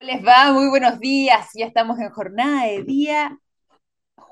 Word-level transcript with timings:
Les 0.00 0.24
va, 0.24 0.50
muy 0.52 0.68
buenos 0.68 0.98
días. 0.98 1.50
Ya 1.54 1.66
estamos 1.66 1.98
en 1.98 2.08
jornada 2.08 2.64
de 2.64 2.84
día 2.84 3.38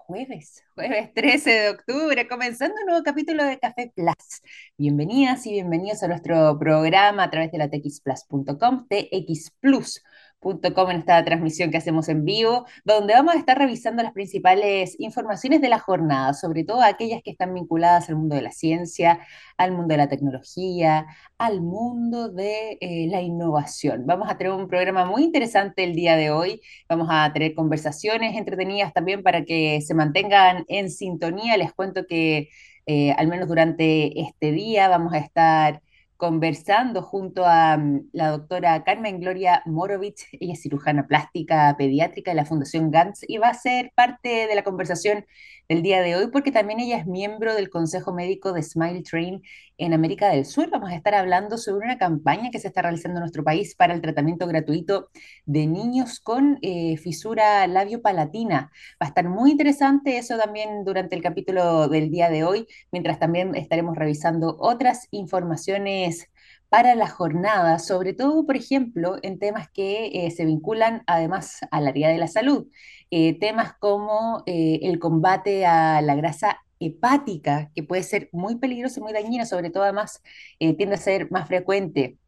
jueves, 0.09 0.65
jueves 0.75 1.13
13 1.13 1.51
de 1.51 1.69
octubre, 1.69 2.27
comenzando 2.27 2.75
un 2.81 2.87
nuevo 2.87 3.03
capítulo 3.05 3.45
de 3.45 3.59
Café 3.59 3.93
Plus. 3.95 4.41
Bienvenidas 4.79 5.47
y 5.47 5.53
bienvenidos 5.53 6.03
a 6.03 6.09
nuestro 6.09 6.59
programa 6.59 7.25
a 7.25 7.31
través 7.31 7.53
de 7.53 7.59
la 7.59 7.69
txplus.com, 7.69 8.87
TX 8.89 9.53
Plus 9.61 10.03
en 10.43 10.99
esta 10.99 11.25
transmisión 11.25 11.71
que 11.71 11.79
hacemos 11.79 12.09
en 12.09 12.25
vivo, 12.25 12.65
donde 12.85 13.15
vamos 13.15 13.35
a 13.35 13.39
estar 13.39 13.59
revisando 13.59 14.03
las 14.03 14.13
principales 14.13 14.95
informaciones 15.01 15.61
de 15.61 15.69
la 15.69 15.79
jornada, 15.79 16.33
sobre 16.33 16.65
todo 16.65 16.83
aquellas 16.83 17.23
que 17.23 17.31
están 17.31 17.55
vinculadas 17.55 18.09
al 18.09 18.17
mundo 18.17 18.37
de 18.37 18.43
la 18.43 18.53
ciencia, 18.53 19.21
al 19.57 19.73
mundo 19.73 19.89
de 19.89 19.99
la 19.99 20.09
tecnología, 20.09 21.07
al 21.39 21.61
mundo 21.61 22.29
de 22.29 22.79
eh, 22.81 23.09
la 23.11 23.21
innovación. 23.21 24.07
Vamos 24.07 24.31
a 24.31 24.39
tener 24.39 24.53
un 24.53 24.69
programa 24.69 25.05
muy 25.05 25.25
interesante 25.25 25.85
el 25.85 25.95
día 25.95 26.17
de 26.17 26.31
hoy, 26.31 26.61
vamos 26.89 27.09
a 27.11 27.33
tener 27.33 27.55
conversaciones 27.55 28.37
entretenidas 28.37 28.93
también 28.93 29.23
para 29.23 29.45
que 29.45 29.81
se 29.81 29.95
mantengan 29.95 30.65
en 30.69 30.91
sintonía. 30.91 31.57
Les 31.57 31.73
cuento 31.73 32.07
que 32.07 32.49
eh, 32.87 33.13
al 33.13 33.29
menos 33.29 33.49
durante 33.49 34.21
este 34.21 34.53
día 34.53 34.89
vamos 34.89 35.13
a 35.13 35.19
estar 35.19 35.83
conversando 36.19 37.01
junto 37.01 37.47
a 37.47 37.79
mm, 37.79 38.11
la 38.13 38.31
doctora 38.31 38.85
Carmen 38.85 39.21
Gloria 39.21 39.63
Morovich, 39.67 40.27
ella 40.33 40.53
es 40.53 40.63
cirujana 40.63 41.07
plástica 41.07 41.75
pediátrica 41.79 42.33
de 42.33 42.35
la 42.35 42.45
Fundación 42.45 42.91
GANTS 42.91 43.25
y 43.29 43.39
va 43.39 43.49
a 43.49 43.55
ser 43.55 43.93
parte 43.95 44.49
de 44.49 44.55
la 44.55 44.65
conversación 44.65 45.25
del 45.69 45.83
día 45.83 46.03
de 46.03 46.17
hoy 46.17 46.27
porque 46.33 46.53
también 46.53 46.81
ella 46.81 46.99
es 46.99 47.07
miembro 47.07 47.55
del 47.55 47.71
Consejo 47.71 48.13
Médico 48.13 48.53
de 48.53 48.63
Smile 48.63 49.03
Train 49.03 49.43
en 49.79 49.95
América 49.95 50.29
del 50.29 50.45
Sur. 50.45 50.69
Vamos 50.71 50.91
a 50.91 50.97
estar 50.97 51.15
hablando 51.15 51.57
sobre 51.57 51.87
una 51.87 51.99
campaña 51.99 52.51
que 52.51 52.59
se 52.59 52.69
está 52.69 52.83
realizando 52.83 53.19
en 53.19 53.23
nuestro 53.23 53.45
país 53.45 53.75
para 53.75 53.95
el 53.95 54.01
tratamiento 54.01 54.47
gratuito 54.47 55.09
de 55.47 55.67
niños 55.67 56.21
con 56.21 56.59
eh, 56.63 56.97
fisura 56.99 57.67
labiopalatina. 57.67 58.73
Va 59.01 59.07
a 59.07 59.09
estar 59.09 59.29
muy 59.29 59.53
interesante 59.53 60.19
eso 60.19 60.37
también 60.37 60.85
durante 60.85 61.17
el 61.17 61.23
capítulo 61.23 61.89
del 61.89 62.11
día 62.11 62.29
de 62.29 62.45
hoy, 62.45 62.67
mientras 62.91 63.19
también 63.19 63.55
estaremos 63.55 63.97
revisando 63.97 64.57
otras 64.59 65.07
informaciones 65.13 66.29
para 66.69 66.95
la 66.95 67.09
jornada, 67.09 67.79
sobre 67.79 68.13
todo, 68.13 68.45
por 68.45 68.57
ejemplo, 68.57 69.17
en 69.23 69.39
temas 69.39 69.71
que 69.71 70.27
eh, 70.27 70.31
se 70.31 70.45
vinculan 70.45 71.03
además 71.07 71.61
al 71.71 71.87
área 71.87 72.11
de 72.11 72.19
la 72.19 72.29
salud. 72.29 72.67
Eh, 73.11 73.39
temas 73.39 73.73
como 73.79 74.43
el 74.47 74.99
combate 74.99 75.65
a 75.65 76.03
la 76.03 76.15
grasa 76.15 76.59
hepática, 76.81 77.71
que 77.75 77.83
puede 77.83 78.03
ser 78.03 78.29
muy 78.33 78.57
peligrosa 78.57 79.01
y 79.01 79.03
muy 79.03 79.13
dañina, 79.13 79.47
sobre 79.47 79.71
todo 79.71 79.85
además 79.85 80.23
eh, 80.59 80.75
tiende 80.75 80.97
a 80.97 80.99
ser 80.99 81.31
más 81.31 81.49
frecuente 81.49 82.19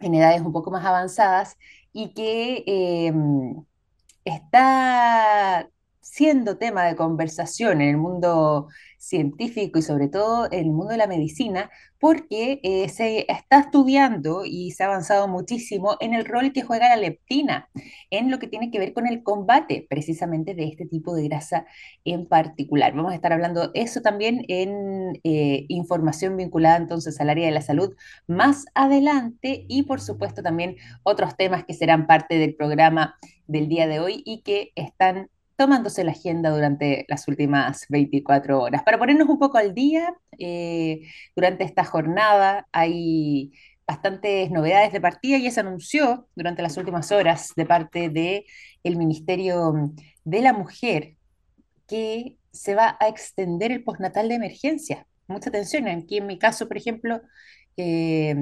en 0.00 0.14
edades 0.14 0.42
un 0.42 0.52
poco 0.52 0.70
más 0.70 0.84
avanzadas 0.84 1.56
y 1.92 2.12
que 2.14 2.64
em, 2.66 3.64
está 4.24 5.68
siendo 6.00 6.58
tema 6.58 6.84
de 6.84 6.96
conversación 6.96 7.80
en 7.80 7.90
el 7.90 7.96
mundo 7.96 8.68
científico 9.08 9.78
y 9.78 9.82
sobre 9.82 10.08
todo 10.08 10.46
en 10.46 10.60
el 10.60 10.70
mundo 10.70 10.92
de 10.92 10.96
la 10.96 11.06
medicina, 11.06 11.70
porque 11.98 12.60
eh, 12.62 12.88
se 12.88 13.24
está 13.30 13.60
estudiando 13.60 14.44
y 14.44 14.72
se 14.72 14.82
ha 14.82 14.86
avanzado 14.86 15.28
muchísimo 15.28 15.96
en 16.00 16.14
el 16.14 16.24
rol 16.24 16.52
que 16.52 16.62
juega 16.62 16.88
la 16.88 16.96
leptina 16.96 17.70
en 18.10 18.30
lo 18.30 18.38
que 18.38 18.46
tiene 18.46 18.70
que 18.70 18.78
ver 18.78 18.92
con 18.92 19.06
el 19.06 19.22
combate 19.22 19.86
precisamente 19.88 20.54
de 20.54 20.64
este 20.64 20.86
tipo 20.86 21.14
de 21.14 21.28
grasa 21.28 21.66
en 22.04 22.26
particular. 22.26 22.94
Vamos 22.94 23.12
a 23.12 23.14
estar 23.14 23.32
hablando 23.32 23.70
eso 23.74 24.02
también 24.02 24.44
en 24.48 25.18
eh, 25.24 25.66
información 25.68 26.36
vinculada 26.36 26.76
entonces 26.76 27.20
al 27.20 27.30
área 27.30 27.46
de 27.46 27.52
la 27.52 27.62
salud 27.62 27.94
más 28.26 28.66
adelante 28.74 29.64
y 29.68 29.84
por 29.84 30.00
supuesto 30.00 30.42
también 30.42 30.76
otros 31.02 31.36
temas 31.36 31.64
que 31.64 31.74
serán 31.74 32.06
parte 32.06 32.38
del 32.38 32.54
programa 32.54 33.16
del 33.46 33.68
día 33.68 33.86
de 33.86 34.00
hoy 34.00 34.22
y 34.24 34.42
que 34.42 34.72
están 34.74 35.30
tomándose 35.56 36.04
la 36.04 36.12
agenda 36.12 36.50
durante 36.50 37.04
las 37.08 37.28
últimas 37.28 37.86
24 37.88 38.60
horas. 38.60 38.82
Para 38.82 38.98
ponernos 38.98 39.28
un 39.28 39.38
poco 39.38 39.58
al 39.58 39.74
día, 39.74 40.14
eh, 40.38 41.02
durante 41.36 41.64
esta 41.64 41.84
jornada 41.84 42.66
hay 42.72 43.52
bastantes 43.86 44.50
novedades 44.50 44.92
de 44.92 45.00
partida 45.00 45.36
y 45.36 45.50
se 45.50 45.60
anunció 45.60 46.28
durante 46.34 46.62
las 46.62 46.76
últimas 46.76 47.12
horas 47.12 47.52
de 47.56 47.66
parte 47.66 48.08
del 48.08 48.44
el 48.82 48.96
Ministerio 48.96 49.92
de 50.24 50.40
la 50.40 50.52
Mujer 50.52 51.16
que 51.86 52.38
se 52.50 52.74
va 52.74 52.96
a 53.00 53.08
extender 53.08 53.72
el 53.72 53.84
postnatal 53.84 54.28
de 54.28 54.36
emergencia. 54.36 55.06
Mucha 55.26 55.50
atención, 55.50 55.88
aquí 55.88 56.18
en 56.18 56.26
mi 56.26 56.38
caso, 56.38 56.68
por 56.68 56.76
ejemplo, 56.76 57.20
eh, 57.76 58.34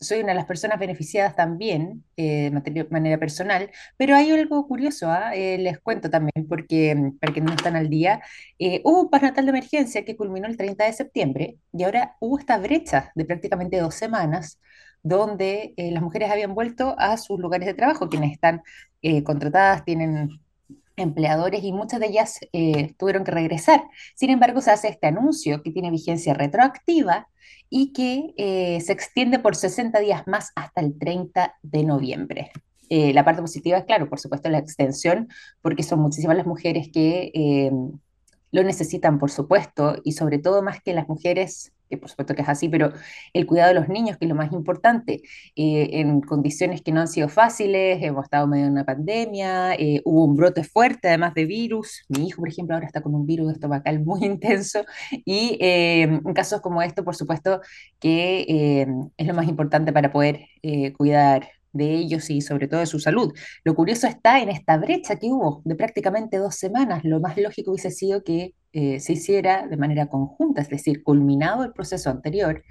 soy 0.00 0.20
una 0.20 0.28
de 0.28 0.36
las 0.36 0.46
personas 0.46 0.78
beneficiadas 0.78 1.34
también 1.34 2.04
eh, 2.16 2.50
de 2.52 2.84
manera 2.90 3.18
personal, 3.18 3.70
pero 3.96 4.14
hay 4.14 4.30
algo 4.30 4.66
curioso, 4.66 5.10
¿ah? 5.10 5.34
eh, 5.34 5.58
les 5.58 5.78
cuento 5.80 6.10
también, 6.10 6.46
porque 6.48 6.94
mm, 6.94 7.18
para 7.18 7.32
que 7.32 7.40
no 7.40 7.52
están 7.52 7.76
al 7.76 7.88
día, 7.88 8.20
eh, 8.58 8.80
hubo 8.84 9.02
un 9.02 9.08
natal 9.22 9.44
de 9.46 9.50
emergencia 9.50 10.04
que 10.04 10.16
culminó 10.16 10.46
el 10.46 10.56
30 10.56 10.84
de 10.84 10.92
septiembre 10.92 11.58
y 11.72 11.84
ahora 11.84 12.16
hubo 12.20 12.38
esta 12.38 12.58
brecha 12.58 13.10
de 13.14 13.24
prácticamente 13.24 13.78
dos 13.80 13.94
semanas 13.94 14.60
donde 15.02 15.74
las 15.76 16.02
mujeres 16.02 16.30
habían 16.30 16.54
vuelto 16.54 16.96
a 16.98 17.16
sus 17.16 17.38
lugares 17.38 17.66
de 17.66 17.74
trabajo, 17.74 18.08
quienes 18.08 18.32
están 18.32 18.62
contratadas, 19.24 19.84
tienen 19.84 20.40
empleadores 21.00 21.64
y 21.64 21.72
muchas 21.72 22.00
de 22.00 22.06
ellas 22.06 22.38
tuvieron 22.96 23.24
que 23.24 23.30
regresar. 23.30 23.84
Sin 24.14 24.30
embargo, 24.30 24.60
se 24.60 24.70
hace 24.70 24.88
este 24.88 25.06
anuncio 25.06 25.62
que 25.62 25.70
tiene 25.70 25.90
vigencia 25.90 26.34
retroactiva 26.34 27.28
y 27.70 27.92
que 27.92 28.34
eh, 28.36 28.80
se 28.80 28.92
extiende 28.92 29.38
por 29.38 29.56
60 29.56 29.98
días 30.00 30.26
más 30.26 30.52
hasta 30.54 30.80
el 30.80 30.98
30 30.98 31.54
de 31.62 31.84
noviembre. 31.84 32.50
Eh, 32.88 33.12
la 33.12 33.24
parte 33.24 33.42
positiva 33.42 33.78
es, 33.78 33.84
claro, 33.84 34.08
por 34.08 34.18
supuesto, 34.18 34.48
la 34.48 34.58
extensión, 34.58 35.28
porque 35.60 35.82
son 35.82 36.00
muchísimas 36.00 36.36
las 36.36 36.46
mujeres 36.46 36.88
que 36.92 37.30
eh, 37.34 37.70
lo 38.50 38.62
necesitan, 38.62 39.18
por 39.18 39.30
supuesto, 39.30 39.96
y 40.04 40.12
sobre 40.12 40.38
todo 40.38 40.62
más 40.62 40.82
que 40.82 40.94
las 40.94 41.08
mujeres 41.08 41.72
que 41.88 41.98
por 41.98 42.08
supuesto 42.08 42.34
que 42.34 42.42
es 42.42 42.48
así, 42.48 42.68
pero 42.68 42.92
el 43.32 43.46
cuidado 43.46 43.68
de 43.74 43.80
los 43.80 43.88
niños, 43.88 44.16
que 44.18 44.24
es 44.26 44.28
lo 44.28 44.34
más 44.34 44.52
importante, 44.52 45.22
eh, 45.56 45.90
en 45.92 46.20
condiciones 46.20 46.82
que 46.82 46.92
no 46.92 47.00
han 47.00 47.08
sido 47.08 47.28
fáciles, 47.28 48.02
hemos 48.02 48.24
estado 48.24 48.46
medio 48.46 48.66
en 48.66 48.72
una 48.72 48.84
pandemia, 48.84 49.74
eh, 49.74 50.02
hubo 50.04 50.24
un 50.24 50.36
brote 50.36 50.64
fuerte 50.64 51.08
además 51.08 51.34
de 51.34 51.44
virus, 51.46 52.04
mi 52.08 52.28
hijo, 52.28 52.40
por 52.40 52.48
ejemplo, 52.48 52.74
ahora 52.74 52.86
está 52.86 53.00
con 53.00 53.14
un 53.14 53.26
virus 53.26 53.52
estomacal 53.52 54.00
muy 54.04 54.24
intenso, 54.24 54.84
y 55.24 55.56
eh, 55.60 56.02
en 56.02 56.34
casos 56.34 56.60
como 56.60 56.82
esto, 56.82 57.04
por 57.04 57.16
supuesto, 57.16 57.60
que 57.98 58.86
es 59.16 59.26
lo 59.26 59.34
más 59.34 59.48
importante 59.48 59.92
para 59.92 60.12
poder 60.12 60.46
cuidar 60.96 61.48
de 61.72 61.94
ellos 61.94 62.30
y 62.30 62.40
sobre 62.40 62.68
todo 62.68 62.80
de 62.80 62.86
su 62.86 62.98
salud. 63.00 63.32
Lo 63.64 63.74
curioso 63.74 64.06
está 64.06 64.40
en 64.40 64.48
esta 64.50 64.76
brecha 64.76 65.16
que 65.16 65.28
hubo 65.28 65.62
de 65.64 65.74
prácticamente 65.76 66.38
dos 66.38 66.56
semanas. 66.56 67.04
Lo 67.04 67.20
más 67.20 67.36
lógico 67.36 67.70
hubiese 67.72 67.90
sido 67.90 68.22
que 68.24 68.54
eh, 68.72 69.00
se 69.00 69.14
hiciera 69.14 69.66
de 69.66 69.76
manera 69.76 70.06
conjunta, 70.06 70.60
es 70.62 70.68
decir, 70.68 71.02
culminado 71.02 71.64
el 71.64 71.72
proceso 71.72 72.10
anterior 72.10 72.64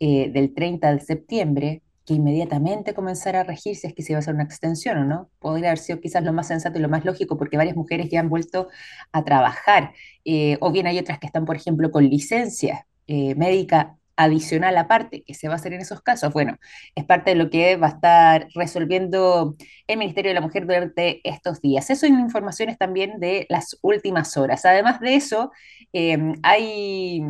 eh, 0.00 0.30
del 0.30 0.52
30 0.54 0.94
de 0.94 1.00
septiembre, 1.00 1.82
que 2.04 2.14
inmediatamente 2.14 2.94
comenzara 2.94 3.40
a 3.40 3.44
regir 3.44 3.76
si 3.76 3.86
es 3.86 3.94
que 3.94 4.02
se 4.02 4.12
iba 4.12 4.18
a 4.18 4.20
hacer 4.20 4.34
una 4.34 4.44
extensión 4.44 4.98
o 4.98 5.04
no. 5.04 5.30
Podría 5.40 5.70
haber 5.70 5.78
sido 5.78 6.00
quizás 6.00 6.22
lo 6.24 6.32
más 6.32 6.48
sensato 6.48 6.78
y 6.78 6.82
lo 6.82 6.88
más 6.88 7.04
lógico, 7.04 7.36
porque 7.36 7.56
varias 7.56 7.76
mujeres 7.76 8.08
ya 8.10 8.20
han 8.20 8.28
vuelto 8.28 8.68
a 9.12 9.24
trabajar, 9.24 9.92
eh, 10.24 10.56
o 10.60 10.70
bien 10.70 10.86
hay 10.86 10.98
otras 10.98 11.18
que 11.18 11.26
están, 11.26 11.44
por 11.44 11.56
ejemplo, 11.56 11.90
con 11.90 12.08
licencia 12.08 12.86
médica 13.08 13.96
adicional 14.16 14.76
aparte 14.78 15.22
que 15.22 15.34
se 15.34 15.48
va 15.48 15.54
a 15.54 15.56
hacer 15.56 15.72
en 15.72 15.80
esos 15.80 16.00
casos, 16.02 16.32
bueno, 16.32 16.56
es 16.94 17.04
parte 17.04 17.30
de 17.30 17.36
lo 17.36 17.50
que 17.50 17.76
va 17.76 17.88
a 17.88 17.90
estar 17.90 18.48
resolviendo 18.54 19.56
el 19.86 19.98
Ministerio 19.98 20.30
de 20.30 20.34
la 20.34 20.40
Mujer 20.40 20.66
durante 20.66 21.20
estos 21.28 21.60
días. 21.60 21.88
Eso 21.90 22.06
son 22.06 22.18
informaciones 22.20 22.78
también 22.78 23.20
de 23.20 23.46
las 23.48 23.78
últimas 23.82 24.36
horas. 24.36 24.64
Además 24.64 25.00
de 25.00 25.14
eso, 25.16 25.52
em, 25.92 26.34
hay 26.42 27.22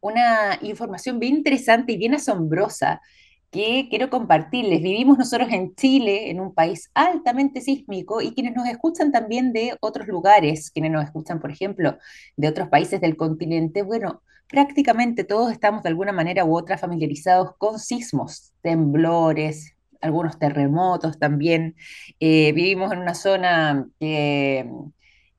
una 0.00 0.58
información 0.62 1.18
bien 1.18 1.36
interesante 1.36 1.92
y 1.92 1.96
bien 1.96 2.14
asombrosa 2.14 3.00
que 3.52 3.88
quiero 3.90 4.10
compartirles. 4.10 4.82
Vivimos 4.82 5.18
nosotros 5.18 5.48
en 5.52 5.74
Chile, 5.74 6.30
en 6.30 6.40
un 6.40 6.54
país 6.54 6.90
altamente 6.94 7.60
sísmico, 7.60 8.22
y 8.22 8.32
quienes 8.32 8.54
nos 8.56 8.66
escuchan 8.66 9.12
también 9.12 9.52
de 9.52 9.76
otros 9.80 10.08
lugares, 10.08 10.70
quienes 10.70 10.90
nos 10.90 11.04
escuchan, 11.04 11.38
por 11.38 11.50
ejemplo, 11.52 11.98
de 12.36 12.48
otros 12.48 12.68
países 12.68 13.00
del 13.00 13.16
continente, 13.16 13.82
bueno, 13.82 14.22
prácticamente 14.52 15.24
todos 15.24 15.50
estamos 15.50 15.82
de 15.82 15.88
alguna 15.88 16.12
manera 16.12 16.44
u 16.44 16.56
otra 16.56 16.78
familiarizados 16.78 17.56
con 17.58 17.80
sismos, 17.80 18.52
temblores, 18.62 19.74
algunos 20.00 20.38
terremotos 20.38 21.18
también. 21.18 21.74
Eh, 22.20 22.52
vivimos 22.52 22.92
en 22.92 22.98
una 23.00 23.14
zona 23.14 23.88
que... 23.98 24.70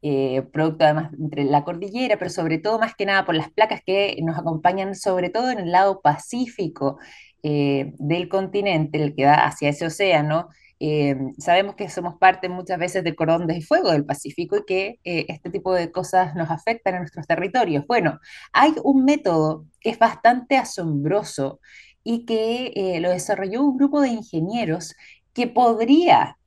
Eh, 0.06 0.42
producto 0.52 0.84
además 0.84 1.14
entre 1.18 1.46
la 1.46 1.64
cordillera, 1.64 2.18
pero 2.18 2.30
sobre 2.30 2.58
todo 2.58 2.78
más 2.78 2.94
que 2.94 3.06
nada 3.06 3.24
por 3.24 3.36
las 3.36 3.50
placas 3.50 3.82
que 3.86 4.18
nos 4.22 4.38
acompañan, 4.38 4.96
sobre 4.96 5.30
todo 5.30 5.50
en 5.50 5.60
el 5.60 5.72
lado 5.72 6.02
pacífico, 6.02 7.00
eh, 7.42 7.94
del 8.00 8.28
continente, 8.28 9.02
el 9.02 9.16
que 9.16 9.24
da 9.24 9.46
hacia 9.46 9.70
ese 9.70 9.86
océano, 9.86 10.50
eh, 10.86 11.16
sabemos 11.38 11.76
que 11.76 11.90
somos 11.90 12.16
parte 12.20 12.50
muchas 12.50 12.78
veces 12.78 13.04
del 13.04 13.16
cordón 13.16 13.48
de 13.48 13.62
fuego 13.62 13.92
del 13.92 14.06
Pacífico 14.06 14.58
y 14.58 14.66
que 14.66 15.00
eh, 15.04 15.26
este 15.30 15.50
tipo 15.50 15.74
de 15.74 15.92
cosas 15.92 16.36
nos 16.36 16.52
afectan 16.52 16.96
en 16.96 17.02
nuestros 17.02 17.26
territorios. 17.26 17.86
Bueno, 17.88 18.20
hay 18.52 18.74
un 18.84 19.06
método 19.06 19.66
que 19.80 19.92
es 19.92 20.00
bastante 20.00 20.58
asombroso 20.58 21.60
y 22.04 22.26
que 22.26 23.00
lo 23.02 23.12
desarrolló 23.12 23.64
un 23.64 23.78
grupo 23.78 24.02
de 24.02 24.10
ingenieros 24.10 24.94
que 25.34 25.48
podría 25.48 26.38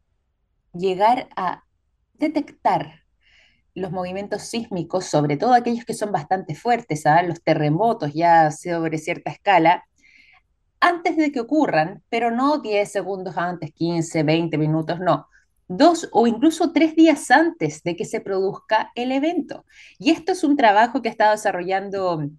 llegar 0.74 1.28
a 1.34 1.62
detectar 2.14 3.06
los 3.74 3.92
movimientos 3.92 4.42
sísmicos, 4.42 5.04
sobre 5.04 5.36
todo 5.36 5.54
aquellos 5.54 5.84
que 5.84 5.94
son 5.94 6.10
bastante 6.10 6.54
fuertes, 6.54 7.06
¿ah? 7.06 7.22
los 7.22 7.42
terremotos 7.42 8.12
ya 8.14 8.50
sobre 8.50 8.98
cierta 8.98 9.30
escala, 9.30 9.84
antes 10.80 11.16
de 11.16 11.32
que 11.32 11.40
ocurran, 11.40 12.02
pero 12.08 12.30
no 12.30 12.58
10 12.58 12.90
segundos 12.90 13.36
antes, 13.36 13.72
15, 13.72 14.22
20 14.22 14.58
minutos, 14.58 15.00
no. 15.00 15.28
Dos 15.68 16.08
o 16.12 16.26
incluso 16.26 16.72
tres 16.72 16.94
días 16.94 17.30
antes 17.30 17.82
de 17.82 17.96
que 17.96 18.04
se 18.04 18.20
produzca 18.20 18.92
el 18.94 19.10
evento. 19.10 19.64
Y 19.98 20.10
esto 20.10 20.32
es 20.32 20.44
un 20.44 20.56
trabajo 20.56 21.02
que 21.02 21.08
ha 21.08 21.10
estado 21.10 21.32
desarrollando 21.32 22.30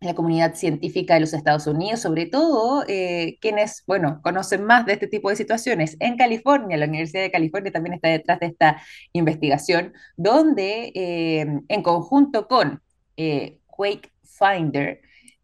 la 0.00 0.14
comunidad 0.14 0.54
científica 0.54 1.14
de 1.14 1.20
los 1.20 1.34
Estados 1.34 1.66
Unidos, 1.66 2.00
sobre 2.00 2.26
todo 2.26 2.84
eh, 2.86 3.36
quienes, 3.40 3.82
bueno, 3.86 4.20
conocen 4.22 4.64
más 4.64 4.86
de 4.86 4.92
este 4.92 5.08
tipo 5.08 5.28
de 5.28 5.36
situaciones. 5.36 5.96
En 5.98 6.16
California, 6.16 6.76
la 6.76 6.86
Universidad 6.86 7.22
de 7.22 7.32
California 7.32 7.72
también 7.72 7.94
está 7.94 8.08
detrás 8.08 8.38
de 8.38 8.46
esta 8.46 8.80
investigación, 9.12 9.92
donde 10.16 10.92
eh, 10.94 11.46
en 11.68 11.82
conjunto 11.82 12.46
con 12.46 12.80
eh, 13.16 13.58
Quake 13.66 14.12
Finder, 14.22 15.00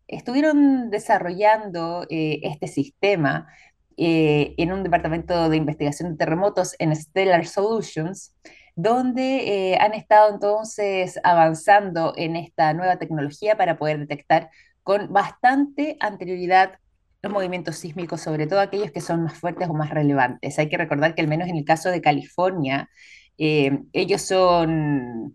estuvieron 0.09 0.91
desarrollando 0.91 2.06
eh, 2.11 2.41
este 2.43 2.69
sistema 2.69 3.49
eh, 3.97 4.55
en 4.59 4.73
un 4.73 4.83
departamento 4.83 5.49
de 5.49 5.56
investigación 5.56 6.12
de 6.12 6.19
terremotos 6.19 6.75
en 6.79 6.95
Stellar 6.95 7.47
Solutions, 7.47 8.35
donde 8.77 9.73
eh, 9.73 9.79
han 9.79 9.95
estado 9.95 10.35
entonces 10.35 11.19
avanzando 11.23 12.12
en 12.17 12.37
esta 12.37 12.75
nueva 12.75 12.97
tecnología 12.97 13.56
para 13.56 13.79
poder 13.79 14.01
detectar 14.01 14.51
con 14.83 15.12
bastante 15.12 15.97
anterioridad 16.01 16.79
los 17.23 17.33
movimientos 17.33 17.77
sísmicos, 17.77 18.21
sobre 18.21 18.47
todo 18.47 18.61
aquellos 18.61 18.91
que 18.91 19.01
son 19.01 19.23
más 19.23 19.39
fuertes 19.39 19.69
o 19.69 19.75
más 19.75 19.91
relevantes. 19.91 20.59
Hay 20.59 20.69
que 20.69 20.77
recordar 20.77 21.15
que 21.15 21.23
al 21.23 21.29
menos 21.29 21.49
en 21.49 21.56
el 21.56 21.65
caso 21.65 21.89
de 21.89 22.03
California, 22.03 22.91
ellos 23.39 24.21
son 24.21 25.35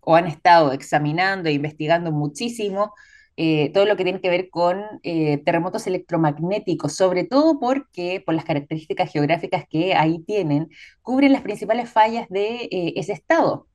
o 0.00 0.16
han 0.16 0.26
estado 0.26 0.72
examinando 0.72 1.48
e 1.50 1.52
investigando 1.52 2.12
muchísimo 2.12 2.94
eh, 3.36 3.70
todo 3.72 3.84
lo 3.84 3.96
que 3.96 4.04
tiene 4.04 4.20
que 4.20 4.30
ver 4.30 4.48
con 4.50 4.82
eh, 5.02 5.38
terremotos 5.38 5.86
electromagnéticos, 5.86 6.94
sobre 6.94 7.24
todo 7.24 7.58
porque 7.58 8.22
por 8.24 8.34
las 8.34 8.44
características 8.44 9.10
geográficas 9.12 9.64
que 9.68 9.94
ahí 9.94 10.20
tienen, 10.20 10.68
cubren 11.02 11.32
las 11.32 11.42
principales 11.42 11.90
fallas 11.90 12.28
de 12.28 12.68
eh, 12.70 12.92
ese 12.96 13.12
estado. 13.12 13.66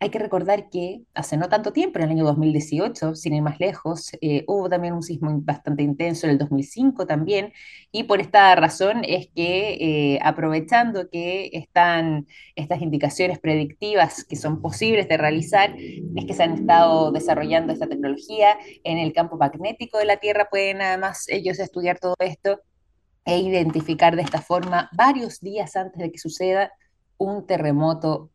Hay 0.00 0.10
que 0.10 0.18
recordar 0.18 0.68
que 0.68 1.02
hace 1.14 1.36
no 1.36 1.48
tanto 1.48 1.72
tiempo, 1.72 1.98
en 1.98 2.06
el 2.06 2.10
año 2.10 2.24
2018, 2.24 3.14
sin 3.14 3.34
ir 3.34 3.42
más 3.42 3.60
lejos, 3.60 4.10
eh, 4.20 4.44
hubo 4.48 4.68
también 4.68 4.94
un 4.94 5.02
sismo 5.02 5.30
bastante 5.42 5.84
intenso 5.84 6.26
en 6.26 6.32
el 6.32 6.38
2005 6.38 7.06
también, 7.06 7.52
y 7.92 8.04
por 8.04 8.20
esta 8.20 8.54
razón 8.56 9.02
es 9.06 9.28
que 9.34 9.74
eh, 10.14 10.18
aprovechando 10.22 11.08
que 11.08 11.50
están 11.52 12.26
estas 12.56 12.82
indicaciones 12.82 13.38
predictivas 13.38 14.24
que 14.24 14.36
son 14.36 14.60
posibles 14.60 15.08
de 15.08 15.16
realizar, 15.16 15.74
es 15.78 16.24
que 16.24 16.34
se 16.34 16.42
han 16.42 16.54
estado 16.54 17.12
desarrollando 17.12 17.72
esta 17.72 17.86
tecnología 17.86 18.58
en 18.82 18.98
el 18.98 19.12
campo 19.12 19.36
magnético 19.36 19.98
de 19.98 20.06
la 20.06 20.16
Tierra, 20.16 20.48
pueden 20.50 20.82
además 20.82 21.26
ellos 21.28 21.58
estudiar 21.60 22.00
todo 22.00 22.16
esto 22.18 22.60
e 23.24 23.38
identificar 23.38 24.16
de 24.16 24.22
esta 24.22 24.42
forma 24.42 24.90
varios 24.96 25.40
días 25.40 25.76
antes 25.76 26.00
de 26.00 26.10
que 26.10 26.18
suceda 26.18 26.72
un 27.18 27.46
terremoto 27.46 28.30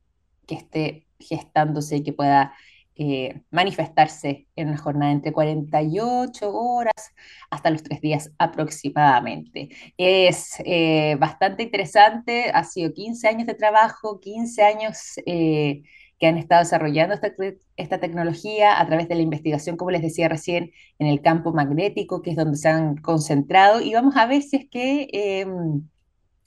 que 0.45 0.56
esté 0.56 1.06
gestándose 1.19 1.97
y 1.97 2.03
que 2.03 2.13
pueda 2.13 2.53
eh, 2.99 3.41
manifestarse 3.51 4.47
en 4.55 4.69
una 4.69 4.77
jornada 4.77 5.11
entre 5.11 5.31
48 5.31 6.51
horas 6.51 7.13
hasta 7.51 7.69
los 7.69 7.83
tres 7.83 8.01
días 8.01 8.31
aproximadamente. 8.39 9.69
Es 9.97 10.55
eh, 10.65 11.15
bastante 11.19 11.61
interesante, 11.61 12.49
ha 12.51 12.63
sido 12.63 12.93
15 12.93 13.27
años 13.27 13.45
de 13.45 13.53
trabajo, 13.53 14.19
15 14.19 14.63
años 14.63 14.97
eh, 15.27 15.83
que 16.19 16.25
han 16.25 16.39
estado 16.39 16.63
desarrollando 16.63 17.13
esta, 17.13 17.31
esta, 17.75 17.99
tecnología 17.99 18.81
a 18.81 18.87
través 18.87 19.07
de 19.07 19.13
la 19.13 19.21
investigación, 19.21 19.77
como 19.77 19.91
les 19.91 20.01
decía 20.01 20.27
recién, 20.27 20.71
en 20.97 21.05
el 21.05 21.21
campo 21.21 21.53
magnético, 21.53 22.23
que 22.23 22.31
es 22.31 22.35
donde 22.35 22.57
se 22.57 22.69
han 22.69 22.97
concentrado, 22.97 23.79
y 23.79 23.93
vamos 23.93 24.17
a 24.17 24.25
ver 24.25 24.41
si 24.41 24.57
es 24.57 24.69
que 24.71 25.07
em, 25.13 25.87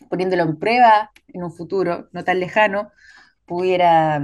poniéndolo 0.08 0.42
en 0.42 0.58
prueba 0.58 1.12
en 1.28 1.44
un 1.44 1.52
futuro 1.52 2.08
no 2.12 2.24
tan 2.24 2.40
lejano, 2.40 2.90
pudiera 3.46 4.20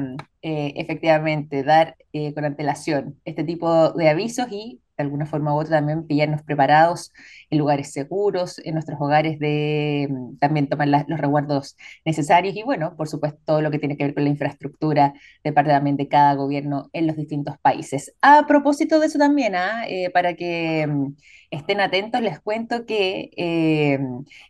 eh, 0.47 0.75
efectivamente 0.77 1.65
dar 1.65 1.97
eh, 2.13 2.33
con 2.35 2.45
antelación 2.45 3.21
este 3.25 3.43
tipo 3.45 3.91
de 3.93 4.09
avisos 4.11 4.47
y 4.53 4.81
de 4.97 5.05
alguna 5.05 5.27
forma 5.27 5.55
u 5.55 5.59
otra 5.59 5.77
también 5.79 6.07
pillarnos 6.07 6.43
preparados 6.43 7.13
en 7.51 7.59
lugares 7.59 7.93
seguros, 7.93 8.61
en 8.65 8.75
nuestros 8.75 9.01
hogares 9.01 9.39
de 9.39 10.09
mm, 10.11 10.39
también 10.39 10.69
tomar 10.69 10.89
los 10.89 11.21
reguardos 11.21 11.77
necesarios 12.05 12.57
y 12.57 12.63
bueno, 12.63 12.97
por 12.97 13.09
supuesto, 13.09 13.39
todo 13.45 13.63
lo 13.63 13.71
que 13.71 13.79
tiene 13.79 13.97
que 13.97 14.05
ver 14.05 14.15
con 14.15 14.25
la 14.25 14.31
infraestructura 14.31 15.15
de 15.45 15.53
parte 15.53 15.71
también 15.71 15.97
de 15.97 16.09
cada 16.09 16.35
gobierno 16.35 16.91
en 16.93 17.07
los 17.07 17.17
distintos 17.17 17.57
países. 17.59 18.15
A 18.23 18.47
propósito 18.47 19.01
de 19.01 19.07
eso 19.07 19.19
también, 19.19 19.55
¿ah? 19.55 19.85
eh, 19.89 20.11
para 20.11 20.35
que 20.35 20.87
mm, 20.87 21.15
estén 21.51 21.81
atentos, 21.81 22.21
les 22.21 22.41
cuento 22.41 22.87
que 22.87 23.31
eh, 23.37 23.99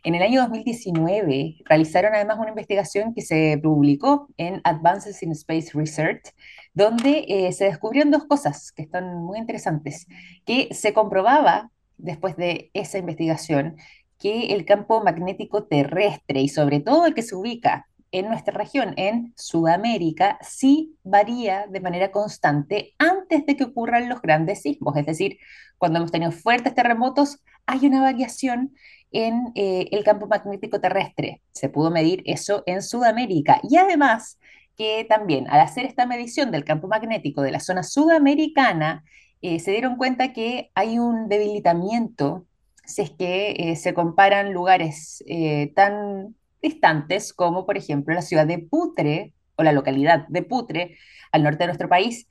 en 0.03 0.15
el 0.15 0.21
año 0.21 0.41
2019 0.41 1.57
realizaron 1.65 2.15
además 2.15 2.37
una 2.39 2.49
investigación 2.49 3.13
que 3.13 3.21
se 3.21 3.59
publicó 3.61 4.27
en 4.37 4.61
Advances 4.63 5.21
in 5.23 5.31
Space 5.31 5.71
Research, 5.73 6.33
donde 6.77 7.25
eh, 7.27 7.51
se 7.53 7.65
descubrieron 7.65 8.11
dos 8.11 8.25
cosas 8.25 8.71
que 8.71 8.83
están 8.83 9.17
muy 9.23 9.39
interesantes, 9.39 10.05
que 10.45 10.69
se 10.71 10.93
comprobaba 10.93 11.71
después 11.97 12.37
de 12.37 12.69
esa 12.75 12.99
investigación 12.99 13.77
que 14.19 14.53
el 14.53 14.63
campo 14.63 15.03
magnético 15.03 15.63
terrestre 15.63 16.41
y 16.41 16.49
sobre 16.49 16.79
todo 16.79 17.07
el 17.07 17.15
que 17.15 17.23
se 17.23 17.35
ubica 17.35 17.87
en 18.11 18.27
nuestra 18.27 18.53
región, 18.53 18.93
en 18.95 19.33
Sudamérica, 19.35 20.37
sí 20.41 20.95
varía 21.03 21.65
de 21.65 21.81
manera 21.81 22.11
constante 22.11 22.93
antes 22.99 23.47
de 23.47 23.57
que 23.57 23.63
ocurran 23.63 24.07
los 24.07 24.21
grandes 24.21 24.61
sismos. 24.61 24.95
Es 24.97 25.07
decir, 25.07 25.39
cuando 25.79 25.97
hemos 25.97 26.11
tenido 26.11 26.31
fuertes 26.31 26.75
terremotos, 26.75 27.39
hay 27.65 27.87
una 27.87 28.01
variación 28.01 28.75
en 29.11 29.51
eh, 29.55 29.87
el 29.91 30.03
campo 30.03 30.27
magnético 30.27 30.79
terrestre. 30.79 31.41
Se 31.53 31.69
pudo 31.69 31.89
medir 31.89 32.21
eso 32.27 32.61
en 32.67 32.83
Sudamérica. 32.83 33.61
Y 33.67 33.77
además 33.77 34.37
que 34.77 35.05
también 35.09 35.49
al 35.49 35.59
hacer 35.59 35.85
esta 35.85 36.05
medición 36.05 36.51
del 36.51 36.63
campo 36.63 36.87
magnético 36.87 37.41
de 37.41 37.51
la 37.51 37.59
zona 37.59 37.83
sudamericana, 37.83 39.03
eh, 39.41 39.59
se 39.59 39.71
dieron 39.71 39.97
cuenta 39.97 40.33
que 40.33 40.71
hay 40.75 40.99
un 40.99 41.29
debilitamiento 41.29 42.45
si 42.85 43.01
es 43.01 43.11
que 43.11 43.51
eh, 43.57 43.75
se 43.75 43.93
comparan 43.93 44.53
lugares 44.53 45.21
tan 45.75 46.35
distantes 46.61 47.33
como 47.33 47.65
por 47.65 47.77
ejemplo 47.77 48.15
la 48.15 48.21
ciudad 48.21 48.47
de 48.47 48.59
Putre 48.59 49.33
o 49.57 49.63
la 49.63 49.73
localidad 49.73 50.25
de 50.29 50.41
Putre 50.41 50.97
al 51.33 51.43
norte 51.43 51.59
de 51.59 51.67
nuestro 51.67 51.89
país 51.89 52.27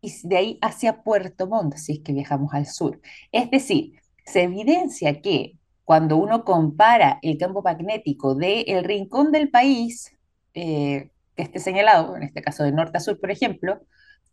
y 0.00 0.12
de 0.26 0.36
ahí 0.36 0.58
hacia 0.62 1.02
Puerto 1.02 1.46
Montt, 1.46 1.76
si 1.76 1.92
es 1.92 1.98
que 2.00 2.12
viajamos 2.12 2.54
al 2.54 2.66
sur. 2.66 3.00
Es 3.32 3.50
decir, 3.50 4.00
se 4.24 4.42
evidencia 4.44 5.20
que 5.20 5.56
cuando 5.84 6.16
uno 6.16 6.44
compara 6.44 7.18
el 7.22 7.36
campo 7.36 7.62
magnético 7.62 8.34
del 8.34 8.84
rincón 8.84 9.32
del 9.32 9.50
país 9.50 10.16
eh, 10.54 11.10
que 11.40 11.44
esté 11.46 11.58
señalado, 11.58 12.16
en 12.16 12.22
este 12.22 12.42
caso 12.42 12.64
de 12.64 12.72
norte 12.72 12.98
a 12.98 13.00
sur, 13.00 13.18
por 13.18 13.30
ejemplo, 13.30 13.80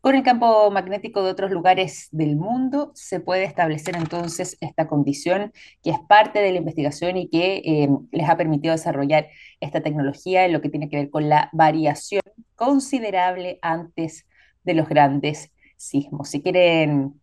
con 0.01 0.13
el 0.15 0.23
campo 0.23 0.69
magnético 0.71 1.23
de 1.23 1.31
otros 1.31 1.51
lugares 1.51 2.09
del 2.11 2.35
mundo 2.35 2.91
se 2.95 3.21
puede 3.21 3.45
establecer 3.45 3.95
entonces 3.95 4.57
esta 4.59 4.87
condición 4.87 5.53
que 5.81 5.91
es 5.91 5.99
parte 6.07 6.39
de 6.39 6.51
la 6.51 6.57
investigación 6.57 7.17
y 7.17 7.29
que 7.29 7.61
eh, 7.65 7.89
les 8.11 8.29
ha 8.29 8.37
permitido 8.37 8.73
desarrollar 8.73 9.27
esta 9.59 9.81
tecnología 9.81 10.45
en 10.45 10.53
lo 10.53 10.61
que 10.61 10.69
tiene 10.69 10.89
que 10.89 10.97
ver 10.97 11.09
con 11.09 11.29
la 11.29 11.49
variación 11.53 12.21
considerable 12.55 13.57
antes 13.61 14.27
de 14.63 14.73
los 14.75 14.87
grandes 14.87 15.51
sismos. 15.77 16.29
Si 16.29 16.41
quieren 16.41 17.19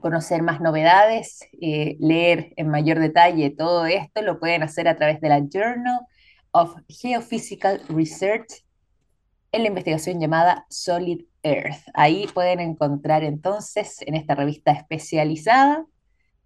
conocer 0.00 0.42
más 0.42 0.60
novedades, 0.60 1.40
eh, 1.60 1.96
leer 1.98 2.52
en 2.56 2.68
mayor 2.68 2.98
detalle 2.98 3.50
todo 3.50 3.86
esto, 3.86 4.22
lo 4.22 4.38
pueden 4.38 4.62
hacer 4.62 4.86
a 4.86 4.96
través 4.96 5.20
de 5.20 5.28
la 5.30 5.40
Journal 5.40 6.00
of 6.52 6.76
Geophysical 6.88 7.80
Research 7.88 8.64
en 9.54 9.62
la 9.62 9.68
investigación 9.68 10.18
llamada 10.18 10.66
Solid 10.68 11.26
Earth. 11.44 11.82
Ahí 11.94 12.26
pueden 12.34 12.58
encontrar 12.58 13.22
entonces 13.22 14.02
en 14.02 14.16
esta 14.16 14.34
revista 14.34 14.72
especializada 14.72 15.86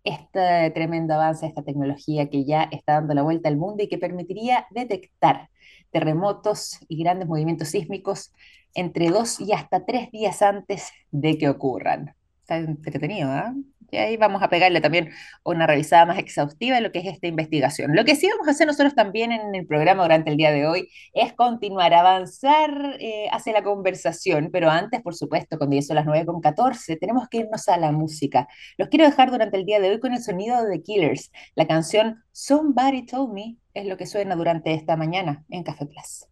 este 0.05 0.71
tremendo 0.73 1.15
avance 1.15 1.47
esta 1.47 1.63
tecnología 1.63 2.29
que 2.29 2.45
ya 2.45 2.65
está 2.71 2.95
dando 2.95 3.15
la 3.15 3.23
vuelta 3.23 3.49
al 3.49 3.57
mundo 3.57 3.83
y 3.83 3.89
que 3.89 3.97
permitiría 3.97 4.67
detectar 4.73 5.49
terremotos 5.91 6.81
y 6.87 7.03
grandes 7.03 7.27
movimientos 7.27 7.69
sísmicos 7.69 8.35
entre 8.75 9.09
dos 9.09 9.41
y 9.41 9.53
hasta 9.53 9.87
tres 9.87 10.11
días 10.11 10.43
antes 10.43 10.91
de 11.11 11.39
que 11.39 11.49
ocurran. 11.49 12.15
Está 12.43 12.59
entretenido, 12.59 13.31
¿ah? 13.31 13.55
Y 13.91 13.97
ahí 13.97 14.17
vamos 14.17 14.43
a 14.43 14.51
pegarle 14.51 14.81
también 14.81 15.11
una 15.45 15.67
revisada 15.67 16.05
más 16.05 16.19
exhaustiva 16.19 16.77
de 16.77 16.83
lo 16.83 16.93
que 16.93 16.99
es 16.99 17.07
esta 17.07 17.27
investigación. 17.27 17.95
Lo 17.97 18.05
que 18.05 18.17
sí 18.17 18.29
vamos 18.29 18.47
a 18.49 18.51
hacer 18.51 18.67
nosotros 18.67 18.95
también 18.95 19.33
en 19.33 19.55
el 19.55 19.67
programa 19.67 20.03
durante 20.03 20.31
el 20.31 20.37
día 20.37 20.53
de 20.53 20.67
hoy 20.67 20.89
es 21.15 21.33
continuar, 21.33 21.95
avanzar 21.95 22.97
eh, 23.01 23.29
hacia 23.33 23.53
la 23.55 23.63
conversación, 23.63 24.51
pero 24.53 24.71
antes, 24.71 25.01
por 25.03 25.15
supuesto, 25.15 25.57
cuando 25.57 25.77
ya 25.77 25.83
son 25.83 25.97
las 25.97 26.07
9.14, 26.07 26.99
tenemos 26.99 27.29
que 27.29 27.39
irnos 27.39 27.69
a 27.69 27.77
la 27.79 27.93
música. 27.93 28.47
Los 28.77 28.89
quiero 28.89 29.07
dejar 29.07 29.31
durante 29.31 29.57
el 29.57 29.65
día 29.65 29.81
de 29.81 29.91
hoy 29.91 30.01
con 30.01 30.13
el 30.13 30.23
sonido 30.23 30.65
de 30.65 30.83
Killers. 30.83 31.33
La 31.55 31.67
canción 31.67 32.23
Somebody 32.33 33.07
Told 33.07 33.33
Me 33.33 33.57
es 33.75 33.87
lo 33.87 33.97
que 33.97 34.07
suena 34.07 34.37
durante 34.37 34.75
esta 34.75 34.97
mañana 34.97 35.45
en 35.49 35.63
Café 35.63 35.87
Plus. 35.87 36.27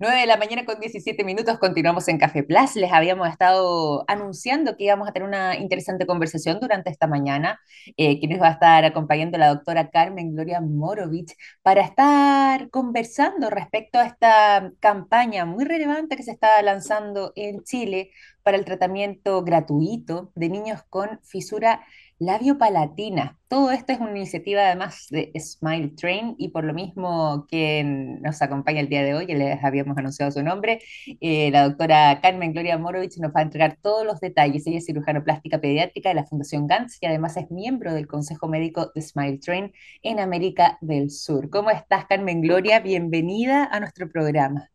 9 0.00 0.20
de 0.20 0.26
la 0.26 0.36
mañana 0.36 0.64
con 0.64 0.78
17 0.78 1.24
minutos, 1.24 1.58
continuamos 1.58 2.06
en 2.06 2.18
Café 2.18 2.44
Plus. 2.44 2.76
Les 2.76 2.92
habíamos 2.92 3.28
estado 3.28 4.04
anunciando 4.06 4.76
que 4.76 4.84
íbamos 4.84 5.08
a 5.08 5.12
tener 5.12 5.26
una 5.26 5.56
interesante 5.56 6.06
conversación 6.06 6.60
durante 6.60 6.88
esta 6.88 7.08
mañana, 7.08 7.58
eh, 7.96 8.20
que 8.20 8.28
nos 8.28 8.40
va 8.40 8.46
a 8.48 8.52
estar 8.52 8.84
acompañando 8.84 9.38
la 9.38 9.48
doctora 9.48 9.90
Carmen 9.90 10.34
Gloria 10.36 10.60
Morovich 10.60 11.34
para 11.62 11.80
estar 11.80 12.70
conversando 12.70 13.50
respecto 13.50 13.98
a 13.98 14.06
esta 14.06 14.70
campaña 14.78 15.44
muy 15.46 15.64
relevante 15.64 16.16
que 16.16 16.22
se 16.22 16.30
está 16.30 16.62
lanzando 16.62 17.32
en 17.34 17.64
Chile 17.64 18.12
para 18.44 18.56
el 18.56 18.64
tratamiento 18.64 19.42
gratuito 19.42 20.30
de 20.36 20.48
niños 20.48 20.80
con 20.88 21.18
fisura 21.24 21.84
Labiopalatina. 22.20 23.38
Todo 23.46 23.70
esto 23.70 23.92
es 23.92 24.00
una 24.00 24.10
iniciativa 24.10 24.62
además 24.62 25.06
de 25.10 25.30
Smile 25.38 25.90
Train 25.96 26.34
y 26.36 26.48
por 26.48 26.64
lo 26.64 26.74
mismo 26.74 27.46
quien 27.48 28.20
nos 28.22 28.42
acompaña 28.42 28.80
el 28.80 28.88
día 28.88 29.04
de 29.04 29.14
hoy, 29.14 29.26
ya 29.26 29.36
les 29.36 29.62
habíamos 29.62 29.96
anunciado 29.96 30.32
su 30.32 30.42
nombre, 30.42 30.80
eh, 31.20 31.50
la 31.52 31.68
doctora 31.68 32.20
Carmen 32.20 32.52
Gloria 32.52 32.76
Morovich 32.76 33.18
nos 33.18 33.30
va 33.30 33.40
a 33.40 33.42
entregar 33.44 33.78
todos 33.80 34.04
los 34.04 34.18
detalles. 34.18 34.66
Ella 34.66 34.78
es 34.78 34.86
cirujano 34.86 35.22
plástica 35.22 35.60
pediátrica 35.60 36.08
de 36.08 36.16
la 36.16 36.24
Fundación 36.24 36.66
GANS 36.66 36.98
y 37.00 37.06
además 37.06 37.36
es 37.36 37.50
miembro 37.52 37.94
del 37.94 38.08
Consejo 38.08 38.48
Médico 38.48 38.90
de 38.94 39.00
Smile 39.00 39.38
Train 39.38 39.72
en 40.02 40.18
América 40.18 40.76
del 40.80 41.10
Sur. 41.10 41.50
¿Cómo 41.50 41.70
estás, 41.70 42.06
Carmen 42.06 42.42
Gloria? 42.42 42.80
Bienvenida 42.80 43.64
a 43.64 43.78
nuestro 43.78 44.10
programa. 44.10 44.68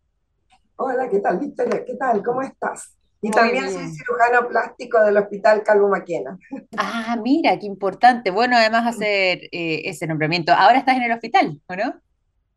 Hola, 0.78 1.10
¿qué 1.10 1.20
tal, 1.20 1.40
Victoria? 1.40 1.84
¿Qué 1.86 1.96
tal? 1.96 2.24
¿Cómo 2.24 2.42
estás? 2.42 2.96
Y 3.24 3.28
Muy 3.28 3.32
también 3.32 3.72
soy 3.72 3.90
cirujano 3.90 4.50
plástico 4.50 5.02
del 5.02 5.16
Hospital 5.16 5.64
Calvo 5.64 5.88
Maquena. 5.88 6.38
Ah, 6.76 7.18
mira, 7.24 7.58
qué 7.58 7.66
importante. 7.66 8.32
Bueno, 8.32 8.58
además 8.58 8.86
hacer 8.86 9.44
eh, 9.54 9.82
ese 9.86 10.08
nombramiento. 10.08 10.52
Ahora 10.52 10.78
estás 10.78 10.98
en 10.98 11.04
el 11.04 11.12
hospital, 11.14 11.62
¿o 11.68 11.76
no? 11.78 12.02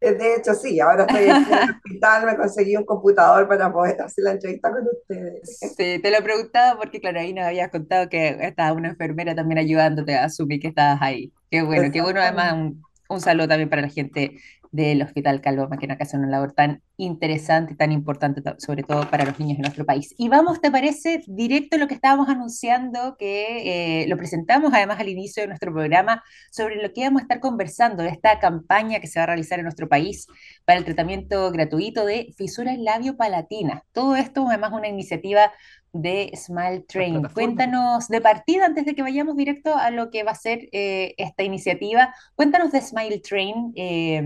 Eh, 0.01 0.13
De 0.13 0.35
hecho, 0.35 0.55
sí, 0.55 0.81
ahora 0.81 1.05
estoy 1.05 1.27
en 1.27 1.37
el 1.37 1.71
hospital, 1.77 2.27
me 2.27 2.37
conseguí 2.37 2.77
un 2.77 2.85
computador 2.85 3.47
para 3.47 3.73
poder 3.73 4.03
hacer 4.03 4.25
la 4.25 4.33
entrevista 4.33 4.73
con 4.73 4.89
ustedes. 4.89 5.57
Sí, 5.77 6.01
te 6.03 6.11
lo 6.11 6.21
preguntaba 6.25 6.77
porque, 6.77 7.01
claro, 7.01 7.21
ahí 7.21 7.33
nos 7.33 7.45
habías 7.45 7.71
contado 7.71 8.09
que 8.09 8.37
estaba 8.41 8.73
una 8.73 8.89
enfermera 8.89 9.37
también 9.37 9.59
ayudándote, 9.59 10.17
asumí 10.17 10.59
que 10.59 10.67
estabas 10.67 11.01
ahí. 11.01 11.33
Qué 11.49 11.63
bueno, 11.63 11.93
qué 11.93 12.03
bueno, 12.03 12.21
además, 12.21 12.73
un 13.09 13.21
saludo 13.21 13.47
también 13.47 13.71
para 13.71 13.83
la 13.83 13.89
gente 13.89 14.37
del 14.76 15.02
Hospital 15.02 15.40
Calvo 15.40 15.68
Maquena, 15.68 15.97
que 15.97 16.04
hace 16.04 16.16
una 16.16 16.28
labor 16.28 16.52
tan 16.52 16.83
interesante 16.99 17.73
y 17.73 17.76
tan 17.76 17.92
importante, 17.92 18.42
ta- 18.42 18.56
sobre 18.59 18.83
todo 18.83 19.09
para 19.11 19.25
los 19.25 19.38
niños 19.38 19.56
de 19.59 19.62
nuestro 19.62 19.85
país. 19.85 20.14
Y 20.18 20.28
vamos, 20.28 20.61
¿te 20.61 20.71
parece? 20.71 21.23
Directo 21.26 21.76
a 21.76 21.78
lo 21.78 21.88
que 21.88 21.95
estábamos 21.95 22.28
anunciando, 22.28 23.16
que 23.18 24.02
eh, 24.02 24.06
lo 24.09 24.16
presentamos 24.16 24.73
además 24.73 25.00
al 25.00 25.09
inicio 25.09 25.42
de 25.42 25.49
nuestro 25.49 25.73
programa, 25.73 26.23
sobre 26.50 26.76
lo 26.83 26.92
que 26.92 27.02
vamos 27.04 27.21
a 27.21 27.25
estar 27.25 27.40
conversando, 27.40 28.02
de 28.02 28.11
esta 28.11 28.38
campaña 28.38 29.00
que 29.00 29.06
se 29.06 29.18
va 29.18 29.25
a 29.25 29.26
realizar 29.26 29.59
en 29.59 29.64
nuestro 29.64 29.88
país 29.88 30.26
para 30.64 30.78
el 30.78 30.85
tratamiento 30.85 31.50
gratuito 31.50 32.04
de 32.04 32.33
fisuras 32.37 32.78
labiopalatinas. 32.78 33.83
Todo 33.92 34.14
esto, 34.16 34.47
además, 34.49 34.73
una 34.73 34.88
iniciativa 34.88 35.52
de 35.92 36.30
Smile 36.35 36.85
Train. 36.87 37.23
Cuéntanos 37.33 38.09
de 38.09 38.21
partida, 38.21 38.66
antes 38.66 38.85
de 38.85 38.95
que 38.95 39.00
vayamos 39.00 39.35
directo 39.35 39.75
a 39.75 39.90
lo 39.90 40.11
que 40.11 40.25
va 40.25 40.33
a 40.33 40.35
ser 40.35 40.68
eh, 40.73 41.14
esta 41.16 41.42
iniciativa, 41.42 42.14
cuéntanos 42.35 42.71
de 42.73 42.83
Smile 42.83 43.21
Train, 43.21 43.73
eh, 43.76 44.23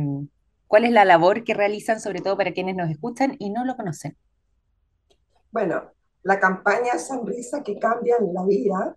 cuál 0.70 0.84
es 0.84 0.92
la 0.92 1.04
labor 1.04 1.42
que 1.42 1.52
realizan, 1.52 1.98
sobre 1.98 2.20
todo 2.20 2.36
para 2.36 2.52
quienes 2.52 2.76
nos 2.76 2.88
escuchan 2.88 3.34
y 3.40 3.50
no 3.50 3.64
lo 3.64 3.74
conocen. 3.74 4.16
Bueno, 5.50 5.90
la 6.22 6.38
campaña 6.38 6.96
Sonrisa 6.96 7.64
que 7.64 7.76
cambia 7.76 8.14
la 8.20 8.44
vida 8.44 8.96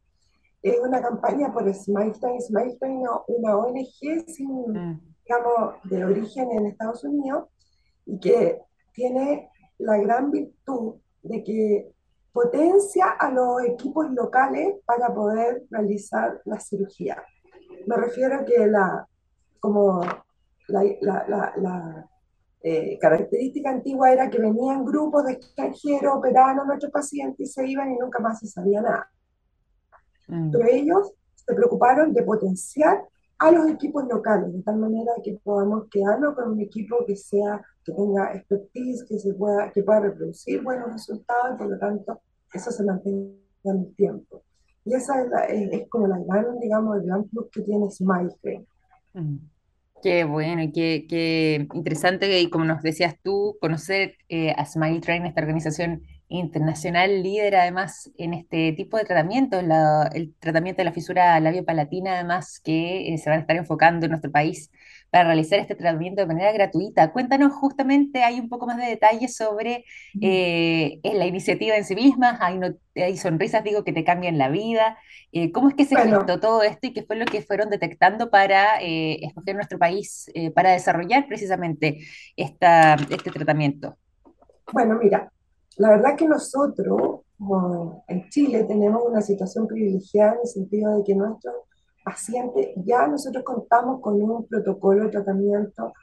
es 0.62 0.80
una 0.80 1.02
campaña 1.02 1.52
por 1.52 1.74
Smile 1.74 2.12
Train. 2.12 2.40
Smile 2.40 2.78
Train 2.80 3.02
es 3.02 3.10
una 3.26 3.58
ONG 3.58 4.24
sin, 4.28 4.72
Mm, 4.72 5.02
digamos, 5.26 5.74
de 5.86 6.06
origen 6.06 6.52
en 6.52 6.68
Estados 6.68 7.04
Unidos 7.06 7.50
y 8.06 8.20
que 8.20 8.62
tiene 8.92 9.50
la 9.80 9.98
gran 9.98 10.30
virtud 10.30 10.98
de 11.24 11.44
que 11.44 11.92
potencia 12.32 13.10
a 13.18 13.32
los 13.32 13.64
equipos 13.64 14.12
locales 14.12 14.76
para 14.86 15.12
poder 15.12 15.64
realizar 15.72 16.40
la 16.46 16.60
cirugía. 16.60 17.24
Me 17.88 17.98
refiero 17.98 18.36
a 18.36 18.46
que 18.46 18.68
la, 18.68 19.08
como 19.60 20.02
la, 20.68 20.84
la, 21.02 21.26
la, 21.28 21.54
la, 21.58 22.10
eh, 22.66 22.98
característica 23.00 23.70
antigua 23.70 24.12
era 24.14 24.30
que 24.30 24.40
venían 24.40 24.86
grupos 24.86 25.26
de 25.26 25.34
extranjeros, 25.34 26.16
operaban 26.16 26.60
a 26.62 26.66
nuestros 26.66 26.92
pacientes 26.92 27.40
y 27.50 27.52
se 27.52 27.68
iban 27.68 27.92
y 27.92 27.98
nunca 27.98 28.20
más 28.20 28.40
se 28.40 28.48
sabía 28.48 28.82
nada. 28.82 29.12
mm, 30.28 30.52
Pero 30.52 30.68
ellos 30.68 31.12
se 31.36 31.54
preocuparon 31.54 32.14
de 32.14 32.24
potenciar 32.24 33.04
a 33.40 33.52
los 33.52 33.68
equipos 33.70 34.06
locales, 34.08 34.54
de 34.54 34.62
tal 34.64 34.78
manera 34.78 35.12
que 35.22 35.38
podamos 35.44 35.90
quedarnos 35.90 36.36
con 36.36 36.52
un 36.52 36.62
equipo 36.62 37.04
que 37.06 37.16
sea, 37.18 37.62
que 37.84 37.92
tenga 37.92 38.34
expertise, 38.34 39.04
que 39.04 39.20
se 39.20 39.34
pueda, 39.34 39.70
que 39.72 39.84
pueda 39.84 40.00
reproducir 40.00 40.64
buenos 40.64 40.94
resultados 40.94 41.56
y 41.56 41.58
por 41.58 41.70
lo 41.70 41.78
tanto 41.78 42.22
eso 42.54 42.72
se 42.72 42.84
mantenga 42.86 43.34
en 43.66 43.78
el 43.80 43.96
tiempo. 43.96 44.44
Y 44.86 44.94
esa 44.94 45.22
es, 45.22 45.30
la- 45.30 45.46
es, 45.46 45.72
es 45.74 45.90
como 45.90 46.08
la 46.08 46.20
gran, 46.20 46.58
digamos, 46.60 46.96
el 46.98 47.04
gran 47.08 47.24
plus 47.26 47.50
que 47.52 47.62
tiene 47.64 47.90
Smile, 47.92 48.34
mm. 49.14 49.38
Qué 50.04 50.26
bueno, 50.26 50.62
qué, 50.74 51.06
qué 51.08 51.66
interesante, 51.74 52.42
y 52.42 52.50
como 52.50 52.66
nos 52.66 52.82
decías 52.84 53.16
tú, 53.24 53.58
conocer 53.62 54.18
eh, 54.28 54.52
a 54.58 54.66
Smile 54.66 55.00
Train, 55.00 55.26
esta 55.26 55.40
organización 55.40 56.04
internacional 56.28 57.24
líder 57.24 57.56
además 57.56 58.12
en 58.18 58.34
este 58.34 58.74
tipo 58.74 58.98
de 58.98 59.06
tratamientos, 59.06 59.64
el 60.14 60.36
tratamiento 60.40 60.82
de 60.82 60.86
la 60.86 60.92
fisura 60.92 61.40
labiopalatina, 61.40 62.16
además 62.16 62.60
que 62.62 63.14
eh, 63.14 63.18
se 63.18 63.30
van 63.30 63.40
a 63.40 63.42
estar 63.44 63.56
enfocando 63.56 64.06
en 64.06 64.12
nuestro 64.12 64.30
país 64.32 64.72
para 65.14 65.26
realizar 65.26 65.60
este 65.60 65.76
tratamiento 65.76 66.22
de 66.24 66.28
manera 66.28 66.52
gratuita. 66.54 67.14
Cuéntanos 67.14 67.54
justamente, 67.54 68.24
hay 68.26 68.42
un 68.42 68.50
poco 68.50 68.68
más 68.68 68.78
de 68.80 68.88
detalles 68.88 69.38
sobre 69.38 69.86
eh, 70.22 71.00
la 71.04 71.28
iniciativa 71.28 71.78
en 71.78 71.86
sí 71.86 71.96
misma, 71.96 72.40
hay, 72.42 72.58
no- 72.60 72.76
hay 72.96 73.18
sonrisas, 73.18 73.64
digo, 73.64 73.86
que 73.86 73.94
te 73.94 74.04
cambian 74.04 74.40
la 74.40 74.50
vida. 74.50 74.98
Eh, 75.32 75.52
¿cómo 75.52 75.70
es 75.70 75.76
que 75.76 75.86
se 75.86 75.98
Bueno, 75.98 76.00
gestó 76.00 76.40
todo 76.40 76.64
esto 76.64 76.88
y 76.88 76.94
qué 76.94 77.04
fue 77.04 77.16
lo 77.18 77.28
que 77.28 77.44
fueron 77.44 77.70
detectando 77.70 78.32
para 78.32 78.82
eh, 78.82 79.20
escoger 79.26 79.56
nuestro 79.56 79.80
país 79.80 80.32
eh, 80.36 80.52
para 80.52 80.72
desarrollar 80.72 81.28
precisamente 81.28 82.00
esta, 82.36 82.96
este 83.10 83.32
tratamiento? 83.32 83.98
bueno, 84.72 84.98
mira, 85.02 85.32
la 85.78 85.90
verdad 85.92 86.16
que 86.18 86.28
nosotros, 86.28 87.22
como 87.38 88.04
en 88.08 88.30
Chile, 88.30 88.64
tenemos 88.66 89.04
una 89.08 89.22
situación 89.22 89.68
privilegiada 89.68 90.34
en 90.34 90.40
el 90.44 90.48
sentido 90.48 90.98
de 90.98 91.04
que 91.04 91.16
nuestros 91.16 91.56
pacientes, 92.04 92.70
ya 92.86 93.08
nosotros 93.08 93.44
contamos 93.44 94.02
con 94.02 94.22
un 94.22 94.46
protocolo 94.48 95.06
de 95.06 95.10
tratamiento 95.12 95.94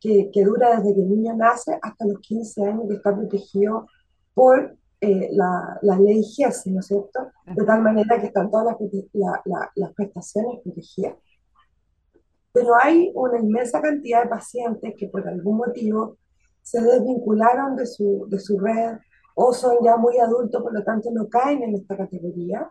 que, 0.00 0.30
que 0.32 0.44
dura 0.44 0.76
desde 0.80 0.94
que 0.94 1.00
el 1.02 1.08
niño 1.10 1.34
nace 1.36 1.78
hasta 1.80 2.06
los 2.06 2.18
15 2.20 2.64
años, 2.64 2.84
que 2.88 2.96
está 2.96 3.14
protegido 3.14 3.86
por 4.34 4.76
eh, 5.00 5.28
la, 5.32 5.78
la 5.82 5.98
ley 5.98 6.22
GES, 6.24 6.66
¿no 6.68 6.80
es 6.80 6.86
cierto? 6.86 7.30
De 7.46 7.64
tal 7.64 7.82
manera 7.82 8.18
que 8.18 8.26
están 8.26 8.50
todas 8.50 8.66
las, 8.66 8.76
la- 9.12 9.42
la- 9.44 9.70
las 9.74 9.92
prestaciones 9.94 10.60
protegidas. 10.62 11.14
Pero 12.52 12.74
hay 12.80 13.10
una 13.14 13.38
inmensa 13.38 13.80
cantidad 13.80 14.22
de 14.22 14.28
pacientes 14.28 14.94
que 14.96 15.08
por 15.08 15.26
algún 15.28 15.56
motivo 15.58 16.18
se 16.62 16.80
desvincularon 16.80 17.76
de 17.76 17.86
su, 17.86 18.26
de 18.28 18.38
su 18.38 18.58
red 18.58 18.96
o 19.34 19.52
son 19.52 19.76
ya 19.84 19.96
muy 19.96 20.18
adultos, 20.18 20.62
por 20.62 20.72
lo 20.72 20.82
tanto 20.84 21.10
no 21.12 21.28
caen 21.28 21.62
en 21.64 21.74
esta 21.74 21.96
categoría. 21.96 22.70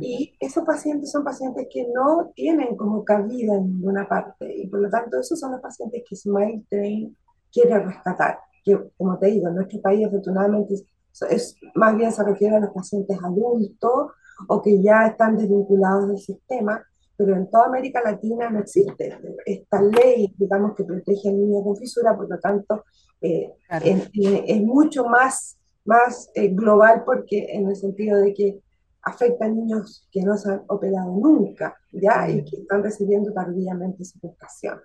Y 0.00 0.34
esos 0.40 0.64
pacientes 0.64 1.10
son 1.10 1.24
pacientes 1.24 1.66
que 1.70 1.86
no 1.92 2.30
tienen 2.34 2.76
como 2.76 3.04
cabida 3.04 3.54
en 3.56 3.66
ninguna 3.68 4.08
parte. 4.08 4.52
Y 4.56 4.66
por 4.68 4.80
lo 4.80 4.90
tanto 4.90 5.18
esos 5.18 5.38
son 5.40 5.52
los 5.52 5.60
pacientes 5.60 6.02
que 6.08 6.16
Smile 6.16 6.64
Train 6.68 7.16
quiere 7.52 7.78
rescatar. 7.80 8.38
Que 8.64 8.78
como 8.96 9.18
te 9.18 9.26
digo, 9.26 9.48
en 9.48 9.54
nuestro 9.56 9.80
país 9.80 10.06
afortunadamente 10.06 10.74
es, 10.74 10.84
es- 11.30 11.56
más 11.74 11.96
bien 11.96 12.12
se 12.12 12.22
refiere 12.24 12.56
a 12.56 12.60
los 12.60 12.70
pacientes 12.70 13.18
adultos 13.22 14.12
o 14.48 14.62
que 14.62 14.82
ya 14.82 15.06
están 15.06 15.36
desvinculados 15.36 16.08
del 16.08 16.18
sistema 16.18 16.82
pero 17.16 17.36
en 17.36 17.50
toda 17.50 17.66
América 17.66 18.00
Latina 18.02 18.48
no 18.48 18.60
existe 18.60 19.14
esta 19.44 19.82
ley, 19.82 20.34
digamos, 20.38 20.74
que 20.74 20.84
protege 20.84 21.28
al 21.28 21.36
niño 21.38 21.62
con 21.62 21.76
fisura, 21.76 22.16
por 22.16 22.30
lo 22.30 22.38
tanto, 22.38 22.82
eh, 23.20 23.52
claro. 23.68 23.84
en- 23.84 24.08
es 24.46 24.62
mucho 24.62 25.04
más, 25.04 25.58
más 25.84 26.30
eh, 26.34 26.48
global 26.48 27.02
porque 27.04 27.46
en 27.50 27.68
el 27.68 27.76
sentido 27.76 28.18
de 28.22 28.32
que 28.32 28.60
afecta 29.02 29.46
a 29.46 29.48
niños 29.48 30.06
que 30.10 30.22
no 30.22 30.36
se 30.36 30.50
han 30.52 30.62
operado 30.68 31.10
nunca, 31.16 31.74
¿ya? 31.92 32.28
Y 32.28 32.44
que 32.44 32.56
están 32.58 32.82
recibiendo 32.82 33.32
tardíamente 33.32 34.04
su 34.04 34.18
prestación. 34.20 34.78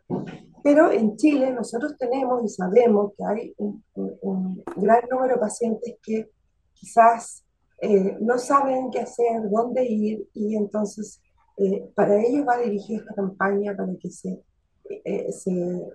Pero 0.63 0.89
en 0.91 1.15
Chile 1.17 1.51
nosotros 1.51 1.95
tenemos 1.98 2.43
y 2.43 2.50
sabemos 2.50 3.12
que 3.17 3.24
hay 3.25 3.53
un, 3.57 3.84
un- 3.95 4.17
un 4.22 4.63
gran 4.77 5.01
número 5.12 5.34
de 5.36 5.39
pacientes 5.39 5.95
que 6.01 6.29
quizás 6.74 7.43
eh, 7.81 8.17
no 8.22 8.38
saben 8.38 8.89
qué 8.89 9.00
hacer, 9.01 9.50
dónde 9.51 9.84
ir, 9.86 10.27
y 10.34 10.55
entonces 10.55 11.22
eh, 11.57 11.89
para 11.93 12.15
ellos 12.22 12.45
va 12.48 12.57
dirigida 12.57 13.00
esta 13.00 13.13
campaña 13.13 13.75
para 13.75 13.93
que 14.00 14.10
se, 14.10 14.41
eh, 14.89 15.31
se 15.31 15.51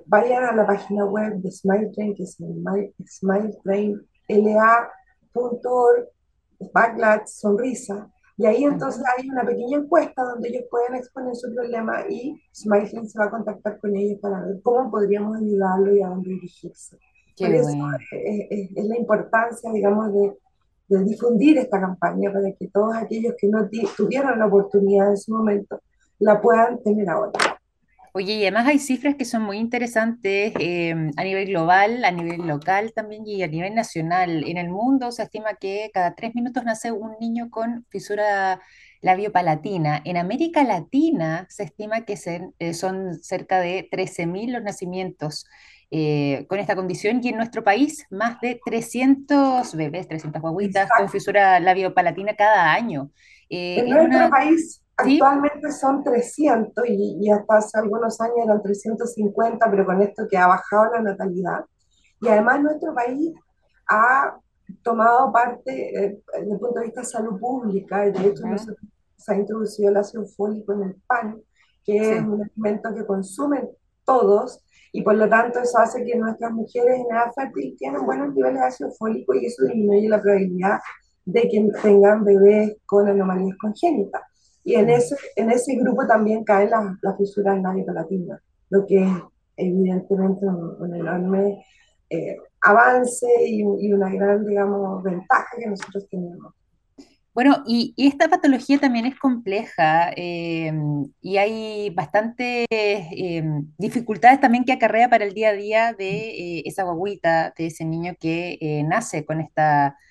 vayan 0.06 0.44
a 0.44 0.54
la 0.54 0.66
página 0.66 1.06
web 1.06 1.36
de 1.36 1.50
Smile 1.50 1.90
Train, 1.94 2.14
que 2.14 2.24
es 2.24 2.36
smiletrainla.org, 4.28 6.08
backlash, 6.72 7.26
sonrisa, 7.26 8.10
y 8.40 8.46
ahí 8.46 8.64
entonces 8.64 9.02
hay 9.04 9.28
una 9.28 9.44
pequeña 9.44 9.76
encuesta 9.76 10.24
donde 10.24 10.48
ellos 10.48 10.64
pueden 10.70 10.94
exponer 10.94 11.36
su 11.36 11.52
problema 11.54 12.06
y 12.08 12.40
Smiley 12.54 13.06
se 13.06 13.18
va 13.18 13.26
a 13.26 13.30
contactar 13.30 13.78
con 13.78 13.94
ellos 13.94 14.18
para 14.18 14.40
ver 14.40 14.62
cómo 14.62 14.90
podríamos 14.90 15.36
ayudarlo 15.36 15.94
y 15.94 16.02
a 16.02 16.08
dónde 16.08 16.30
dirigirse. 16.30 16.96
Por 17.36 17.50
eso 17.50 17.68
eh, 18.12 18.48
eh, 18.50 18.70
es 18.74 18.84
la 18.86 18.96
importancia, 18.96 19.70
digamos, 19.70 20.14
de, 20.14 20.38
de 20.88 21.04
difundir 21.04 21.58
esta 21.58 21.78
campaña 21.78 22.32
para 22.32 22.50
que 22.52 22.68
todos 22.68 22.96
aquellos 22.96 23.34
que 23.36 23.46
no 23.46 23.68
tuvieron 23.94 24.38
la 24.38 24.46
oportunidad 24.46 25.10
en 25.10 25.18
su 25.18 25.34
momento 25.34 25.78
la 26.18 26.40
puedan 26.40 26.82
tener 26.82 27.10
ahora. 27.10 27.49
Oye, 28.12 28.34
y 28.34 28.42
además 28.42 28.66
hay 28.66 28.78
cifras 28.80 29.14
que 29.16 29.24
son 29.24 29.42
muy 29.42 29.58
interesantes 29.58 30.52
eh, 30.58 30.94
a 31.16 31.24
nivel 31.24 31.46
global, 31.48 32.04
a 32.04 32.10
nivel 32.10 32.46
local 32.46 32.92
también 32.92 33.24
y 33.26 33.42
a 33.42 33.46
nivel 33.48 33.74
nacional. 33.74 34.44
En 34.48 34.56
el 34.58 34.68
mundo 34.68 35.12
se 35.12 35.22
estima 35.22 35.54
que 35.54 35.90
cada 35.94 36.14
tres 36.16 36.34
minutos 36.34 36.64
nace 36.64 36.90
un 36.92 37.12
niño 37.20 37.50
con 37.50 37.86
fisura 37.88 38.60
labiopalatina. 39.00 40.02
En 40.04 40.16
América 40.16 40.64
Latina 40.64 41.46
se 41.50 41.62
estima 41.64 42.04
que 42.04 42.16
se- 42.16 42.50
eh, 42.58 42.74
son 42.74 43.22
cerca 43.22 43.60
de 43.60 43.86
13.000 43.90 44.52
los 44.52 44.62
nacimientos 44.62 45.46
eh, 45.92 46.46
con 46.48 46.58
esta 46.60 46.76
condición 46.76 47.20
y 47.22 47.28
en 47.28 47.36
nuestro 47.36 47.64
país 47.64 48.06
más 48.10 48.40
de 48.40 48.60
300 48.64 49.74
bebés, 49.74 50.08
300 50.08 50.40
guaguitas 50.42 50.92
con 50.92 51.08
fisura 51.08 51.58
labiopalatina 51.60 52.34
cada 52.36 52.72
año. 52.72 53.10
Eh, 53.48 53.84
En 53.84 53.88
es 53.88 53.96
nuestro 53.96 54.08
una... 54.18 54.30
país 54.30 54.82
actualmente 55.00 55.72
son 55.72 56.02
300 56.02 56.84
y, 56.88 57.18
y 57.20 57.30
hasta 57.30 57.56
hace 57.56 57.78
algunos 57.78 58.20
años 58.20 58.36
eran 58.44 58.62
350, 58.62 59.70
pero 59.70 59.86
con 59.86 60.02
esto 60.02 60.26
que 60.28 60.36
ha 60.36 60.46
bajado 60.46 60.92
la 60.92 61.02
natalidad. 61.02 61.64
Y 62.20 62.28
además 62.28 62.60
nuestro 62.60 62.94
país 62.94 63.34
ha 63.88 64.36
tomado 64.82 65.32
parte 65.32 66.04
eh, 66.04 66.22
desde 66.38 66.52
el 66.52 66.58
punto 66.58 66.80
de 66.80 66.86
vista 66.86 67.00
de 67.00 67.06
salud 67.06 67.38
pública, 67.38 68.06
y 68.06 68.12
de 68.12 68.28
hecho 68.28 68.46
nosotros, 68.46 68.78
se 69.16 69.32
ha 69.32 69.36
introducido 69.36 69.90
el 69.90 69.96
ácido 69.96 70.24
fólico 70.26 70.72
en 70.72 70.82
el 70.82 70.96
pan, 71.06 71.40
que 71.84 71.96
es 71.96 72.22
un 72.22 72.42
alimento 72.42 72.94
que 72.94 73.04
consumen 73.04 73.68
todos, 74.04 74.64
y 74.92 75.02
por 75.02 75.14
lo 75.14 75.28
tanto 75.28 75.60
eso 75.60 75.78
hace 75.78 76.04
que 76.04 76.16
nuestras 76.16 76.52
mujeres 76.52 77.00
en 77.00 77.14
edad 77.14 77.32
fértil 77.34 77.76
tienen 77.78 78.04
buenos 78.04 78.34
niveles 78.34 78.60
de 78.60 78.66
ácido 78.66 78.90
fólico 78.92 79.34
y 79.34 79.46
eso 79.46 79.64
disminuye 79.64 80.08
la 80.08 80.20
probabilidad 80.20 80.80
de 81.24 81.42
que 81.42 81.68
tengan 81.82 82.24
bebés 82.24 82.76
con 82.86 83.08
anomalías 83.08 83.56
congénitas. 83.58 84.22
Y 84.70 84.76
en 84.76 84.88
ese, 84.88 85.16
en 85.34 85.50
ese 85.50 85.74
grupo 85.74 86.06
también 86.06 86.44
caen 86.44 86.70
las, 86.70 86.84
las 87.02 87.16
fisuras 87.16 87.60
labiopalatinas, 87.60 88.40
lo 88.68 88.86
que 88.86 89.02
es 89.02 89.10
evidentemente 89.56 90.46
un, 90.46 90.76
un 90.80 90.94
enorme 90.94 91.64
eh, 92.08 92.36
avance 92.60 93.26
y, 93.46 93.62
y, 93.62 93.92
una 93.92 94.10
gran, 94.10 94.46
digamos, 94.46 95.02
ventaja 95.02 95.48
que 95.58 95.66
nosotros 95.68 96.06
tenemos. 96.08 96.54
Bueno, 97.34 97.64
y, 97.66 97.94
y 97.96 98.06
esta 98.06 98.28
patología 98.28 98.78
también 98.78 99.06
es 99.06 99.18
compleja 99.18 100.12
eh, 100.14 100.72
y 101.20 101.36
hay 101.38 101.90
bastantes 101.90 102.68
eh, 102.70 103.42
dificultades 103.76 104.40
también 104.40 104.64
que 104.64 104.72
acarrea 104.72 105.10
para 105.10 105.24
el 105.24 105.34
día 105.34 105.48
a 105.48 105.54
día 105.54 105.92
de 105.94 106.62
esa 106.64 106.84
guagüita, 106.84 107.54
de 107.58 107.66
ese 107.66 107.84
niño 107.84 108.14
que 108.20 108.84
nace 108.86 109.24
con 109.24 109.40
esta 109.40 109.96
patología. 109.96 110.09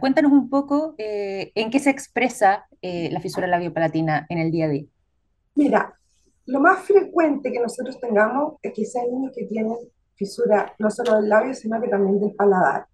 Cuéntanos 0.00 0.32
un 0.32 0.48
poco 0.48 0.94
eh, 0.98 1.52
en 1.54 1.70
qué 1.70 1.78
se 1.78 1.90
expresa 1.90 2.66
eh, 2.82 3.10
la 3.12 3.20
fisura 3.20 3.46
labiopalatina 3.46 4.26
en 4.28 4.38
el 4.38 4.50
día 4.50 4.66
a 4.66 4.68
día. 4.68 4.84
Mira, 5.54 5.94
lo 6.46 6.60
más 6.60 6.80
frecuente 6.84 7.52
que 7.52 7.60
nosotros 7.60 7.98
tengamos 8.00 8.54
es 8.62 8.72
que 8.74 8.84
sean 8.84 9.10
niños 9.10 9.32
que 9.34 9.46
tienen 9.46 9.76
fisura 10.14 10.72
no 10.78 10.90
solo 10.90 11.16
del 11.16 11.28
labio, 11.28 11.54
sino 11.54 11.80
que 11.80 11.88
también 11.88 12.20
del 12.20 12.34
paladar. 12.34 12.86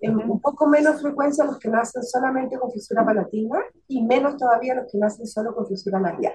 En 0.00 0.16
un 0.16 0.24
Ujú, 0.26 0.40
poco 0.40 0.66
menos 0.68 1.00
frecuencia 1.02 1.44
los 1.44 1.58
que 1.58 1.68
nacen 1.70 2.02
solamente 2.04 2.58
con 2.58 2.72
fisura 2.72 3.04
palatina 3.04 3.60
y 3.88 4.02
menos 4.04 4.36
todavía 4.36 4.74
los 4.76 4.90
que 4.92 4.98
nacen 4.98 5.26
solo 5.26 5.54
con 5.54 5.66
fisura 5.66 6.00
labial. 6.00 6.34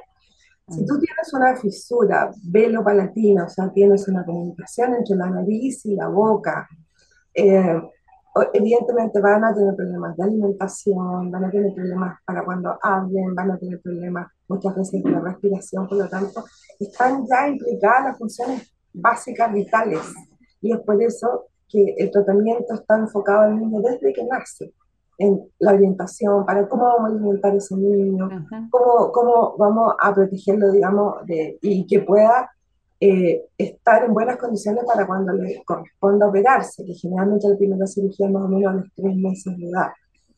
Si 0.69 0.85
mm, 0.85 0.85
tú 0.85 0.99
tienes 0.99 1.33
una 1.33 1.55
fisura 1.57 2.31
velopalatina, 2.43 3.45
o 3.45 3.49
sea, 3.49 3.71
tienes 3.73 4.07
una 4.07 4.25
comunicación 4.25 4.95
entre 4.95 5.15
la 5.17 5.29
nariz 5.29 5.85
y 5.85 5.95
la 5.95 6.07
boca, 6.09 6.67
eh, 7.33 7.81
evidentemente 8.53 9.21
van 9.21 9.43
a 9.43 9.53
tener 9.53 9.75
problemas 9.75 10.17
de 10.17 10.23
alimentación, 10.23 11.29
van 11.29 11.45
a 11.45 11.51
tener 11.51 11.73
problemas 11.73 12.19
para 12.25 12.43
cuando 12.43 12.77
hablen, 12.81 13.35
van 13.35 13.51
a 13.51 13.57
tener 13.57 13.79
problemas 13.81 14.27
muchas 14.47 14.75
veces 14.75 15.03
de 15.03 15.19
respiración, 15.19 15.87
por 15.87 15.97
lo 15.99 16.09
tanto, 16.09 16.43
están 16.79 17.25
ya 17.27 17.47
implicadas 17.47 18.05
las 18.05 18.17
funciones 18.17 18.73
básicas 18.93 19.53
vitales. 19.53 20.01
Y 20.61 20.73
es 20.73 20.79
por 20.79 21.01
eso 21.01 21.45
que 21.69 21.95
el 21.97 22.11
tratamiento 22.11 22.73
está 22.73 22.97
enfocado 22.97 23.41
al 23.41 23.59
niño 23.59 23.81
desde 23.81 24.13
que 24.13 24.23
nace, 24.25 24.73
en 25.19 25.39
la 25.59 25.73
orientación, 25.73 26.45
para 26.45 26.67
cómo 26.67 26.85
vamos 26.85 27.11
a 27.11 27.13
alimentar 27.13 27.53
a 27.53 27.57
ese 27.57 27.75
niño, 27.75 28.29
cómo, 28.71 29.11
cómo 29.11 29.55
vamos 29.57 29.93
a 29.99 30.13
protegerlo, 30.13 30.71
digamos, 30.71 31.25
de, 31.25 31.57
y 31.61 31.85
que 31.85 31.99
pueda 31.99 32.49
eh, 33.05 33.49
estar 33.57 34.05
en 34.05 34.13
buenas 34.13 34.37
condiciones 34.37 34.85
para 34.85 35.05
cuando 35.05 35.33
le 35.33 35.61
corresponda 35.65 36.25
operarse, 36.25 36.85
que 36.85 36.93
generalmente 36.93 37.49
la 37.49 37.57
primera 37.57 37.85
cirugía 37.85 38.29
más 38.29 38.43
o 38.43 38.47
menos 38.47 38.73
a 38.73 38.77
los 38.77 38.85
tres 38.95 39.13
meses 39.17 39.57
de 39.57 39.67
edad, 39.67 39.89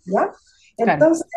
¿ya? 0.03 0.31
Claro, 0.75 0.91
Entonces, 0.93 1.27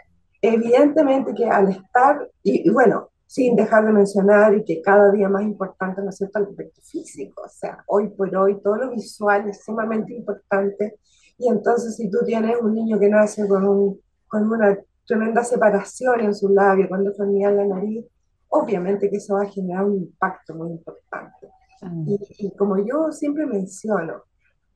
evidentemente 0.40 1.34
que 1.34 1.44
al 1.44 1.68
estar, 1.68 2.26
y, 2.42 2.66
y 2.66 2.72
bueno, 2.72 3.10
sin 3.26 3.56
dejar 3.56 3.84
de 3.84 3.92
mencionar 3.92 4.54
y 4.54 4.64
que 4.64 4.80
cada 4.80 5.12
día 5.12 5.28
más 5.28 5.42
importante, 5.42 6.00
¿no 6.00 6.08
es 6.08 6.16
cierto?, 6.16 6.38
el 6.38 6.46
aspecto 6.46 6.80
físico, 6.80 7.42
o 7.44 7.48
sea, 7.50 7.84
hoy 7.88 8.08
por 8.08 8.34
hoy 8.34 8.58
todo 8.62 8.76
lo 8.76 8.90
visual 8.90 9.50
es 9.50 9.62
sumamente 9.62 10.14
importante, 10.14 10.98
y 11.36 11.46
entonces 11.46 11.94
si 11.96 12.08
tú 12.08 12.20
tienes 12.24 12.56
un 12.58 12.72
niño 12.72 12.98
que 12.98 13.10
nace 13.10 13.46
con, 13.46 13.68
un, 13.68 14.00
con 14.28 14.50
una 14.50 14.78
tremenda 15.06 15.44
separación 15.44 16.20
en 16.20 16.34
su 16.34 16.48
labio, 16.48 16.88
cuando 16.88 17.10
enfermedad 17.10 17.50
en 17.50 17.56
la 17.58 17.74
nariz, 17.76 18.06
obviamente 18.48 19.10
que 19.10 19.16
eso 19.16 19.34
va 19.34 19.42
a 19.42 19.50
generar 19.50 19.84
un 19.84 19.96
impacto 19.96 20.54
muy 20.54 20.70
importante. 20.70 21.48
Y, 22.06 22.18
y 22.38 22.56
como 22.56 22.76
yo 22.78 23.12
siempre 23.12 23.46
menciono, 23.46 24.22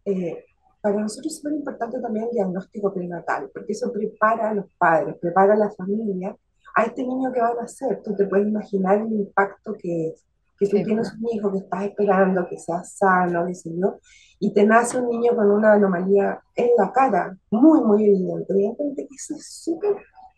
eh, 0.04 0.44
para 0.80 1.00
nosotros 1.00 1.32
es 1.32 1.38
súper 1.38 1.54
importante 1.54 2.00
también 2.00 2.26
el 2.26 2.32
diagnóstico 2.32 2.92
prenatal, 2.92 3.48
porque 3.54 3.72
eso 3.72 3.92
prepara 3.92 4.50
a 4.50 4.54
los 4.54 4.66
padres, 4.76 5.16
prepara 5.20 5.54
a 5.54 5.56
la 5.56 5.70
familia 5.70 6.36
a 6.74 6.84
este 6.84 7.06
niño 7.06 7.32
que 7.32 7.40
va 7.40 7.50
a 7.50 7.54
nacer. 7.54 8.00
Tú 8.02 8.14
te 8.16 8.26
puedes 8.26 8.48
imaginar 8.48 8.98
el 8.98 9.12
impacto 9.12 9.74
que 9.74 10.08
es, 10.08 10.24
que 10.58 10.66
tú 10.66 10.76
sí, 10.76 10.84
tienes 10.84 11.12
un 11.12 11.28
hijo 11.32 11.52
que 11.52 11.58
estás 11.58 11.84
esperando, 11.84 12.46
que 12.48 12.58
sea 12.58 12.82
sano, 12.82 13.46
qué 13.46 13.54
sé 13.54 13.70
yo, 13.76 13.98
y 14.38 14.52
te 14.52 14.64
nace 14.64 14.98
un 14.98 15.08
niño 15.08 15.36
con 15.36 15.50
una 15.50 15.74
anomalía 15.74 16.40
en 16.56 16.70
la 16.76 16.92
cara, 16.92 17.36
muy, 17.50 17.80
muy 17.80 18.04
evidente. 18.04 18.52
Evidentemente 18.52 19.06
que 19.06 19.14
eso 19.14 19.34
es 19.36 19.46
súper 19.46 19.96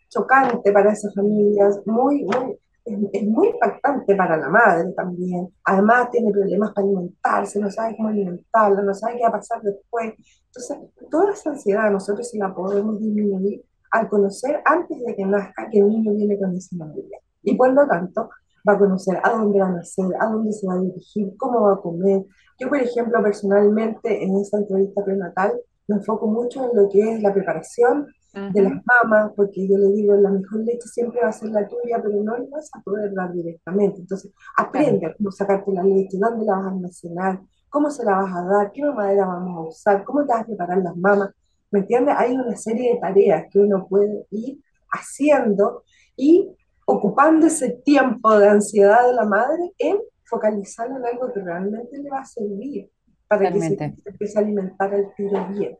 chocante 0.09 0.71
para 0.71 0.91
esas 0.91 1.13
familias, 1.13 1.81
muy, 1.85 2.23
muy, 2.23 2.57
es, 2.85 3.23
muy 3.23 3.49
impactante 3.49 4.15
para 4.15 4.37
la 4.37 4.49
madre 4.49 4.91
también. 4.93 5.49
Además 5.63 6.09
tiene 6.11 6.31
problemas 6.31 6.71
para 6.73 6.85
alimentarse, 6.85 7.59
no 7.59 7.71
sabe 7.71 7.95
cómo 7.97 8.09
alimentarla, 8.09 8.81
no 8.81 8.93
sabe 8.93 9.17
qué 9.17 9.23
va 9.23 9.29
a 9.29 9.33
pasar 9.33 9.61
después. 9.61 10.13
Entonces, 10.47 10.77
toda 11.09 11.33
esa 11.33 11.49
ansiedad 11.49 11.91
nosotros 11.91 12.29
se 12.29 12.37
la 12.37 12.53
podemos 12.53 12.99
disminuir 12.99 13.63
al 13.91 14.07
conocer 14.07 14.61
antes 14.65 15.03
de 15.03 15.15
que 15.15 15.25
nazca 15.25 15.69
que 15.69 15.79
el 15.79 15.89
niño 15.89 16.13
viene 16.13 16.37
con 16.37 16.55
esa 16.55 16.75
anomalía. 16.75 17.17
Y 17.41 17.55
por 17.55 17.73
lo 17.73 17.87
tanto, 17.87 18.29
va 18.67 18.73
a 18.73 18.77
conocer 18.77 19.19
a 19.23 19.31
dónde 19.31 19.59
va 19.59 19.67
a 19.67 19.71
nacer, 19.71 20.05
a 20.19 20.25
dónde 20.27 20.51
se 20.51 20.67
va 20.67 20.75
a 20.75 20.79
dirigir, 20.79 21.35
cómo 21.37 21.61
va 21.61 21.73
a 21.73 21.77
comer. 21.77 22.23
Yo, 22.59 22.69
por 22.69 22.77
ejemplo, 22.77 23.21
personalmente 23.21 24.23
en 24.23 24.37
esa 24.37 24.57
entrevista 24.57 25.03
prenatal 25.03 25.53
me 25.87 25.97
enfoco 25.97 26.27
mucho 26.27 26.69
en 26.69 26.75
lo 26.75 26.89
que 26.89 27.13
es 27.13 27.21
la 27.21 27.33
preparación 27.33 28.07
de 28.35 28.61
las 28.61 28.73
mamas, 28.85 29.31
porque 29.35 29.67
yo 29.67 29.77
le 29.77 29.87
digo, 29.93 30.13
la 30.15 30.29
mejor 30.29 30.59
leche 30.59 30.87
siempre 30.87 31.21
va 31.21 31.29
a 31.29 31.31
ser 31.31 31.49
la 31.49 31.67
tuya, 31.67 32.01
pero 32.01 32.21
no 32.21 32.37
la 32.37 32.45
vas 32.51 32.69
a 32.73 32.81
poder 32.81 33.13
dar 33.13 33.31
directamente. 33.31 34.01
Entonces, 34.01 34.31
claro, 34.55 34.69
aprende 34.69 35.05
a 35.05 35.13
cómo 35.13 35.31
sacarte 35.31 35.71
la 35.71 35.83
leche, 35.83 36.17
dónde 36.19 36.45
la 36.45 36.55
vas 36.55 36.65
a 36.65 36.69
almacenar, 36.69 37.41
cómo 37.69 37.89
se 37.89 38.03
la 38.03 38.17
vas 38.17 38.35
a 38.35 38.43
dar, 38.43 38.71
qué 38.71 38.81
mamadera 38.81 39.25
vamos 39.25 39.57
a 39.57 39.69
usar, 39.69 40.03
cómo 40.03 40.25
te 40.25 40.33
vas 40.33 40.41
a 40.41 40.45
preparar 40.45 40.79
las 40.79 40.97
mamas. 40.97 41.29
¿Me 41.71 41.79
entiendes? 41.79 42.15
Hay 42.17 42.33
una 42.33 42.55
serie 42.57 42.93
de 42.93 42.99
tareas 42.99 43.45
que 43.49 43.59
uno 43.59 43.87
puede 43.87 44.25
ir 44.31 44.59
haciendo 44.91 45.83
y 46.17 46.49
ocupando 46.85 47.47
ese 47.47 47.69
tiempo 47.83 48.37
de 48.37 48.49
ansiedad 48.49 49.07
de 49.07 49.13
la 49.13 49.25
madre 49.25 49.73
en 49.77 49.97
focalizarlo 50.25 50.97
en 50.97 51.05
algo 51.05 51.31
que 51.33 51.41
realmente 51.41 51.97
le 51.97 52.09
va 52.09 52.19
a 52.19 52.25
servir 52.25 52.89
para 53.27 53.51
que 53.51 53.59
se, 53.59 53.75
se 53.75 53.93
empiece 54.05 54.37
a 54.37 54.41
alimentar 54.41 54.93
el 54.93 55.13
tiro 55.15 55.47
bien. 55.49 55.77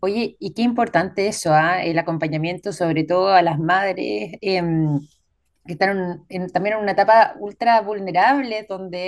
Oye, 0.00 0.36
y 0.38 0.52
qué 0.54 0.62
importante 0.62 1.26
eso, 1.28 1.52
¿ah? 1.52 1.82
El 1.82 1.98
acompañamiento, 1.98 2.72
sobre 2.72 3.04
todo 3.04 3.28
a 3.32 3.42
las 3.42 3.58
madres 3.58 4.32
em, 4.40 5.00
que 5.66 5.74
están 5.74 6.24
en- 6.28 6.48
también 6.50 6.76
en 6.76 6.82
una 6.82 6.92
etapa 6.92 7.34
ultra 7.38 7.80
vulnerable, 7.82 8.66
donde 8.68 8.98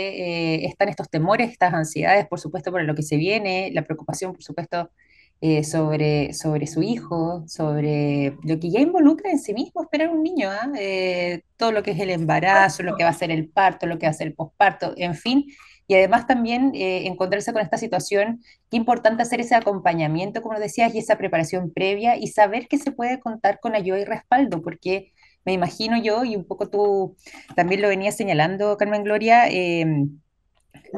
eh, 0.63 0.67
están 0.67 0.89
estos 0.89 1.09
temores, 1.11 1.51
estas 1.51 1.73
ansiedades, 1.75 2.27
por 2.29 2.41
supuesto, 2.41 2.71
por 2.71 2.83
lo 2.85 2.95
que 2.95 3.03
se 3.03 3.17
viene, 3.17 3.71
la 3.73 3.83
preocupación, 3.85 4.33
por 4.33 4.43
supuesto, 4.43 4.91
eh, 5.41 5.65
sobre, 5.65 6.33
sobre 6.35 6.67
su 6.69 6.83
hijo, 6.83 7.45
sobre 7.49 8.37
lo 8.45 8.61
que 8.61 8.71
ya 8.71 8.81
involucra 8.81 9.31
en 9.31 9.39
sí 9.41 9.55
mismo 9.55 9.83
esperar 9.83 10.11
un 10.11 10.23
niño, 10.23 10.51
¿ah? 10.51 10.71
Eh, 10.79 11.43
todo 11.57 11.73
lo 11.73 11.83
que 11.83 11.93
es 11.93 12.01
el 12.01 12.11
embarazo, 12.11 12.83
lo 12.83 12.97
que 12.97 13.05
va 13.05 13.11
a 13.11 13.15
ser 13.15 13.31
el 13.31 13.49
parto, 13.49 13.87
lo 13.87 13.99
que 13.99 14.07
va 14.07 14.11
a 14.11 14.15
ser 14.15 14.29
el 14.29 14.35
posparto, 14.35 14.95
en 14.97 15.15
fin. 15.15 15.45
Y 15.93 15.97
además 15.97 16.27
también 16.27 16.73
eh, 16.75 17.07
encontrarse 17.07 17.53
con 17.53 17.63
esta 17.63 17.77
situación 17.79 18.41
Qué 18.71 18.77
importante 18.79 19.23
hacer 19.23 19.41
ese 19.41 19.55
acompañamiento, 19.55 20.43
como 20.43 20.59
decías, 20.59 20.95
y 20.95 20.99
esa 20.99 21.17
preparación 21.19 21.73
previa 21.73 22.17
y 22.17 22.29
saber 22.29 22.69
que 22.69 22.79
se 22.79 22.93
puede 22.93 23.21
contar 23.21 23.61
con 23.61 23.75
ayuda 23.75 23.99
y 24.01 24.05
respaldo, 24.05 24.63
porque 24.63 25.13
me 25.45 25.53
imagino 25.53 26.01
yo, 26.03 26.25
y 26.25 26.37
un 26.37 26.47
poco 26.47 26.71
tú 26.71 27.17
también 27.57 27.83
lo 27.83 27.89
venías 27.89 28.17
señalando, 28.17 28.77
Carmen 28.79 29.05
Gloria, 29.05 29.49
eh, 29.51 29.85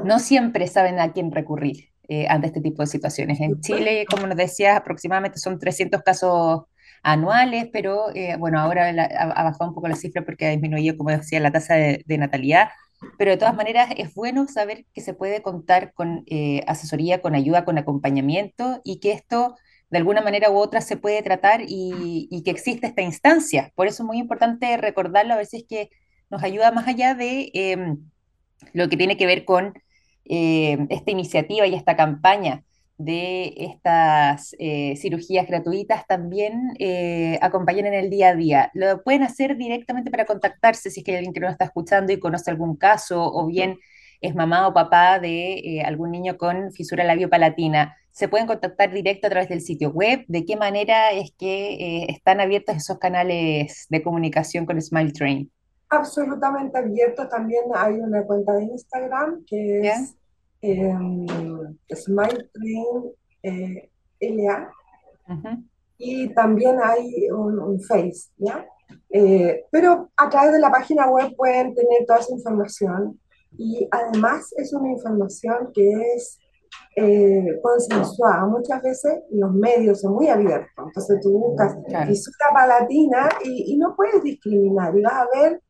no 0.02 0.18
siempre 0.18 0.66
saben 0.66 0.98
a 1.00 1.12
quién 1.12 1.30
recurrir. 1.32 1.90
eh, 2.08 2.26
ante 2.28 2.48
este 2.48 2.60
tipo 2.60 2.82
de 2.82 2.86
situaciones. 2.86 3.40
En 3.40 3.60
Chile, 3.60 4.06
como 4.10 4.26
nos 4.26 4.36
decías, 4.36 4.76
aproximadamente 4.76 5.38
son 5.38 5.58
300 5.58 6.02
casos 6.02 6.64
anuales, 7.02 7.68
pero 7.72 8.14
eh, 8.14 8.36
bueno, 8.38 8.60
ahora 8.60 8.92
la- 8.92 9.04
ha, 9.04 9.22
ha 9.32 9.44
bajado 9.44 9.70
un 9.70 9.74
poco 9.74 9.88
la 9.88 9.96
cifra 9.96 10.22
porque 10.22 10.46
ha 10.46 10.50
disminuido, 10.50 10.98
como 10.98 11.08
decía, 11.10 11.40
la 11.40 11.50
tasa 11.50 11.74
de, 11.76 12.02
de 12.06 12.18
natalidad. 12.18 12.68
Pero 13.18 13.30
de 13.30 13.36
todas 13.36 13.54
maneras 13.54 13.90
es 13.96 14.14
bueno 14.14 14.46
saber 14.48 14.86
que 14.92 15.00
se 15.00 15.14
puede 15.14 15.42
contar 15.42 15.92
con 15.92 16.24
eh, 16.26 16.62
asesoría, 16.66 17.20
con 17.20 17.34
ayuda, 17.34 17.64
con 17.64 17.78
acompañamiento 17.78 18.80
y 18.84 19.00
que 19.00 19.12
esto 19.12 19.56
de 19.90 19.98
alguna 19.98 20.22
manera 20.22 20.50
u 20.50 20.56
otra 20.56 20.80
se 20.80 20.96
puede 20.96 21.22
tratar 21.22 21.62
y, 21.66 22.42
que 22.44 22.50
existe 22.50 22.86
esta 22.86 23.02
instancia. 23.02 23.72
Por 23.74 23.86
eso 23.86 24.02
es 24.02 24.06
muy 24.06 24.18
importante 24.18 24.76
recordarlo, 24.76 25.34
a 25.34 25.36
ver 25.36 25.46
si 25.46 25.58
es 25.58 25.64
que 25.68 25.90
nos 26.30 26.42
ayuda 26.42 26.72
más 26.72 26.88
allá 26.88 27.14
de 27.14 27.50
em, 27.54 28.10
lo 28.72 28.88
que 28.88 28.96
tiene 28.96 29.16
que 29.16 29.26
ver 29.26 29.44
con 29.44 29.74
eh, 30.24 30.86
esta 30.90 31.10
iniciativa 31.10 31.66
y 31.66 31.74
esta 31.74 31.96
campaña 31.96 32.64
de 32.96 33.54
estas 33.56 34.54
eh, 34.58 34.94
cirugías 34.96 35.46
gratuitas 35.46 36.06
también 36.06 36.74
eh, 36.78 37.38
acompañan 37.42 37.86
en 37.86 37.94
el 37.94 38.10
día 38.10 38.28
a 38.28 38.34
día. 38.34 38.70
Lo 38.74 39.02
pueden 39.02 39.22
hacer 39.22 39.56
directamente 39.56 40.10
para 40.10 40.26
contactarse 40.26 40.90
si 40.90 41.00
es 41.00 41.04
que 41.04 41.12
hay 41.12 41.18
alguien 41.18 41.34
que 41.34 41.40
nos 41.40 41.52
está 41.52 41.64
escuchando 41.64 42.12
y 42.12 42.20
conoce 42.20 42.50
algún 42.50 42.76
caso 42.76 43.22
o 43.24 43.46
bien 43.46 43.78
es 44.20 44.34
mamá 44.34 44.68
o 44.68 44.72
papá 44.72 45.18
de 45.18 45.54
eh, 45.54 45.82
algún 45.82 46.10
niño 46.12 46.38
con 46.38 46.72
fisura 46.72 47.04
labiopalatina. 47.04 47.96
Se 48.10 48.28
pueden 48.28 48.46
contactar 48.46 48.92
directo 48.92 49.26
a 49.26 49.30
través 49.30 49.48
del 49.48 49.60
sitio 49.60 49.90
web. 49.90 50.24
¿De 50.28 50.44
qué 50.46 50.56
manera 50.56 51.10
es 51.10 51.32
que 51.36 52.06
están 52.08 52.40
abiertos 52.40 52.76
esos 52.76 52.98
canales 52.98 53.86
de 53.90 54.02
comunicación 54.02 54.66
con 54.66 54.80
Smile 54.80 55.12
Train? 55.12 55.50
Absolutamente 55.88 56.78
abierto. 56.78 57.28
También 57.28 57.64
hay 57.74 57.94
una 57.94 58.22
cuenta 58.22 58.52
de 58.54 58.64
Instagram 58.64 59.44
que 59.46 59.88
es 59.88 60.14
eh, 60.64 61.94
Smile 61.94 62.50
Train 62.52 63.12
eh, 63.42 63.90
LA 64.20 64.70
Ujú. 65.28 65.48
y 65.98 66.32
también 66.34 66.76
hay 66.82 67.30
un, 67.30 67.58
un 67.58 67.80
Face, 67.80 68.30
¿ya? 68.38 68.66
Eh, 69.10 69.64
pero 69.70 70.10
a 70.16 70.28
través 70.28 70.52
de 70.52 70.60
la 70.60 70.70
página 70.70 71.08
web 71.10 71.34
pueden 71.36 71.74
tener 71.74 72.04
toda 72.06 72.20
esa 72.20 72.32
información 72.34 73.18
y 73.56 73.88
además 73.90 74.52
es 74.56 74.72
una 74.72 74.90
información 74.90 75.70
que 75.74 75.90
es 76.16 76.38
eh, 76.96 77.60
consensuada. 77.62 78.46
Muchas 78.46 78.82
veces 78.82 79.20
los 79.30 79.52
medios 79.52 80.00
son 80.00 80.14
muy 80.14 80.28
abiertos, 80.28 80.68
entonces 80.86 81.20
tú 81.22 81.30
buscas 81.38 81.76
Claro. 81.88 82.06
fisura 82.10 82.46
palatina 82.52 83.28
y, 83.44 83.72
y 83.74 83.76
no 83.78 83.94
puedes 83.96 84.22
discriminar 84.22 84.96
y 84.96 85.02
vas 85.02 85.14
a 85.14 85.26
ver 85.40 85.60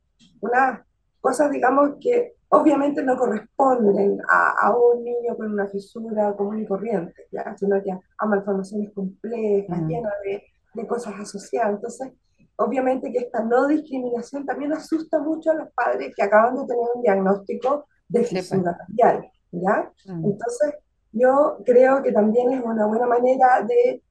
unas 0.40 0.80
cosas, 1.20 1.50
digamos, 1.50 1.90
que 2.00 2.34
obviamente 2.48 3.02
no 3.02 3.16
corresponden 3.16 4.18
a, 4.30 4.66
a 4.66 4.76
un 4.76 5.02
niño 5.04 5.36
con 5.36 5.52
una 5.52 5.66
fisura 5.66 6.34
común 6.36 6.60
y 6.62 6.66
corriente, 6.66 7.26
¿ya? 7.32 7.56
sino 7.56 7.82
que 7.82 7.90
a 7.90 8.26
malformaciones 8.26 8.92
complejas, 8.94 9.80
Mm. 9.80 9.88
llenas 9.88 10.12
de, 10.24 10.42
de 10.74 10.86
cosas 10.86 11.14
asociadas. 11.20 11.74
Entonces, 11.74 12.12
obviamente 12.56 13.10
que 13.10 13.18
esta 13.18 13.42
no 13.42 13.66
discriminación 13.66 14.46
también 14.46 14.72
asusta 14.72 15.18
mucho 15.18 15.50
a 15.50 15.54
los 15.54 15.68
padres 15.72 16.12
que 16.16 16.22
acaban 16.22 16.54
de 16.56 16.66
tener 16.66 16.84
un 16.94 17.02
diagnóstico 17.02 17.86
de 18.08 18.20
pues. 18.20 18.30
fisura 18.30 18.76
labial, 18.78 19.30
¿ya? 19.50 19.90
Mm. 20.06 20.24
Entonces, 20.24 20.74
yo 21.12 21.58
creo 21.64 22.02
que 22.02 22.12
también 22.12 22.52
es 22.52 22.62
una 22.64 22.86
buena 22.86 23.06
manera 23.06 23.62
de 23.66 24.02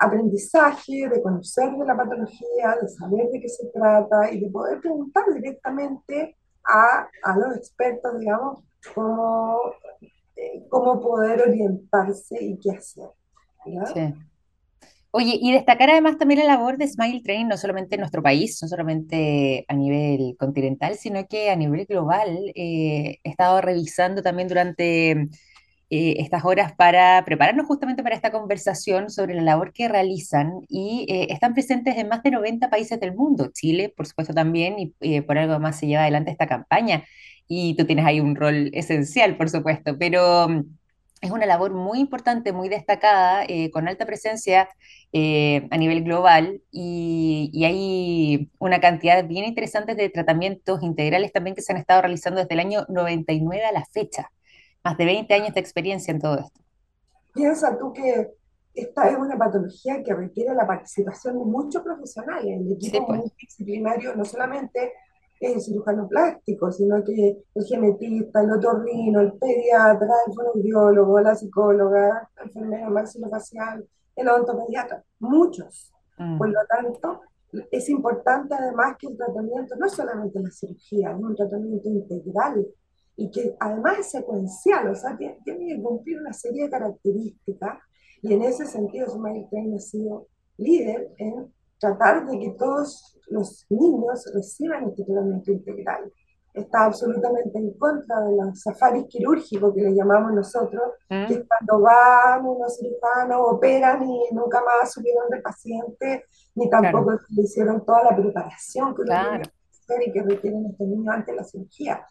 aprendizaje, 0.00 1.08
de 1.08 1.22
conocer 1.22 1.70
de 1.72 1.84
la 1.84 1.96
patología, 1.96 2.76
de 2.80 2.88
saber 2.88 3.28
de 3.30 3.40
qué 3.40 3.48
se 3.48 3.66
trata 3.68 4.30
y 4.32 4.40
de 4.40 4.50
poder 4.50 4.80
preguntar 4.80 5.24
directamente 5.32 6.36
a, 6.66 7.08
a 7.22 7.36
los 7.36 7.56
expertos, 7.56 8.18
digamos, 8.18 8.64
cómo, 8.94 9.58
eh, 10.36 10.64
poder 10.70 11.42
orientarse 11.42 12.36
y 12.42 12.58
qué 12.58 12.70
hacer. 12.72 13.08
Oye, 15.16 15.38
y 15.40 15.52
destacar 15.52 15.90
además 15.90 16.18
también 16.18 16.40
la 16.40 16.46
labor 16.56 16.76
de 16.76 16.88
Smile 16.88 17.22
Train, 17.22 17.46
no 17.46 17.56
solamente 17.56 17.94
en 17.94 18.00
nuestro 18.00 18.20
país, 18.20 18.58
no 18.60 18.68
solamente 18.68 19.64
a 19.68 19.74
nivel 19.74 20.36
continental, 20.36 20.96
sino 20.96 21.28
que 21.28 21.50
a 21.50 21.56
nivel 21.56 21.86
global. 21.86 22.50
Eh, 22.56 23.18
he 23.22 23.30
estado 23.30 23.60
revisando 23.60 24.22
también 24.22 24.48
durante 24.48 25.28
eh, 25.90 26.16
estas 26.18 26.44
horas 26.44 26.72
para 26.74 27.24
prepararnos 27.24 27.66
justamente 27.66 28.02
para 28.02 28.14
esta 28.16 28.30
conversación 28.32 29.10
sobre 29.10 29.34
la 29.34 29.42
labor 29.42 29.72
que 29.72 29.88
realizan 29.88 30.52
y 30.68 31.06
eh, 31.08 31.26
están 31.32 31.54
presentes 31.54 31.96
en 31.96 32.08
más 32.08 32.22
de 32.22 32.30
90 32.32 32.70
países 32.70 32.98
del 33.00 33.14
mundo, 33.14 33.50
Chile, 33.52 33.92
por 33.96 34.06
supuesto 34.06 34.34
también, 34.34 34.78
y 34.78 34.94
eh, 35.00 35.22
por 35.22 35.38
algo 35.38 35.58
más 35.60 35.78
se 35.78 35.86
lleva 35.86 36.02
adelante 36.02 36.30
esta 36.30 36.46
campaña. 36.46 37.04
Y 37.46 37.76
tú 37.76 37.84
tienes 37.86 38.06
ahí 38.06 38.20
un 38.20 38.36
rol 38.36 38.70
esencial, 38.74 39.36
por 39.36 39.48
supuesto, 39.50 39.96
pero... 39.98 40.48
mm, 40.48 40.62
Es 41.20 41.30
una 41.30 41.46
labor 41.46 41.72
muy 41.72 42.00
importante, 42.00 42.52
muy 42.52 42.68
destacada, 42.68 43.44
eh, 43.48 43.70
con 43.70 43.88
alta 43.88 44.04
presencia 44.06 44.68
a 45.70 45.76
nivel 45.78 46.02
global 46.04 46.60
y, 46.72 47.50
y 47.52 47.64
hay 47.64 48.50
una 48.58 48.80
cantidad 48.80 49.24
bien 49.26 49.44
interesante 49.44 49.94
de 49.94 50.08
tratamientos 50.10 50.82
integrales 50.82 51.32
también 51.32 51.54
que 51.54 51.62
se 51.62 51.72
han 51.72 51.78
estado 51.78 52.02
realizando 52.02 52.40
desde 52.40 52.54
el 52.54 52.60
año 52.60 52.84
99 52.88 53.64
a 53.64 53.72
la 53.72 53.84
fecha. 53.92 54.30
Más 54.84 54.98
de 54.98 55.04
20 55.06 55.32
años 55.34 55.54
de 55.54 55.60
experiencia 55.60 56.12
en 56.12 56.20
todo 56.20 56.38
esto. 56.38 56.60
Piensa 57.32 57.76
tú 57.78 57.92
que 57.92 58.34
esta 58.74 59.08
es 59.08 59.16
una 59.16 59.38
patología 59.38 60.02
que 60.02 60.14
requiere 60.14 60.54
la 60.54 60.66
participación 60.66 61.38
de 61.38 61.44
muchos 61.44 61.82
profesionales, 61.82 62.60
el 62.60 62.76
Sí, 62.80 62.88
equipo 62.88 63.06
pues, 63.06 63.20
multidisciplinario 63.20 64.14
no 64.14 64.24
solamente 64.24 64.92
el 65.40 65.60
cirujano 65.60 66.08
plástico, 66.08 66.70
sino 66.72 67.02
que 67.04 67.44
el 67.54 67.64
genetista, 67.64 68.40
el 68.40 68.52
otorrino, 68.52 69.20
el 69.20 69.32
pediatra, 69.34 70.08
el 70.26 70.34
fonoaudiólogo, 70.34 71.20
la 71.20 71.34
psicóloga, 71.34 72.30
el 72.36 72.48
enfermero 72.48 72.90
maxilofacial, 72.90 73.86
el 74.16 74.28
odontopediatra, 74.28 75.04
muchos. 75.20 75.92
Por 76.16 76.48
mm, 76.48 76.52
lo 76.52 76.60
tanto, 76.68 77.20
es 77.70 77.88
importante 77.88 78.54
además 78.54 78.96
que 78.98 79.08
el 79.08 79.16
tratamiento 79.16 79.76
no 79.76 79.86
es 79.86 79.92
solamente 79.92 80.40
la 80.40 80.50
cirugía, 80.50 81.10
es 81.10 81.16
un 81.16 81.34
tratamiento 81.34 81.88
integral 81.88 82.66
y 83.16 83.30
que 83.30 83.54
además 83.60 83.98
es 84.00 84.10
secuencial, 84.10 84.88
o 84.88 84.94
sea, 84.94 85.16
tiene, 85.16 85.38
que 85.44 85.82
cumplir 85.82 86.20
una 86.20 86.32
serie 86.32 86.64
de 86.64 86.70
características 86.70 87.78
y 88.22 88.32
en 88.32 88.42
ese 88.42 88.66
sentido 88.66 89.08
Smile 89.08 89.46
Train 89.50 89.74
ha 89.74 89.78
sido 89.78 90.26
líder 90.56 91.12
en 91.18 91.52
tratar 91.78 92.26
de 92.26 92.38
que 92.38 92.50
todos 92.58 93.18
los 93.28 93.66
niños 93.68 94.30
reciban 94.34 94.88
este 94.88 95.04
tratamiento 95.04 95.52
integral. 95.52 96.12
Está 96.52 96.84
absolutamente 96.84 97.58
en 97.58 97.72
contra 97.76 98.20
de 98.20 98.36
los 98.36 98.60
safaris 98.60 99.06
quirúrgicos 99.08 99.74
que 99.74 99.82
le 99.82 99.94
llamamos 99.94 100.32
nosotros, 100.32 100.82
que 101.08 101.34
es 101.34 101.44
cuando 101.48 101.80
van 101.82 102.46
unos 102.46 102.78
cirujanos, 102.78 103.40
operan 103.40 104.08
y 104.08 104.28
nunca 104.32 104.62
más 104.62 104.92
subieron 104.92 105.28
del 105.30 105.42
paciente, 105.42 106.26
ni 106.54 106.70
claro, 106.70 106.84
tampoco 106.84 107.18
le 107.30 107.42
hicieron 107.42 107.84
toda 107.84 108.04
la 108.04 108.16
preparación 108.16 108.94
que 108.94 109.02
claro. 109.02 109.42
que 109.42 109.50
hacer 109.92 110.08
y 110.08 110.12
que 110.12 110.22
requieren 110.22 110.66
estos 110.66 110.86
niños 110.86 111.12
antes 111.12 111.26
de 111.26 111.36
la 111.36 111.44
cirugía. 111.44 112.06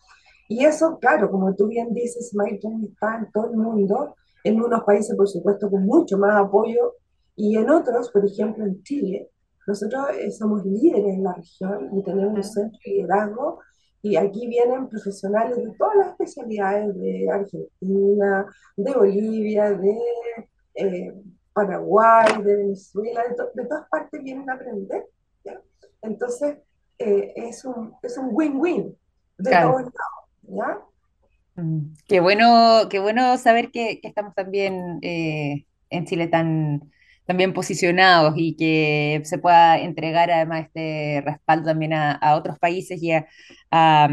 Y 0.48 0.66
eso, 0.66 0.98
claro, 1.00 1.30
como 1.32 1.54
tú 1.56 1.68
bien 1.68 1.94
dices, 1.94 2.30
Smile 2.30 2.60
está 2.84 3.18
en 3.18 3.32
todo 3.32 3.50
el 3.50 3.58
mundo, 3.58 4.16
en 4.44 4.62
unos 4.62 4.84
países, 4.84 5.16
por 5.16 5.28
supuesto, 5.28 5.70
con 5.70 5.86
mucho 5.86 6.18
más 6.18 6.36
apoyo, 6.36 6.96
y 7.36 7.56
en 7.58 7.70
otros, 7.70 8.12
por 8.12 8.26
ejemplo, 8.26 8.66
en 8.66 8.82
Chile, 8.84 9.30
nosotros 9.66 10.08
eh, 10.20 10.30
somos 10.32 10.66
líderes 10.66 11.14
en 11.16 11.24
la 11.24 11.34
región 11.34 11.98
y 11.98 12.04
tenemos 12.04 12.36
un 12.36 12.44
centro 12.44 12.80
de 12.86 12.92
liderazgo, 12.92 13.60
y 14.02 14.18
aquí 14.18 14.48
vienen 14.48 14.90
profesionales 14.90 15.56
de 15.58 15.72
todas 15.78 15.96
las 15.96 16.08
especialidades, 16.10 16.94
de 17.00 17.30
Argentina, 17.32 18.46
de 18.76 18.94
Bolivia, 18.94 19.72
de 19.72 19.98
eh, 20.76 21.14
Paraguay, 21.54 22.42
de 22.44 22.56
Venezuela, 22.58 23.24
de, 23.30 23.36
to- 23.36 23.52
de 23.54 23.66
todas 23.66 23.88
partes 23.90 24.22
vienen 24.22 24.50
a 24.50 24.56
aprender. 24.56 25.06
¿ya? 25.46 25.62
Entonces, 26.02 26.58
eh, 27.00 27.32
es 27.36 27.64
un 27.64 27.94
es 28.04 28.18
un 28.18 28.30
win-win 28.32 28.96
de 29.38 29.50
claro. 29.50 29.70
todos 29.70 29.84
lados. 29.84 30.23
Mm, 31.56 31.94
Qué 32.08 32.20
bueno, 32.20 32.88
qué 32.90 33.00
bueno 33.00 33.38
saber 33.38 33.72
que, 33.72 34.00
estamos 34.04 34.34
también 34.36 35.00
eh, 35.02 35.66
en 35.90 36.06
Chile 36.06 36.28
tan, 36.28 36.92
bien 37.36 37.54
posicionados 37.54 38.34
y 38.38 38.56
que 38.58 39.22
se 39.24 39.38
pueda 39.40 39.80
entregar 39.80 40.30
además 40.30 40.66
este 40.68 41.22
respaldo 41.26 41.66
también 41.68 41.94
a 41.94 42.36
otros 42.36 42.60
países 42.60 43.02
y 43.02 43.12
a, 43.12 43.26
a, 43.76 44.08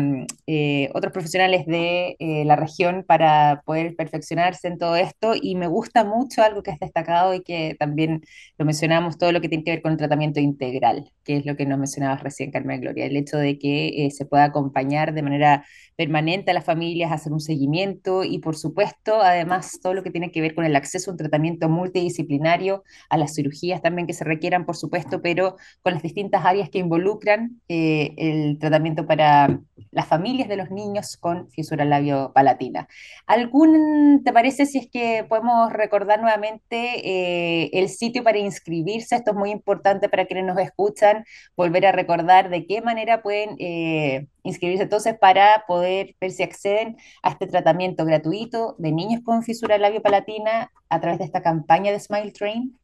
eh, 0.47 0.89
otros 0.95 1.13
profesionales 1.13 1.67
de 1.67 2.17
eh, 2.19 2.45
la 2.47 2.57
región 2.57 3.05
para 3.07 3.63
poder 3.67 3.95
perfeccionarse 3.95 4.69
en 4.69 4.79
todo 4.79 4.97
esto. 4.97 5.35
Y 5.41 5.55
me 5.55 5.67
gusta 5.67 6.03
mucho 6.03 6.43
algo 6.43 6.63
que 6.63 6.71
has 6.71 6.79
destacado 6.79 7.35
y 7.35 7.43
que 7.43 7.77
también 7.79 8.23
lo 8.57 8.65
mencionamos, 8.65 9.19
todo 9.19 9.33
lo 9.33 9.43
que 9.43 9.51
tiene 9.51 9.63
que 9.63 9.73
ver 9.73 9.83
con 9.83 9.93
el 9.93 9.99
tratamiento 9.99 10.41
integral, 10.41 11.13
que 11.25 11.37
es 11.37 11.47
lo 11.47 11.57
que 11.57 11.67
nos 11.67 11.79
mencionabas 11.79 12.23
recién, 12.23 12.51
Carmen 12.51 12.81
Gloria, 12.81 13.05
el 13.05 13.17
hecho 13.19 13.37
de 13.37 13.59
que 13.59 14.07
eh, 14.07 14.11
se 14.11 14.25
pueda 14.25 14.45
acompañar 14.45 15.13
de 15.13 15.23
manera 15.23 15.67
permanente 15.95 16.53
a 16.53 16.55
las 16.55 16.65
familias, 16.65 17.13
hacer 17.13 17.31
un 17.31 17.41
seguimiento 17.41 18.25
y, 18.25 18.39
por 18.39 18.57
supuesto, 18.57 19.21
además, 19.21 19.79
todo 19.83 19.93
lo 19.93 20.03
que 20.03 20.11
tiene 20.11 20.33
que 20.33 20.41
ver 20.41 20.55
con 20.55 20.65
el 20.65 20.75
acceso 20.75 21.11
a 21.11 21.13
un 21.13 21.19
tratamiento 21.19 21.69
multidisciplinario, 21.69 22.83
a 23.11 23.19
las 23.19 23.35
cirugías 23.35 23.83
también 23.83 24.07
que 24.07 24.15
se 24.15 24.25
requieran, 24.25 24.65
por 24.65 24.77
supuesto, 24.77 25.21
pero 25.21 25.57
con 25.83 25.93
las 25.93 26.03
distintas 26.03 26.47
áreas 26.47 26.71
que 26.71 26.79
involucran 26.79 27.61
el 27.69 28.59
tratamiento 28.59 29.07
para 29.07 29.50
las 29.91 30.07
familias 30.07 30.49
de 30.49 30.57
los 30.57 30.71
niños 30.71 31.17
con 31.17 31.51
fisura 31.51 31.85
labio-palatina. 31.85 32.89
¿Algún, 33.27 34.23
te 34.25 34.33
parece 34.33 34.67
si 34.67 34.79
es 34.79 34.89
que 34.91 35.25
podemos 35.29 35.73
recordar 35.73 36.21
nuevamente 36.21 37.01
eh, 37.05 37.71
el 37.73 37.89
sitio 37.89 38.23
para 38.23 38.39
inscribirse? 38.39 39.17
Esto 39.17 39.33
es 39.33 39.37
muy 39.37 39.51
importante 39.51 40.09
para 40.09 40.27
quienes 40.27 40.45
nos 40.45 40.59
escuchan, 40.59 41.25
volver 41.57 41.87
a 41.87 41.93
recordar 41.93 42.51
de 42.51 42.67
qué 42.67 42.83
manera 42.83 43.23
pueden 43.23 43.57
eh, 43.59 44.27
inscribirse 44.43 44.85
entonces 44.85 45.19
para 45.19 45.65
poder 45.67 46.15
ver 46.21 46.31
si 46.31 46.43
acceden 46.43 46.97
a 47.23 47.31
este 47.31 47.47
tratamiento 47.47 48.05
gratuito 48.05 48.77
de 48.79 48.93
niños 48.93 49.23
con 49.25 49.43
fisura 49.43 49.79
labio-palatina 49.79 50.71
a 50.89 51.01
través 51.01 51.19
de 51.19 51.25
esta 51.25 51.43
campaña 51.43 51.93
de 51.93 52.01
Smile 52.01 52.33
Train. 52.33 52.79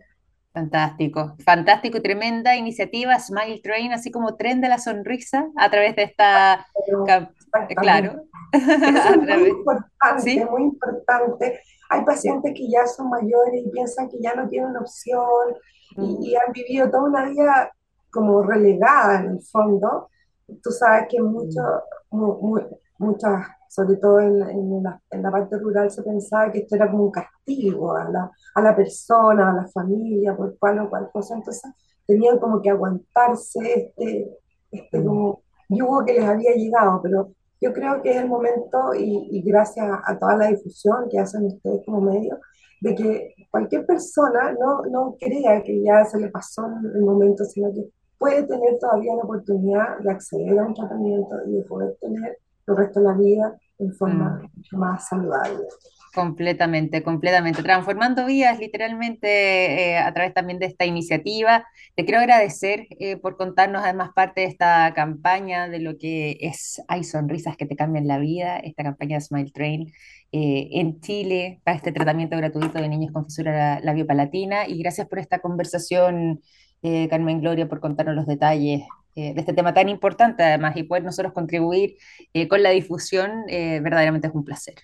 Fantástico, 0.55 1.35
fantástico 1.45 1.99
y 1.99 2.01
tremenda 2.01 2.55
iniciativa 2.55 3.19
Smile 3.19 3.61
Train, 3.61 3.93
así 3.93 4.13
como 4.13 4.37
Tren 4.37 4.61
de 4.61 4.69
la 4.69 4.79
Sonrisa 4.79 5.49
a 5.57 5.69
través 5.69 5.97
de 5.97 6.05
esta... 6.05 6.65
claro. 7.77 8.23
es 8.53 9.17
muy 9.41 9.49
importante, 9.49 10.47
muy 10.49 10.63
importante. 10.63 11.61
Hay 11.91 12.05
pacientes 12.05 12.53
que 12.55 12.71
ya 12.71 12.87
son 12.87 13.11
mayores 13.11 13.67
y 13.67 13.71
piensan 13.71 14.09
que 14.09 14.19
ya 14.21 14.33
no 14.37 14.49
tienen 14.49 14.77
opción 14.77 15.57
y, 15.97 16.31
y 16.31 16.37
han 16.37 16.53
vivido 16.53 16.89
toda 16.89 17.03
una 17.03 17.25
vida 17.25 17.73
como 18.13 18.45
relegada 18.45 19.23
en 19.23 19.31
el 19.33 19.43
fondo. 19.43 20.09
Tú 20.63 20.71
sabes 20.71 21.09
que 21.11 21.21
mucho, 21.21 21.61
muy, 22.11 22.63
muchas 22.99 23.45
sobre 23.75 23.97
todo 23.97 24.21
en, 24.21 24.41
en, 24.43 24.83
la, 24.83 25.01
en, 25.11 25.23
la, 25.23 25.31
parte 25.33 25.59
rural, 25.59 25.91
se 25.91 26.03
pensaba 26.03 26.53
que 26.53 26.59
esto 26.61 26.77
era 26.77 26.89
como 26.89 27.05
un 27.05 27.11
castigo 27.11 27.97
a 27.97 28.09
la, 28.09 28.31
a 28.55 28.63
la 28.63 28.77
persona, 28.77 29.51
a 29.51 29.55
la 29.55 29.67
familia, 29.69 30.37
por 30.37 30.57
cual 30.59 30.79
o 30.79 30.89
cual 30.89 31.11
cosa. 31.13 31.35
Entonces 31.35 31.73
tenían 32.07 32.39
como 32.39 32.63
que 32.63 32.71
aguantarse 32.71 33.59
este, 33.97 34.39
este 34.71 34.99
mm. 35.01 35.07
como 35.07 35.43
yugo 35.69 36.05
que 36.05 36.13
les 36.13 36.25
había 36.25 36.55
llegado, 36.55 37.01
pero 37.03 37.33
yo 37.61 37.73
creo 37.73 38.01
que 38.01 38.11
es 38.11 38.17
el 38.19 38.29
momento, 38.29 38.95
y, 38.97 39.29
y 39.33 39.43
gracias 39.43 39.87
a, 40.05 40.19
toda 40.19 40.37
la 40.37 40.49
difusión 40.49 41.09
que 41.11 41.19
hacen 41.19 41.47
ustedes 41.47 41.83
como 41.85 42.01
medio, 42.01 42.39
de 42.81 42.95
que 42.95 43.35
cualquier 43.51 43.87
persona 43.87 44.53
no, 44.53 44.83
no 44.83 45.17
crea 45.19 45.63
que 45.63 45.83
ya 45.83 46.05
se 46.05 46.21
le 46.21 46.29
pasó 46.29 46.67
el 46.95 47.03
momento, 47.03 47.45
sino 47.45 47.73
que 47.73 47.89
puede 48.19 48.45
tener 48.45 48.79
todavía 48.79 49.17
la 49.17 49.23
oportunidad 49.25 49.99
de 49.99 50.11
acceder 50.11 50.59
a 50.59 50.67
un 50.67 50.75
tratamiento 50.75 51.37
y 51.47 51.53
de 51.55 51.63
poder 51.63 51.97
tener 52.01 52.39
el 52.67 52.77
resto 52.77 53.01
de 53.01 53.07
la 53.07 53.13
vida 53.13 53.59
en 53.79 53.93
forma 53.93 54.43
mm. 54.73 54.77
más 54.77 55.09
saludable. 55.09 55.65
Completamente, 56.15 57.03
completamente. 57.03 57.63
Transformando 57.65 58.25
vidas 58.25 58.61
literalmente 58.61 59.95
eh, 59.95 59.99
a 59.99 60.15
través 60.15 60.33
también 60.33 60.61
de 60.61 60.67
esta 60.67 60.87
iniciativa. 60.87 61.67
Te 61.97 62.05
quiero 62.05 62.21
agradecer 62.21 62.87
eh, 63.01 63.17
por 63.17 63.37
contarnos 63.37 63.83
además 63.83 64.11
parte 64.15 64.43
de 64.43 64.47
esta 64.47 64.95
campaña 64.95 65.69
de 65.69 65.81
lo 65.81 65.99
que 65.99 66.39
es 66.41 66.81
Hay 66.87 67.03
sonrisas 67.03 67.57
que 67.57 67.67
te 67.67 67.75
cambian 67.75 68.07
la 68.07 68.19
vida, 68.19 68.59
esta 68.59 68.85
campaña 68.85 69.17
de 69.17 69.23
Smile 69.23 69.51
Train 69.51 69.93
eh, 70.31 70.69
en 70.73 71.01
Chile 71.01 71.61
para 71.65 71.77
este 71.77 71.91
tratamiento 71.91 72.37
gratuito 72.37 72.81
de 72.81 72.89
niños 72.89 73.13
con 73.13 73.25
fisura 73.25 73.81
labiopalatina. 73.81 74.69
Y 74.69 74.79
gracias 74.79 75.09
por 75.09 75.19
esta 75.19 75.41
conversación, 75.41 76.41
Carmen 77.09 77.41
Gloria, 77.41 77.67
por 77.67 77.81
contarnos 77.81 78.15
los 78.15 78.27
detalles 78.27 78.83
de 79.15 79.35
este 79.37 79.53
tema 79.53 79.73
tan 79.73 79.89
importante 79.89 80.43
además 80.43 80.77
y 80.77 80.83
poder 80.83 81.05
nosotros 81.05 81.33
contribuir 81.33 81.97
con 82.49 82.63
la 82.63 82.71
difusión, 82.71 83.45
verdaderamente 83.47 84.29
es 84.29 84.35
un 84.35 84.45
placer. 84.45 84.75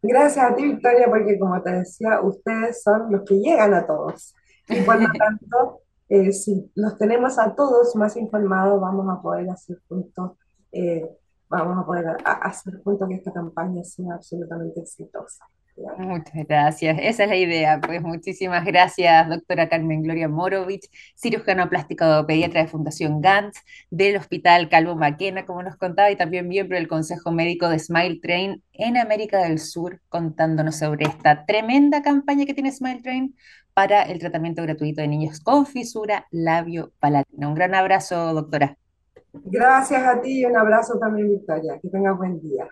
Gracias 0.00 0.44
a 0.44 0.54
ti, 0.54 0.62
Victoria, 0.62 1.08
porque 1.08 1.38
como 1.38 1.60
te 1.60 1.72
decía, 1.72 2.20
ustedes 2.22 2.82
son 2.82 3.10
los 3.10 3.22
que 3.24 3.34
llegan 3.34 3.74
a 3.74 3.86
todos. 3.86 4.34
Y 4.68 4.82
por 4.82 5.00
lo 5.00 5.08
tanto, 5.18 5.80
eh, 6.08 6.32
si 6.32 6.70
los 6.74 6.96
tenemos 6.98 7.38
a 7.38 7.54
todos 7.54 7.96
más 7.96 8.16
informados, 8.16 8.80
vamos 8.80 9.06
a 9.10 9.20
poder 9.20 9.50
hacer 9.50 9.78
juntos, 9.88 10.32
eh, 10.70 11.08
vamos 11.48 11.78
a 11.78 11.86
poder 11.86 12.16
hacer 12.24 12.80
juntos 12.82 13.08
que 13.08 13.14
esta 13.14 13.32
campaña 13.32 13.82
sea 13.82 14.14
absolutamente 14.14 14.80
exitosa. 14.80 15.44
Muchas 15.96 16.46
gracias. 16.48 16.98
Esa 17.00 17.24
es 17.24 17.28
la 17.28 17.36
idea. 17.36 17.80
Pues 17.80 18.02
muchísimas 18.02 18.64
gracias, 18.64 19.28
doctora 19.28 19.68
Carmen 19.68 20.02
Gloria 20.02 20.28
Morovich, 20.28 20.88
cirujano 21.14 21.68
plástico 21.68 22.04
pediatra 22.26 22.62
de 22.62 22.68
Fundación 22.68 23.20
Gantz, 23.20 23.60
del 23.90 24.16
Hospital 24.16 24.68
Calvo 24.68 24.96
Maquena, 24.96 25.46
como 25.46 25.62
nos 25.62 25.76
contaba, 25.76 26.10
y 26.10 26.16
también 26.16 26.48
miembro 26.48 26.76
del 26.76 26.88
Consejo 26.88 27.30
Médico 27.30 27.68
de 27.68 27.78
Smile 27.78 28.18
Train 28.20 28.62
en 28.72 28.96
América 28.96 29.38
del 29.38 29.58
Sur, 29.58 30.00
contándonos 30.08 30.76
sobre 30.76 31.06
esta 31.06 31.44
tremenda 31.46 32.02
campaña 32.02 32.44
que 32.44 32.54
tiene 32.54 32.72
Smile 32.72 33.02
Train 33.02 33.36
para 33.74 34.02
el 34.02 34.18
tratamiento 34.18 34.62
gratuito 34.62 35.00
de 35.00 35.08
niños 35.08 35.38
con 35.40 35.64
fisura 35.64 36.26
labio-palatina. 36.30 37.48
Un 37.48 37.54
gran 37.54 37.74
abrazo, 37.74 38.34
doctora. 38.34 38.76
Gracias 39.32 40.02
a 40.02 40.20
ti 40.20 40.40
y 40.40 40.44
un 40.44 40.56
abrazo 40.56 40.98
también, 40.98 41.30
Victoria. 41.30 41.78
Que 41.80 41.88
tengas 41.88 42.16
buen 42.16 42.40
día. 42.40 42.66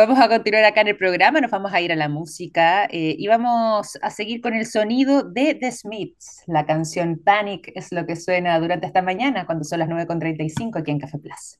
Vamos 0.00 0.20
a 0.20 0.28
continuar 0.28 0.64
acá 0.64 0.82
en 0.82 0.88
el 0.88 0.96
programa, 0.96 1.40
nos 1.40 1.50
vamos 1.50 1.72
a 1.74 1.80
ir 1.80 1.90
a 1.90 1.96
la 1.96 2.08
música 2.08 2.84
eh, 2.84 3.16
y 3.18 3.26
vamos 3.26 3.98
a 4.00 4.10
seguir 4.10 4.40
con 4.40 4.54
el 4.54 4.64
sonido 4.64 5.24
de 5.24 5.56
The 5.56 5.72
Smiths. 5.72 6.44
La 6.46 6.64
canción 6.66 7.20
Panic 7.24 7.72
es 7.74 7.90
lo 7.90 8.06
que 8.06 8.14
suena 8.14 8.60
durante 8.60 8.86
esta 8.86 9.02
mañana, 9.02 9.44
cuando 9.44 9.64
son 9.64 9.80
las 9.80 9.88
9.35 9.88 10.78
aquí 10.78 10.92
en 10.92 11.00
Café 11.00 11.18
Plus. 11.18 11.58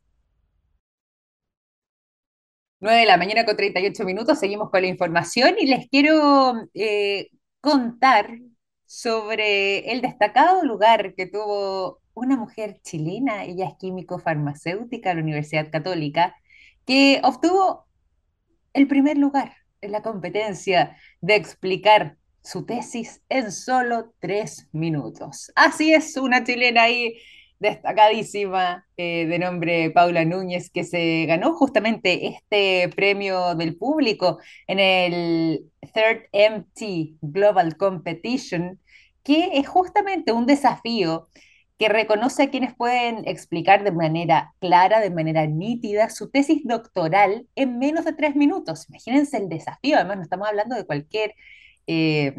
9 2.78 3.00
de 3.00 3.06
la 3.06 3.16
mañana 3.16 3.44
con 3.44 3.56
38 3.56 4.04
minutos, 4.04 4.38
seguimos 4.38 4.70
con 4.70 4.82
la 4.82 4.86
información 4.86 5.56
y 5.58 5.66
les 5.66 5.88
quiero 5.88 6.54
eh, 6.74 7.30
contar 7.60 8.38
sobre 8.86 9.90
el 9.90 10.00
destacado 10.00 10.62
lugar 10.62 11.14
que 11.16 11.26
tuvo 11.26 12.00
una 12.14 12.36
mujer 12.36 12.78
chilena, 12.82 13.46
ella 13.46 13.66
es 13.66 13.74
químico 13.80 14.20
farmacéutica 14.20 15.08
de 15.08 15.16
la 15.16 15.22
Universidad 15.22 15.72
Católica, 15.72 16.36
que 16.86 17.20
obtuvo 17.24 17.87
el 18.72 18.86
primer 18.86 19.18
lugar 19.18 19.52
en 19.80 19.92
la 19.92 20.02
competencia 20.02 20.96
de 21.20 21.36
explicar 21.36 22.16
su 22.42 22.64
tesis 22.64 23.22
en 23.28 23.52
solo 23.52 24.14
tres 24.20 24.68
minutos. 24.72 25.52
Así 25.54 25.92
es, 25.92 26.16
una 26.16 26.44
chilena 26.44 26.84
ahí 26.84 27.18
destacadísima 27.58 28.86
eh, 28.96 29.26
de 29.26 29.38
nombre 29.38 29.90
Paula 29.90 30.24
Núñez, 30.24 30.70
que 30.70 30.84
se 30.84 31.26
ganó 31.26 31.54
justamente 31.54 32.28
este 32.28 32.88
premio 32.94 33.54
del 33.54 33.76
público 33.76 34.38
en 34.66 34.78
el 34.78 35.70
Third 35.92 36.28
MT 36.32 37.18
Global 37.20 37.76
Competition, 37.76 38.80
que 39.22 39.58
es 39.58 39.68
justamente 39.68 40.32
un 40.32 40.46
desafío 40.46 41.28
que 41.78 41.88
reconoce 41.88 42.42
a 42.42 42.50
quienes 42.50 42.74
pueden 42.74 43.22
explicar 43.26 43.84
de 43.84 43.92
manera 43.92 44.52
clara, 44.58 45.00
de 45.00 45.10
manera 45.10 45.46
nítida, 45.46 46.10
su 46.10 46.28
tesis 46.28 46.62
doctoral 46.64 47.46
en 47.54 47.78
menos 47.78 48.04
de 48.04 48.12
tres 48.12 48.34
minutos. 48.34 48.88
Imagínense 48.88 49.36
el 49.36 49.48
desafío, 49.48 49.96
además 49.96 50.16
no 50.16 50.22
estamos 50.24 50.48
hablando 50.48 50.74
de 50.74 50.84
cualquier, 50.84 51.34
eh, 51.86 52.34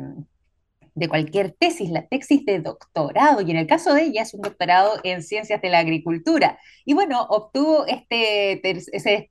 de 0.94 1.08
cualquier 1.08 1.54
tesis, 1.58 1.90
la 1.90 2.06
tesis 2.06 2.44
de 2.46 2.60
doctorado, 2.60 3.40
y 3.40 3.52
en 3.52 3.56
el 3.56 3.68
caso 3.68 3.94
de 3.94 4.04
ella 4.04 4.24
es 4.24 4.34
un 4.34 4.42
doctorado 4.42 5.00
en 5.06 5.24
ciencias 5.24 5.62
de 5.62 5.70
la 5.70 5.80
agricultura. 5.80 6.60
Y 6.84 6.94
bueno, 6.94 7.22
obtuvo 7.30 7.86
este, 7.88 8.62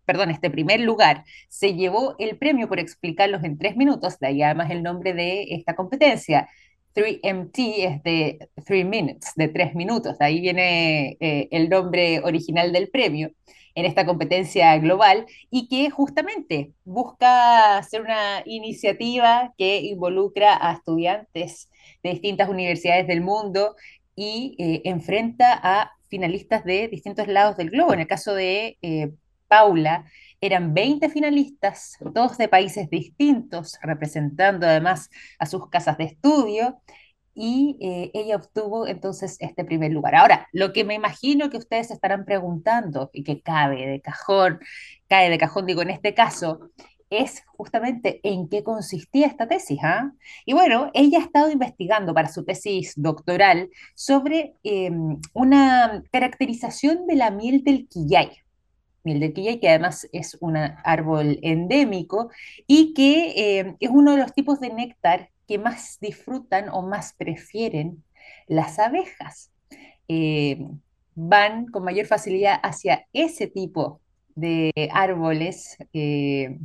perdón, 0.07 0.31
este 0.31 0.49
primer 0.49 0.81
lugar, 0.81 1.25
se 1.51 1.75
llevó 1.75 2.17
el 2.19 2.39
premio 2.39 2.67
por 2.67 2.79
explicarlos 2.81 3.45
en 3.45 3.59
tres 3.59 3.77
minutos, 3.77 4.19
de 4.21 4.29
ahí 4.29 4.43
además 4.43 4.71
el 4.71 4.83
nombre 4.83 5.13
de 5.13 5.49
esta 5.51 5.77
competencia. 5.77 6.49
3MT 6.99 7.55
es 7.79 8.03
de 8.03 8.49
3 8.67 8.85
minutes, 8.85 9.33
de 9.37 9.49
3 9.49 9.75
minutos. 9.77 10.19
De 10.19 10.25
ahí 10.25 10.41
viene 10.41 11.17
eh, 11.21 11.49
el 11.53 11.69
nombre 11.69 12.21
original 12.25 12.73
del 12.73 12.91
premio 12.91 13.31
en 13.77 13.85
esta 13.85 14.05
competencia 14.05 14.77
global 14.79 15.27
y 15.49 15.69
que 15.69 15.91
justamente 15.91 16.73
busca 16.85 17.81
ser 17.85 18.03
una 18.03 18.43
iniciativa 18.45 19.55
que 19.57 19.79
involucra 19.83 20.59
a 20.61 20.73
estudiantes 20.73 21.71
de 22.03 22.11
distintas 22.11 22.49
universidades 22.49 23.07
del 23.07 23.21
mundo 23.21 23.77
y 24.17 24.57
eh, 24.59 24.83
enfrenta 24.85 25.53
a 25.63 25.93
finalistas 26.09 26.65
de 26.65 26.89
distintos 26.89 27.29
lados 27.29 27.57
del 27.57 27.71
globo. 27.71 27.95
En 27.95 28.01
el 28.01 28.09
caso 28.09 28.35
de 28.35 28.77
eh, 28.83 29.13
Paula, 29.47 30.05
eran 30.41 30.75
20 30.75 31.09
finalistas, 31.11 31.97
todos 32.15 32.39
de 32.39 32.49
países 32.49 32.89
distintos, 32.91 33.79
representando 33.83 34.67
además 34.67 35.11
a 35.39 35.47
sus 35.47 35.69
casas 35.69 35.99
de 35.99 36.05
estudio, 36.05 36.81
y 37.35 37.77
eh, 37.81 38.11
ella 38.15 38.37
obtuvo 38.37 38.89
entonces 38.89 39.37
este 39.39 39.65
primer 39.65 39.93
lugar. 39.93 40.17
Ahora, 40.17 40.49
lo 40.53 40.73
que 40.73 40.85
me 40.85 40.95
imagino 40.95 41.51
que 41.51 41.57
ustedes 41.57 41.93
estarán 41.93 42.25
preguntando 42.25 43.11
y 43.13 43.23
que 43.23 43.41
cabe 43.43 43.87
de 43.87 44.01
cajón, 44.01 44.59
cae 45.09 45.31
de 45.31 45.39
cajón, 45.39 45.67
digo, 45.67 45.83
en 45.83 45.91
este 45.91 46.15
caso, 46.15 46.71
es 47.11 47.45
justamente 47.47 48.21
en 48.25 48.49
qué 48.49 48.65
consistía 48.65 49.29
esta 49.29 49.47
tesis. 49.47 49.79
¿ah? 49.83 50.13
Y 50.47 50.53
bueno, 50.53 50.91
ella 50.95 51.19
ha 51.19 51.23
estado 51.23 51.51
investigando 51.51 52.13
para 52.13 52.29
su 52.29 52.45
tesis 52.45 52.93
doctoral 52.97 53.71
sobre 53.95 54.55
eh, 54.65 54.91
una 55.33 56.03
caracterización 56.11 57.07
de 57.07 57.17
la 57.17 57.31
miel 57.31 57.63
del 57.63 57.87
quillay. 57.89 58.31
Miel 59.09 59.21
del 59.21 59.33
quillay, 59.33 59.61
que 59.61 59.69
además 59.69 60.09
es 60.13 60.37
un 60.41 60.57
árbol 60.57 61.39
endémico 61.43 62.31
y 62.67 62.95
que 62.95 63.61
eh, 63.61 63.77
es 63.81 63.91
uno 63.91 64.13
de 64.13 64.19
los 64.23 64.35
tipos 64.35 64.61
de 64.61 64.73
néctar 64.73 65.31
que 65.47 65.59
más 65.59 65.99
disfrutan 66.01 66.69
o 66.69 66.83
más 66.83 67.15
prefieren 67.15 68.05
las 68.47 68.79
abejas. 68.79 69.51
Eh, 70.09 70.59
van 71.15 71.67
con 71.67 71.85
mayor 71.85 72.07
facilidad 72.07 72.61
hacia 72.63 73.07
ese 73.13 73.47
tipo 73.49 74.01
de 74.35 74.71
árboles 74.93 75.77
eh, 75.93 76.59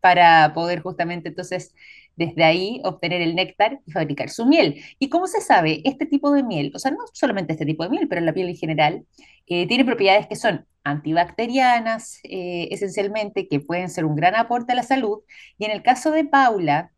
para 0.00 0.52
poder 0.54 0.80
justamente 0.80 1.28
entonces 1.28 1.74
desde 2.16 2.44
ahí 2.44 2.80
obtener 2.84 3.22
el 3.22 3.34
néctar 3.34 3.80
y 3.86 3.92
fabricar 3.92 4.30
su 4.30 4.46
miel. 4.46 4.82
¿Y 4.98 5.08
cómo 5.08 5.26
se 5.26 5.40
sabe? 5.40 5.82
Este 5.84 6.06
tipo 6.06 6.32
de 6.32 6.42
miel, 6.42 6.72
o 6.74 6.78
sea, 6.78 6.90
no 6.90 6.98
solamente 7.12 7.52
este 7.52 7.66
tipo 7.66 7.82
de 7.84 7.90
miel, 7.90 8.08
pero 8.08 8.20
la 8.20 8.32
miel 8.32 8.48
en 8.50 8.56
general, 8.56 9.06
eh, 9.46 9.66
tiene 9.66 9.84
propiedades 9.84 10.26
que 10.26 10.36
son 10.36 10.66
antibacterianas, 10.84 12.20
eh, 12.24 12.68
esencialmente, 12.70 13.48
que 13.48 13.60
pueden 13.60 13.90
ser 13.90 14.04
un 14.04 14.16
gran 14.16 14.34
aporte 14.34 14.72
a 14.72 14.76
la 14.76 14.82
salud. 14.82 15.20
Y 15.58 15.64
en 15.64 15.70
el 15.72 15.82
caso 15.82 16.10
de 16.10 16.24
Paula, 16.24 16.92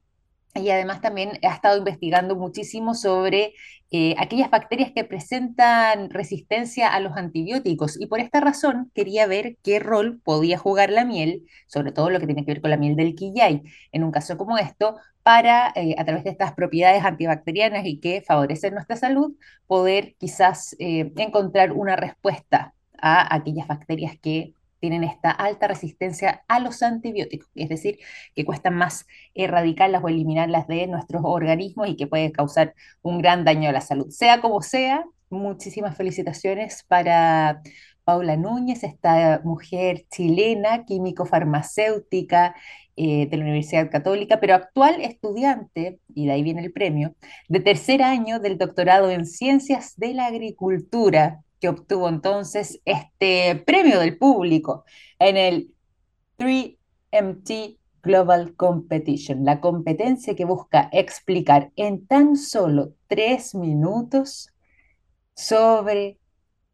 y 0.54 0.70
además 0.70 1.00
también 1.00 1.38
ha 1.42 1.54
estado 1.54 1.78
investigando 1.78 2.36
muchísimo 2.36 2.94
sobre 2.94 3.54
eh, 3.90 4.14
aquellas 4.18 4.50
bacterias 4.50 4.92
que 4.94 5.04
presentan 5.04 6.10
resistencia 6.10 6.88
a 6.88 7.00
los 7.00 7.16
antibióticos. 7.16 8.00
Y 8.00 8.06
por 8.06 8.20
esta 8.20 8.40
razón 8.40 8.90
quería 8.94 9.26
ver 9.26 9.56
qué 9.62 9.78
rol 9.78 10.20
podía 10.22 10.58
jugar 10.58 10.90
la 10.90 11.04
miel, 11.04 11.46
sobre 11.66 11.92
todo 11.92 12.10
lo 12.10 12.20
que 12.20 12.26
tiene 12.26 12.44
que 12.44 12.52
ver 12.52 12.60
con 12.60 12.70
la 12.70 12.76
miel 12.76 12.96
del 12.96 13.14
quillay, 13.14 13.62
en 13.92 14.04
un 14.04 14.10
caso 14.10 14.36
como 14.36 14.58
esto, 14.58 14.96
para, 15.22 15.72
eh, 15.74 15.94
a 15.98 16.04
través 16.04 16.24
de 16.24 16.30
estas 16.30 16.52
propiedades 16.54 17.04
antibacterianas 17.04 17.86
y 17.86 18.00
que 18.00 18.22
favorecen 18.22 18.74
nuestra 18.74 18.96
salud, 18.96 19.34
poder 19.66 20.14
quizás 20.18 20.74
eh, 20.78 21.12
encontrar 21.16 21.72
una 21.72 21.96
respuesta 21.96 22.74
a 23.00 23.34
aquellas 23.34 23.66
bacterias 23.68 24.18
que 24.20 24.54
tienen 24.82 25.04
esta 25.04 25.30
alta 25.30 25.68
resistencia 25.68 26.42
a 26.48 26.58
los 26.58 26.82
antibióticos, 26.82 27.48
es 27.54 27.68
decir, 27.68 28.00
que 28.34 28.44
cuestan 28.44 28.74
más 28.74 29.06
erradicarlas 29.32 30.02
o 30.02 30.08
eliminarlas 30.08 30.66
de 30.66 30.88
nuestros 30.88 31.22
organismos 31.24 31.88
y 31.88 31.94
que 31.94 32.08
pueden 32.08 32.32
causar 32.32 32.74
un 33.00 33.22
gran 33.22 33.44
daño 33.44 33.68
a 33.68 33.72
la 33.72 33.80
salud. 33.80 34.10
Sea 34.10 34.40
como 34.40 34.60
sea, 34.60 35.04
muchísimas 35.30 35.96
felicitaciones 35.96 36.82
para 36.88 37.62
Paula 38.02 38.36
Núñez, 38.36 38.82
esta 38.82 39.40
mujer 39.44 40.04
chilena, 40.10 40.84
químico-farmacéutica 40.84 42.56
eh, 42.96 43.28
de 43.30 43.36
la 43.36 43.44
Universidad 43.44 43.88
Católica, 43.88 44.40
pero 44.40 44.56
actual 44.56 45.00
estudiante, 45.00 46.00
y 46.12 46.26
de 46.26 46.32
ahí 46.32 46.42
viene 46.42 46.62
el 46.62 46.72
premio, 46.72 47.14
de 47.48 47.60
tercer 47.60 48.02
año 48.02 48.40
del 48.40 48.58
doctorado 48.58 49.12
en 49.12 49.26
Ciencias 49.26 49.96
de 49.96 50.12
la 50.14 50.26
Agricultura 50.26 51.44
que 51.62 51.68
obtuvo 51.68 52.08
entonces 52.08 52.80
este 52.84 53.54
premio 53.64 54.00
del 54.00 54.18
público 54.18 54.84
en 55.20 55.36
el 55.36 55.70
3MT 56.38 57.78
Global 58.02 58.56
Competition, 58.56 59.44
la 59.44 59.60
competencia 59.60 60.34
que 60.34 60.44
busca 60.44 60.88
explicar 60.90 61.70
en 61.76 62.04
tan 62.04 62.36
solo 62.36 62.94
tres 63.06 63.54
minutos 63.54 64.48
sobre 65.36 66.18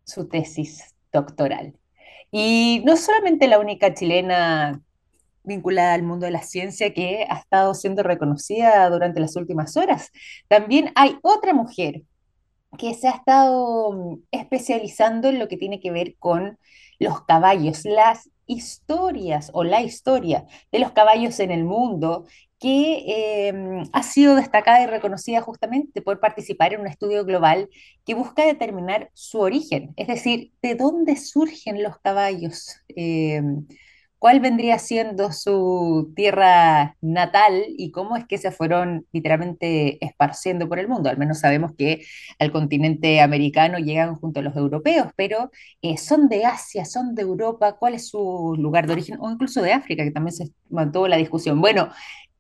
su 0.05 0.27
tesis 0.27 0.97
doctoral. 1.13 1.75
Y 2.31 2.83
no 2.87 2.97
solamente 2.97 3.47
la 3.47 3.59
única 3.59 3.93
chilena 3.93 4.81
vinculada 5.43 5.93
al 5.93 6.03
mundo 6.03 6.25
de 6.25 6.33
la 6.33 6.43
ciencia 6.43 6.95
que 6.95 7.27
ha 7.29 7.41
estado 7.41 7.75
siendo 7.75 8.03
reconocida 8.03 8.89
durante 8.89 9.21
las 9.21 9.37
últimas 9.37 9.77
horas, 9.77 10.11
también 10.49 10.93
hay 10.95 11.19
otra 11.23 11.53
mujer 11.53 12.05
que 12.77 12.95
se 12.95 13.09
ha 13.09 13.13
estado 13.13 13.93
mm, 13.93 14.23
especializando 14.31 15.29
en 15.29 15.39
lo 15.39 15.49
que 15.49 15.57
tiene 15.57 15.81
que 15.81 15.91
ver 15.91 16.17
con 16.19 16.59
los 16.99 17.23
caballos, 17.25 17.85
las 17.85 18.31
historias 18.47 19.51
o 19.53 19.63
la 19.65 19.83
historia 19.83 20.47
de 20.73 20.79
los 20.81 20.93
caballos 20.93 21.39
en 21.41 21.51
el 21.51 21.65
mundo, 21.65 22.27
que 22.59 23.49
em, 23.49 23.85
ha 23.93 24.03
sido 24.03 24.35
destacada 24.35 24.83
y 24.83 24.87
reconocida 24.87 25.41
justamente 25.41 26.03
por 26.03 26.19
participar 26.19 26.73
en 26.73 26.81
un 26.81 26.89
estudio 26.89 27.25
global 27.25 27.69
que 28.05 28.15
busca 28.15 28.45
determinar 28.45 29.11
su 29.15 29.39
origen, 29.41 29.93
es 29.97 30.09
decir, 30.09 30.53
de 30.63 30.75
dónde 30.75 31.17
surgen 31.17 31.83
los 31.83 31.99
caballos. 32.01 32.77
Em, 32.89 33.67
cuál 34.19 34.41
vendría 34.41 34.79
siendo 34.79 35.33
su 35.33 36.13
tierra 36.17 36.97
natal 37.01 37.65
y 37.77 37.91
cómo 37.93 38.17
es 38.17 38.27
que 38.27 38.39
se 38.39 38.51
fueron 38.51 39.07
literalmente 39.13 40.05
esparciendo 40.05 40.69
por 40.69 40.79
el 40.79 40.89
mundo. 40.89 41.09
Al 41.09 41.19
menos 41.19 41.41
sabemos 41.41 41.73
que 41.77 42.05
al 42.39 42.53
continente 42.53 43.21
americano 43.21 43.79
llegan 43.79 44.17
junto 44.17 44.41
a 44.41 44.43
los 44.43 44.57
europeos, 44.57 45.09
pero 45.17 45.51
eh, 45.83 45.97
son 45.97 46.29
de 46.29 46.45
Asia, 46.47 46.85
son 46.85 47.15
de 47.15 47.23
Europa, 47.23 47.77
cuál 47.79 47.95
es 47.95 48.09
su 48.09 48.55
lugar 48.59 48.87
de 48.87 48.95
origen, 48.95 49.19
o 49.21 49.31
incluso 49.31 49.63
de 49.63 49.73
África, 49.73 50.05
que 50.05 50.11
también 50.11 50.35
se 50.35 50.51
mantuvo 50.69 51.09
la 51.09 51.17
discusión. 51.17 51.61
Bueno, 51.61 51.89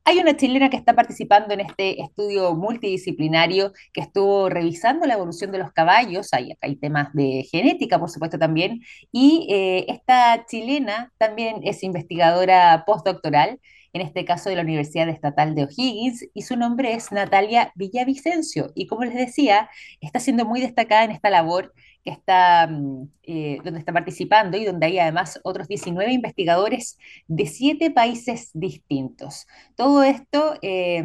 hay 0.08 0.20
una 0.20 0.34
chilena 0.34 0.70
que 0.70 0.78
está 0.78 0.94
participando 0.94 1.52
en 1.52 1.60
este 1.60 2.00
estudio 2.00 2.54
multidisciplinario 2.54 3.74
que 3.92 4.00
estuvo 4.00 4.48
revisando 4.48 5.06
la 5.06 5.12
evolución 5.12 5.52
de 5.52 5.58
los 5.58 5.70
caballos, 5.70 6.32
hay, 6.32 6.54
hay 6.62 6.76
temas 6.76 7.12
de 7.12 7.46
genética, 7.50 7.98
por 7.98 8.08
supuesto, 8.08 8.38
también, 8.38 8.80
y 9.12 9.46
eh, 9.50 9.84
esta 9.88 10.46
chilena 10.46 11.12
también 11.18 11.60
es 11.62 11.82
investigadora 11.82 12.84
postdoctoral, 12.86 13.60
en 14.00 14.06
este 14.06 14.24
caso 14.24 14.48
de 14.48 14.56
la 14.56 14.62
Universidad 14.62 15.08
Estatal 15.08 15.54
de 15.54 15.64
O'Higgins, 15.64 16.26
y 16.32 16.42
su 16.42 16.56
nombre 16.56 16.94
es 16.94 17.12
Natalia 17.12 17.72
Villavicencio, 17.74 18.70
y 18.74 18.87
como 18.87 19.04
les 19.04 19.14
decía, 19.14 19.68
está 20.00 20.20
siendo 20.20 20.44
muy 20.44 20.61
destacada 20.61 21.04
en 21.04 21.11
esta 21.11 21.30
labor 21.30 21.74
que 22.04 22.11
está, 22.11 22.68
mm, 22.68 23.08
eh, 23.24 23.58
donde 23.64 23.80
está 23.80 23.92
participando 23.92 24.56
y 24.56 24.64
donde 24.64 24.87
hay 24.87 24.98
además 24.98 25.40
otros 25.42 25.68
19 25.68 26.12
investigadores 26.12 26.98
de 27.26 27.46
siete 27.46 27.90
países 27.90 28.50
distintos. 28.54 29.46
Todo 29.76 30.02
esto 30.02 30.54
eh, 30.62 31.02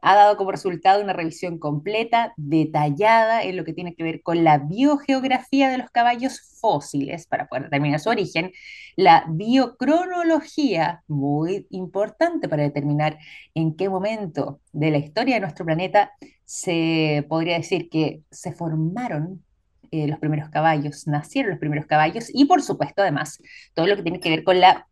ha 0.00 0.14
dado 0.14 0.36
como 0.36 0.52
resultado 0.52 1.02
una 1.02 1.12
revisión 1.12 1.58
completa, 1.58 2.32
detallada 2.36 3.42
en 3.42 3.56
lo 3.56 3.64
que 3.64 3.72
tiene 3.72 3.94
que 3.94 4.02
ver 4.02 4.22
con 4.22 4.44
la 4.44 4.58
biogeografía 4.58 5.70
de 5.70 5.78
los 5.78 5.90
caballos 5.90 6.40
fósiles, 6.60 7.26
para 7.26 7.46
poder 7.46 7.64
determinar 7.64 8.00
su 8.00 8.10
origen, 8.10 8.52
la 8.96 9.24
biocronología, 9.28 11.02
muy 11.08 11.66
importante 11.70 12.48
para 12.48 12.62
determinar 12.62 13.18
en 13.54 13.74
qué 13.74 13.88
momento 13.88 14.60
de 14.72 14.90
la 14.90 14.98
historia 14.98 15.36
de 15.36 15.40
nuestro 15.40 15.64
planeta 15.64 16.12
se 16.44 17.24
podría 17.28 17.56
decir 17.56 17.88
que 17.88 18.22
se 18.30 18.52
formaron 18.52 19.42
eh, 19.90 20.08
los 20.08 20.18
primeros 20.18 20.48
caballos, 20.48 21.06
nacieron 21.06 21.50
los 21.50 21.60
primeros 21.60 21.86
caballos 21.86 22.30
y 22.32 22.46
por 22.46 22.62
supuesto 22.62 23.02
además 23.02 23.42
todo 23.74 23.86
lo 23.86 23.96
que 23.96 24.02
tiene 24.02 24.20
que 24.20 24.30
ver 24.30 24.42
con 24.42 24.58
la 24.58 24.86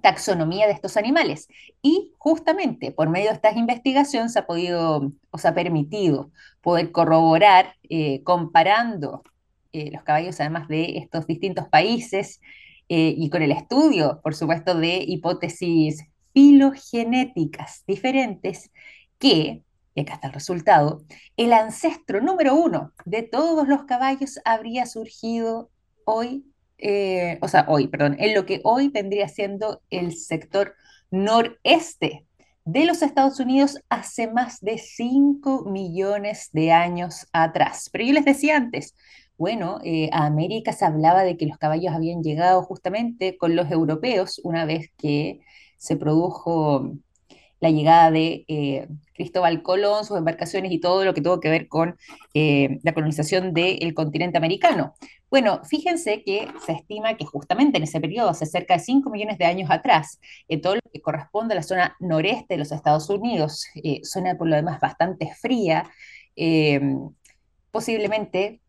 taxonomía 0.00 0.66
de 0.66 0.72
estos 0.72 0.96
animales. 0.96 1.48
Y 1.82 2.12
justamente 2.18 2.92
por 2.92 3.08
medio 3.08 3.28
de 3.28 3.34
estas 3.34 3.56
investigaciones 3.56 4.32
se 4.32 4.38
ha 4.40 4.46
podido, 4.46 5.10
o 5.30 5.38
se 5.38 5.48
ha 5.48 5.54
permitido 5.54 6.30
poder 6.60 6.92
corroborar, 6.92 7.74
eh, 7.88 8.22
comparando 8.24 9.22
eh, 9.72 9.90
los 9.92 10.02
caballos 10.02 10.40
además 10.40 10.68
de 10.68 10.98
estos 10.98 11.26
distintos 11.26 11.68
países 11.68 12.40
y 12.88 13.30
con 13.30 13.42
el 13.42 13.50
estudio, 13.50 14.20
por 14.22 14.36
supuesto, 14.36 14.76
de 14.76 15.02
hipótesis 15.04 16.04
filogenéticas 16.32 17.82
diferentes 17.84 18.70
que 19.18 19.64
y 19.96 20.02
acá 20.02 20.14
está 20.14 20.26
el 20.28 20.34
resultado, 20.34 21.02
el 21.38 21.54
ancestro 21.54 22.20
número 22.20 22.54
uno 22.54 22.92
de 23.06 23.22
todos 23.22 23.66
los 23.66 23.84
caballos 23.84 24.38
habría 24.44 24.84
surgido 24.84 25.70
hoy, 26.04 26.44
eh, 26.78 27.38
o 27.40 27.48
sea, 27.48 27.66
hoy, 27.68 27.88
perdón, 27.88 28.16
en 28.18 28.34
lo 28.34 28.46
que 28.46 28.60
hoy 28.64 28.88
vendría 28.88 29.28
siendo 29.28 29.82
el 29.90 30.16
sector 30.16 30.74
noreste 31.10 32.26
de 32.64 32.84
los 32.84 33.02
Estados 33.02 33.38
Unidos 33.40 33.78
hace 33.88 34.30
más 34.30 34.60
de 34.60 34.78
5 34.78 35.64
millones 35.66 36.50
de 36.52 36.72
años 36.72 37.26
atrás. 37.32 37.88
Pero 37.92 38.04
yo 38.04 38.12
les 38.12 38.24
decía 38.24 38.56
antes, 38.56 38.94
bueno, 39.38 39.78
eh, 39.84 40.10
a 40.12 40.26
América 40.26 40.72
se 40.72 40.84
hablaba 40.84 41.22
de 41.22 41.36
que 41.36 41.46
los 41.46 41.58
caballos 41.58 41.94
habían 41.94 42.22
llegado 42.22 42.62
justamente 42.62 43.36
con 43.38 43.54
los 43.54 43.70
europeos 43.70 44.40
una 44.42 44.64
vez 44.64 44.90
que 44.98 45.40
se 45.76 45.96
produjo 45.96 46.92
la 47.60 47.70
llegada 47.70 48.10
de 48.10 48.44
eh, 48.48 48.88
Cristóbal 49.14 49.62
Colón, 49.62 50.04
sus 50.04 50.18
embarcaciones 50.18 50.72
y 50.72 50.78
todo 50.78 51.04
lo 51.04 51.14
que 51.14 51.22
tuvo 51.22 51.40
que 51.40 51.48
ver 51.48 51.68
con 51.68 51.96
eh, 52.34 52.78
la 52.82 52.92
colonización 52.92 53.54
del 53.54 53.94
continente 53.94 54.38
americano. 54.38 54.94
Bueno, 55.30 55.62
fíjense 55.64 56.22
que 56.22 56.48
se 56.64 56.72
estima 56.72 57.16
que 57.16 57.24
justamente 57.24 57.78
en 57.78 57.84
ese 57.84 58.00
periodo, 58.00 58.30
hace 58.30 58.46
cerca 58.46 58.74
de 58.74 58.80
5 58.80 59.10
millones 59.10 59.38
de 59.38 59.44
años 59.44 59.70
atrás, 59.70 60.20
en 60.48 60.60
todo 60.60 60.76
lo 60.76 60.80
que 60.92 61.00
corresponde 61.00 61.54
a 61.54 61.56
la 61.56 61.62
zona 61.62 61.96
noreste 61.98 62.54
de 62.54 62.58
los 62.58 62.72
Estados 62.72 63.10
Unidos, 63.10 63.66
eh, 63.82 64.00
zona 64.04 64.36
por 64.36 64.48
lo 64.48 64.56
demás 64.56 64.80
bastante 64.80 65.34
fría, 65.34 65.90
eh, 66.36 66.80
posiblemente 67.70 68.60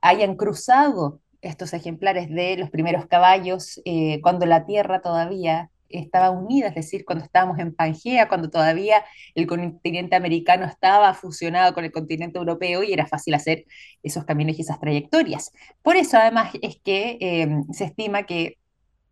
hayan 0.00 0.36
cruzado 0.36 1.20
estos 1.42 1.72
ejemplares 1.72 2.28
de 2.30 2.56
los 2.56 2.70
primeros 2.70 3.06
caballos 3.06 3.80
eh, 3.84 4.20
cuando 4.22 4.46
la 4.46 4.66
Tierra 4.66 5.00
todavía 5.00 5.70
estaba 5.88 6.30
unida, 6.30 6.68
es 6.68 6.74
decir, 6.74 7.04
cuando 7.04 7.24
estábamos 7.24 7.58
en 7.58 7.74
Pangea, 7.74 8.28
cuando 8.28 8.50
todavía 8.50 9.04
el 9.34 9.46
continente 9.46 10.16
americano 10.16 10.66
estaba 10.66 11.14
fusionado 11.14 11.74
con 11.74 11.84
el 11.84 11.92
continente 11.92 12.38
europeo 12.38 12.82
y 12.82 12.92
era 12.92 13.06
fácil 13.06 13.34
hacer 13.34 13.64
esos 14.02 14.24
caminos 14.24 14.58
y 14.58 14.62
esas 14.62 14.80
trayectorias. 14.80 15.52
Por 15.82 15.96
eso, 15.96 16.18
además, 16.18 16.52
es 16.62 16.78
que 16.82 17.18
eh, 17.20 17.48
se 17.72 17.84
estima 17.84 18.24
que 18.24 18.58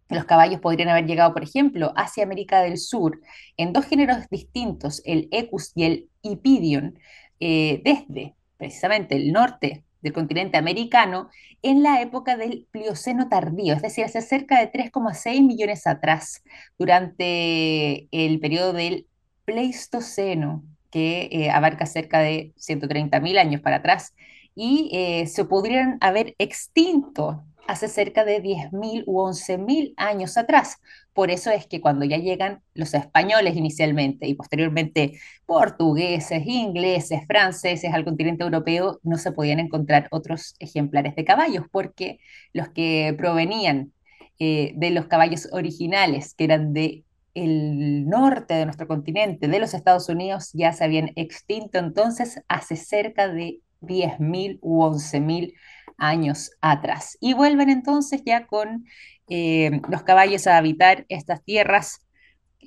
los 0.09 0.25
caballos 0.25 0.61
podrían 0.61 0.89
haber 0.89 1.07
llegado, 1.07 1.33
por 1.33 1.43
ejemplo, 1.43 1.93
hacia 1.97 2.25
América 2.25 2.61
del 2.61 2.79
Sur 2.79 3.21
en 3.57 3.73
dos 3.73 3.87
géneros 3.87 4.29
distintos, 4.31 5.03
el 5.05 5.29
Equus 5.33 5.73
y 5.75 5.85
el 5.85 6.09
Hipidion, 6.23 6.99
eh, 7.41 7.83
desde 7.85 8.35
precisamente 8.57 9.17
el 9.17 9.33
norte 9.33 9.85
del 10.07 10.13
continente 10.13 10.57
americano 10.57 11.31
en 11.63 11.83
la 11.83 12.01
época 12.01 12.37
del 12.37 12.67
Plioceno 12.71 13.29
tardío, 13.29 13.75
es 13.75 13.83
decir, 13.83 14.05
hace 14.05 14.23
cerca 14.23 14.61
de 14.61 14.71
3,6 14.71 15.45
millones 15.45 15.87
atrás, 15.87 16.45
durante 16.79 18.07
el 18.13 18.39
periodo 18.39 18.73
del 18.73 19.09
Pleistoceno, 19.45 20.63
que 20.91 21.29
eh, 21.33 21.51
abarca 21.51 21.87
cerca 21.87 22.21
de 22.21 22.53
130.000 22.57 23.39
años 23.39 23.61
para 23.63 23.77
atrás, 23.77 24.15
y 24.55 24.91
eh, 24.93 25.27
se 25.27 25.45
podrían 25.45 25.99
haber 26.01 26.37
extinto 26.39 27.45
hace 27.69 27.89
cerca 27.89 28.25
de 28.25 28.43
10.000 28.43 29.05
u 29.07 29.21
11.000 29.21 29.95
años 29.97 30.37
atrás. 30.37 30.79
Por 31.13 31.31
eso 31.31 31.51
es 31.51 31.67
que 31.67 31.81
cuando 31.81 32.05
ya 32.05 32.19
llegan 32.19 32.63
los 32.75 32.95
españoles 32.95 33.57
inicialmente 33.57 34.27
y 34.27 34.35
posteriormente 34.35 35.19
portugueses, 35.47 36.47
ingleses, 36.47 37.27
franceses 37.27 37.93
al 37.93 38.05
continente 38.05 38.45
europeo, 38.45 39.01
no 39.03 39.19
se 39.19 39.33
podían 39.33 39.61
encontrar 39.61 40.09
otros 40.11 40.55
ejemplares 40.59 41.17
de 41.17 41.25
caballos, 41.25 41.65
porque 41.71 42.19
los 42.53 42.69
que 42.69 43.15
provenían 43.17 43.93
eh, 44.39 44.73
de 44.77 44.91
los 44.91 45.07
caballos 45.07 45.49
originales, 45.53 46.35
que 46.35 46.45
eran 46.45 46.73
de 46.73 47.05
el 47.35 48.09
norte 48.09 48.55
de 48.55 48.65
nuestro 48.65 48.89
continente, 48.89 49.49
de 49.49 49.59
los 49.59 49.75
Estados 49.75 50.09
Unidos, 50.09 50.51
ya 50.55 50.73
se 50.73 50.85
habían 50.85 51.13
extinto 51.17 51.79
entonces 51.79 52.43
hace 52.49 52.77
cerca 52.77 53.29
de 53.29 53.61
10.000 53.83 54.59
u 54.63 54.83
11.000 54.83 55.53
años 55.53 55.53
atrás. 56.61 57.17
Y 57.21 57.35
vuelven 57.35 57.71
entonces 57.71 58.23
ya 58.25 58.47
con 58.47 58.85
eh, 59.29 59.81
los 59.89 60.03
caballos 60.03 60.47
a 60.47 60.57
habitar 60.57 61.05
estas 61.09 61.43
tierras 61.43 62.07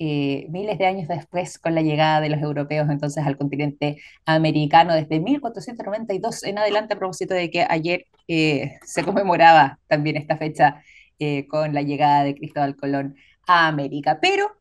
eh, 0.01 0.47
miles 0.49 0.77
de 0.77 0.86
años 0.86 1.07
después 1.07 1.57
con 1.59 1.75
la 1.75 1.82
llegada 1.82 2.21
de 2.21 2.30
los 2.30 2.41
europeos 2.41 2.89
entonces 2.89 3.25
al 3.25 3.38
continente 3.38 4.01
americano 4.25 4.93
desde 4.93 5.19
1492 5.19 6.43
en 6.43 6.57
adelante 6.57 6.93
a 6.93 6.97
propósito 6.97 7.34
de 7.34 7.49
que 7.49 7.65
ayer 7.69 8.05
eh, 8.30 8.77
se 8.86 9.03
conmemoraba 9.03 9.80
también 9.88 10.15
esta 10.15 10.38
fecha 10.38 10.82
con 11.49 11.73
la 11.73 11.82
llegada 11.82 12.23
de 12.23 12.34
Cristóbal 12.34 12.77
Colón 12.77 13.17
a 13.45 13.67
América. 13.67 14.19
Pero, 14.21 14.55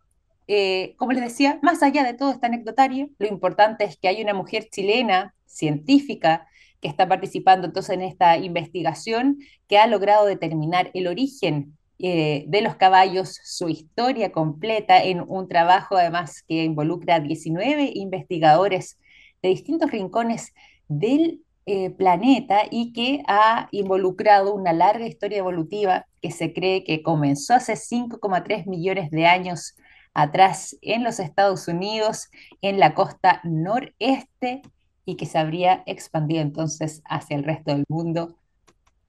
como 0.97 1.13
les 1.13 1.23
decía, 1.23 1.61
más 1.63 1.85
allá 1.85 2.03
de 2.03 2.15
todo 2.15 2.33
este 2.33 2.47
anecdotario, 2.47 3.11
lo 3.21 3.29
importante 3.29 3.85
es 3.85 3.97
que 3.97 4.09
hay 4.09 4.21
una 4.21 4.35
mujer 4.35 4.67
chilena, 4.69 5.37
científica, 5.47 6.48
que 6.81 6.89
está 6.89 7.09
participando 7.09 7.67
entonces 7.67 7.95
en 7.95 8.03
esta 8.03 8.37
investigación 8.37 9.39
que 9.69 9.79
ha 9.79 9.87
logrado 9.87 10.27
determinar 10.27 10.91
el 10.95 11.07
origen 11.07 11.77
eh, 11.99 12.45
de 12.47 12.63
los 12.63 12.77
caballos, 12.77 13.41
su 13.43 13.69
historia 13.69 14.31
completa 14.31 15.03
en 15.03 15.25
un 15.27 15.49
trabajo 15.49 15.97
además 15.97 16.45
que 16.47 16.65
involucra 16.65 17.17
a 17.17 17.21
19 17.21 17.91
investigadores 17.95 18.99
de 19.43 19.49
distintos 19.49 19.91
rincones 19.91 20.55
del 20.87 21.43
eh, 21.67 21.91
planeta 21.91 22.63
y 22.71 22.93
que 22.93 23.23
ha 23.27 23.69
involucrado 23.73 24.55
una 24.55 24.73
larga 24.73 25.07
historia 25.07 25.39
evolutiva 25.39 26.07
que 26.23 26.31
se 26.31 26.53
cree 26.53 26.85
que 26.85 27.03
comenzó 27.03 27.55
hace 27.55 27.75
5,3 27.75 28.67
millones 28.67 29.11
de 29.11 29.27
años 29.27 29.75
atrás 30.15 30.77
en 30.81 31.05
los 31.05 31.21
Estados 31.21 31.69
Unidos, 31.69 32.31
en 32.63 32.81
la 32.81 32.95
costa 32.95 33.41
noreste 33.45 34.63
y 35.09 35.17
que 35.17 35.25
se 35.25 35.39
habría 35.39 35.83
expandido 35.87 36.43
entonces 36.43 37.01
hacia 37.07 37.35
el 37.35 37.43
resto 37.43 37.71
del 37.75 37.87
mundo 37.89 38.37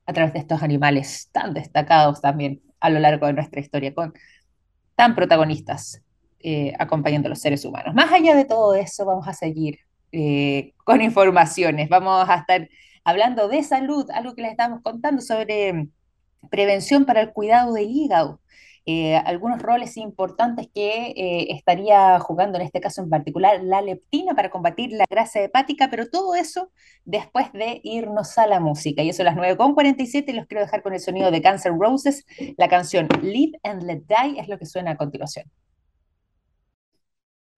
a 0.06 0.14
través 0.14 0.32
de 0.32 0.40
estos 0.40 0.64
animales 0.64 1.28
tan 1.34 1.54
destacados 1.54 2.22
también 2.22 2.62
a 2.80 2.90
lo 2.90 3.00
largo 3.00 3.28
de 3.28 3.34
nuestra 3.34 3.60
historia, 3.60 3.94
con 3.94 4.14
tan 4.96 5.14
protagonistas 5.14 6.02
eh, 6.40 6.72
acompañando 6.80 7.28
a 7.28 7.32
los 7.32 7.42
seres 7.42 7.66
humanos. 7.66 7.94
Más 7.94 8.14
allá 8.14 8.34
de 8.34 8.46
todo 8.46 8.76
eso, 8.76 9.04
vamos 9.04 9.28
a 9.28 9.34
seguir 9.34 9.80
eh, 10.14 10.74
con 10.86 11.02
informaciones, 11.02 11.90
vamos 11.90 12.30
a 12.30 12.36
estar 12.36 12.70
hablando 13.04 13.50
de 13.50 13.62
salud, 13.62 14.10
algo 14.12 14.36
que 14.36 14.44
les 14.44 14.52
estamos 14.52 14.82
contando 14.82 15.22
sobre 15.22 15.90
prevención 16.50 17.04
para 17.04 17.20
el 17.20 17.34
cuidado 17.34 17.74
del 17.74 17.90
hígado. 17.90 18.40
Eh, 18.92 19.16
algunos 19.18 19.62
roles 19.62 19.98
importantes 19.98 20.68
que 20.74 21.12
eh, 21.16 21.52
estaría 21.52 22.18
jugando 22.18 22.58
en 22.58 22.66
este 22.66 22.82
caso 22.82 23.04
en 23.04 23.10
particular 23.12 23.62
la 23.62 23.84
leptina 23.84 24.34
para 24.34 24.50
combatir 24.50 24.94
la 24.94 25.06
grasa 25.08 25.42
hepática, 25.42 25.92
pero 25.92 26.10
todo 26.10 26.34
eso 26.34 26.72
después 27.06 27.54
de 27.54 27.82
irnos 27.84 28.40
a 28.40 28.48
la 28.48 28.60
música. 28.60 29.04
Y 29.04 29.10
eso 29.10 29.22
a 29.22 29.26
las 29.26 29.36
9.47 29.36 30.34
los 30.34 30.48
quiero 30.48 30.64
dejar 30.64 30.82
con 30.82 30.96
el 30.96 31.00
sonido 31.00 31.30
de 31.30 31.40
Cancer 31.40 31.72
Roses. 31.80 32.26
La 32.58 32.68
canción 32.68 33.08
Live 33.22 33.60
and 33.62 33.84
Let 33.84 34.06
Die 34.08 34.40
es 34.40 34.48
lo 34.48 34.58
que 34.58 34.66
suena 34.66 34.92
a 34.92 34.98
continuación. 34.98 35.46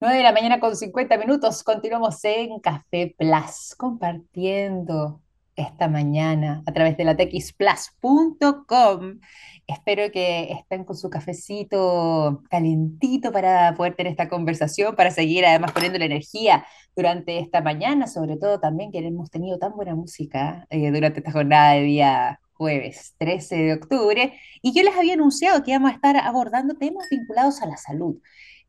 9 0.02 0.18
de 0.18 0.24
la 0.24 0.34
mañana 0.34 0.60
con 0.60 0.76
50 0.76 1.18
minutos, 1.18 1.64
continuamos 1.64 2.22
en 2.26 2.60
Café 2.60 3.16
Plus, 3.18 3.74
compartiendo 3.78 5.22
esta 5.62 5.88
mañana 5.88 6.62
a 6.66 6.74
través 6.74 6.98
de 6.98 7.06
la 7.06 7.16
texplus.com 7.16 9.20
Espero 9.68 10.12
que 10.12 10.52
estén 10.52 10.84
con 10.84 10.98
su 10.98 11.10
cafecito 11.10 12.44
calentito 12.50 13.32
para 13.32 13.74
poder 13.76 13.96
tener 13.96 14.12
esta 14.12 14.28
conversación, 14.28 14.96
para 14.96 15.12
seguir 15.12 15.46
además 15.46 15.72
poniendo 15.72 15.98
la 15.98 16.06
energía 16.06 16.66
durante 16.96 17.40
esta 17.40 17.62
mañana, 17.62 18.08
sobre 18.08 18.38
todo 18.38 18.60
también 18.60 18.92
que 18.92 19.00
hemos 19.00 19.32
tenido 19.32 19.60
tan 19.60 19.74
buena 19.74 19.96
música 19.96 20.68
eh, 20.70 20.92
durante 20.92 21.20
esta 21.20 21.32
jornada 21.32 21.74
de 21.74 21.84
día 21.84 22.40
jueves 22.54 23.16
13 23.18 23.56
de 23.56 23.74
octubre, 23.74 24.34
y 24.62 24.74
yo 24.74 24.84
les 24.84 24.96
había 24.96 25.14
anunciado 25.14 25.64
que 25.64 25.72
íbamos 25.72 25.92
a 25.92 25.96
estar 25.96 26.18
abordando 26.18 26.76
temas 26.76 27.08
vinculados 27.10 27.62
a 27.62 27.66
la 27.66 27.78
salud. 27.78 28.18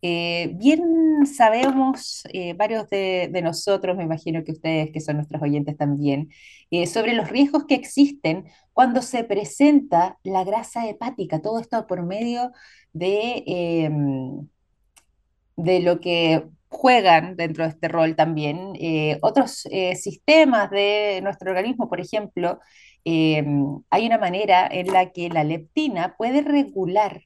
Eh, 0.04 0.50
bien 0.54 1.26
sabemos, 1.26 2.24
eh, 2.32 2.54
varios 2.54 2.88
de, 2.90 3.30
nosotros, 3.42 3.96
me 3.96 4.02
imagino 4.02 4.42
que 4.42 4.50
ustedes 4.52 4.90
que 4.92 5.00
son 5.00 5.16
nuestros 5.16 5.40
oyentes 5.40 5.76
también, 5.76 6.30
eh, 6.72 6.86
sobre 6.88 7.14
los 7.14 7.30
riesgos 7.30 7.66
que 7.66 7.76
existen 7.76 8.46
cuando 8.72 9.00
se 9.02 9.22
presenta 9.22 10.18
la 10.24 10.42
grasa 10.44 10.88
hepática, 10.88 11.40
todo 11.40 11.60
esto 11.60 11.86
por 11.86 12.02
medio 12.04 12.50
de, 12.92 13.44
em, 13.46 14.48
de 15.56 15.80
lo 15.80 16.00
que 16.00 16.44
juegan 16.68 17.36
dentro 17.36 17.64
de 17.64 17.70
este 17.70 17.88
rol 17.88 18.16
también 18.16 18.72
otros 19.22 19.64
sistemas 19.94 20.70
de 20.70 21.20
nuestro 21.22 21.50
organismo, 21.50 21.88
por 21.88 22.00
ejemplo, 22.00 22.60
em, 23.04 23.82
hay 23.90 24.06
una 24.06 24.18
manera 24.18 24.66
en 24.70 24.88
la 24.92 25.10
que 25.12 25.28
la 25.28 25.44
leptina 25.44 26.16
puede 26.16 26.42
regular 26.42 27.22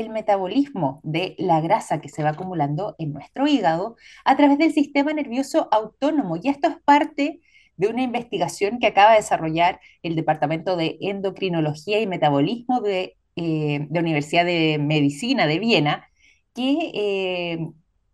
el 0.00 0.10
metabolismo 0.10 1.00
de 1.02 1.34
la 1.38 1.60
grasa 1.60 2.00
que 2.00 2.08
se 2.08 2.22
va 2.22 2.30
acumulando 2.30 2.94
en 2.98 3.12
nuestro 3.12 3.46
hígado 3.46 3.96
a 4.24 4.36
través 4.36 4.58
del 4.58 4.72
sistema 4.72 5.12
nervioso 5.12 5.68
autónomo. 5.72 6.36
Y 6.42 6.48
esto 6.48 6.68
es 6.68 6.76
parte 6.84 7.40
de 7.76 7.88
una 7.88 8.02
investigación 8.02 8.78
que 8.78 8.88
acaba 8.88 9.12
de 9.12 9.18
desarrollar 9.18 9.80
el 10.02 10.16
Departamento 10.16 10.76
de 10.76 10.98
Endocrinología 11.00 12.00
y 12.00 12.06
Metabolismo 12.06 12.80
de, 12.80 13.16
eh, 13.36 13.86
la 13.90 14.00
Universidad 14.00 14.44
de 14.44 14.78
Medicina 14.78 15.46
de 15.46 15.58
Viena, 15.58 16.08
que 16.54 16.90
eh, 16.94 17.58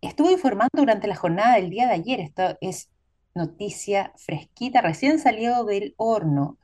estuvo 0.01 0.29
informando 0.31 0.69
durante 0.73 1.07
la 1.07 1.15
jornada 1.15 1.55
del 1.55 1.69
día 1.69 1.87
de 1.87 1.93
ayer. 1.93 2.19
Esto 2.19 2.57
es 2.61 2.89
noticia 3.35 4.13
fresquita, 4.17 4.81
recién 4.81 5.19
salió 5.19 5.63
del 5.63 5.93
horno 5.97 6.57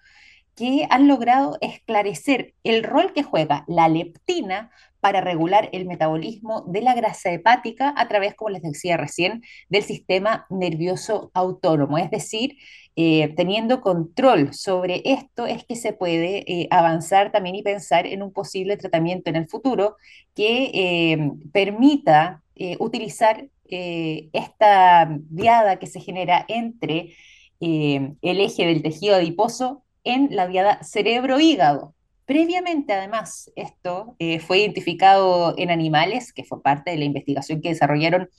que 0.59 0.87
han 0.89 1.07
logrado 1.07 1.57
esclarecer 1.61 2.53
el 2.65 2.83
rol 2.83 3.13
que 3.13 3.23
juega 3.23 3.63
la 3.67 3.87
leptina 3.87 4.71
para 4.99 5.21
regular 5.21 5.69
el 5.71 5.85
metabolismo 5.85 6.63
de 6.67 6.81
la 6.81 6.93
grasa 6.93 7.31
hepática 7.31 7.93
a 7.95 8.07
través, 8.07 8.35
como 8.35 8.49
les 8.51 8.61
decía 8.61 8.97
recién, 8.97 9.43
del 9.69 9.83
sistema 9.83 10.45
nervioso 10.49 11.31
autónomo. 11.33 11.97
Es 11.97 12.11
decir, 12.11 12.57
eh, 12.95 13.33
teniendo 13.37 13.79
control 13.79 14.53
sobre 14.53 15.01
esto 15.05 15.45
es 15.45 15.63
que 15.63 15.77
se 15.77 15.93
puede 15.93 16.43
eh, 16.51 16.67
avanzar 16.69 17.31
también 17.31 17.55
y 17.55 17.63
pensar 17.63 18.05
en 18.05 18.21
un 18.21 18.33
posible 18.33 18.75
tratamiento 18.75 19.29
en 19.29 19.37
el 19.37 19.47
futuro 19.47 19.95
que 20.35 20.71
eh, 20.73 21.31
permita 21.53 22.43
utilizar 22.79 23.47
esta 23.69 25.07
viada 25.29 25.79
que 25.79 25.87
se 25.87 26.01
genera 26.01 26.43
entre 26.49 27.15
el 27.61 28.17
eje 28.21 28.65
del 28.65 28.83
tejido 28.83 29.15
adiposo 29.15 29.85
en 30.03 30.35
la 30.35 30.45
viada 30.45 30.83
cerebro-hígado. 30.83 31.95
Previamente, 32.29 32.93
además, 32.93 33.51
esto 33.55 34.15
eh, 34.19 34.37
fue 34.37 34.59
identificado 34.59 35.55
en 35.57 35.71
animales, 35.71 36.31
que 36.31 36.43
fue 36.43 36.61
parte 36.61 36.91
de 36.91 36.97
la 36.97 37.05
investigación 37.05 37.59
que 37.59 37.69
desarrollaron 37.69 38.29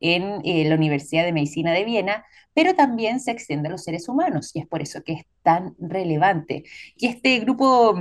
en 0.00 0.40
eh, 0.44 0.68
la 0.68 0.74
Universidad 0.74 1.22
de 1.22 1.32
Medicina 1.32 1.70
de 1.70 1.84
Viena, 1.84 2.24
pero 2.52 2.74
también 2.74 3.20
se 3.20 3.30
extiende 3.30 3.68
a 3.68 3.70
los 3.70 3.84
seres 3.84 4.08
humanos 4.08 4.50
y 4.54 4.58
es 4.58 4.66
por 4.66 4.82
eso 4.82 5.04
que 5.04 5.12
es 5.12 5.26
tan 5.44 5.76
relevante. 5.78 6.64
Y 6.96 7.06
este 7.06 7.38
grupo 7.38 7.94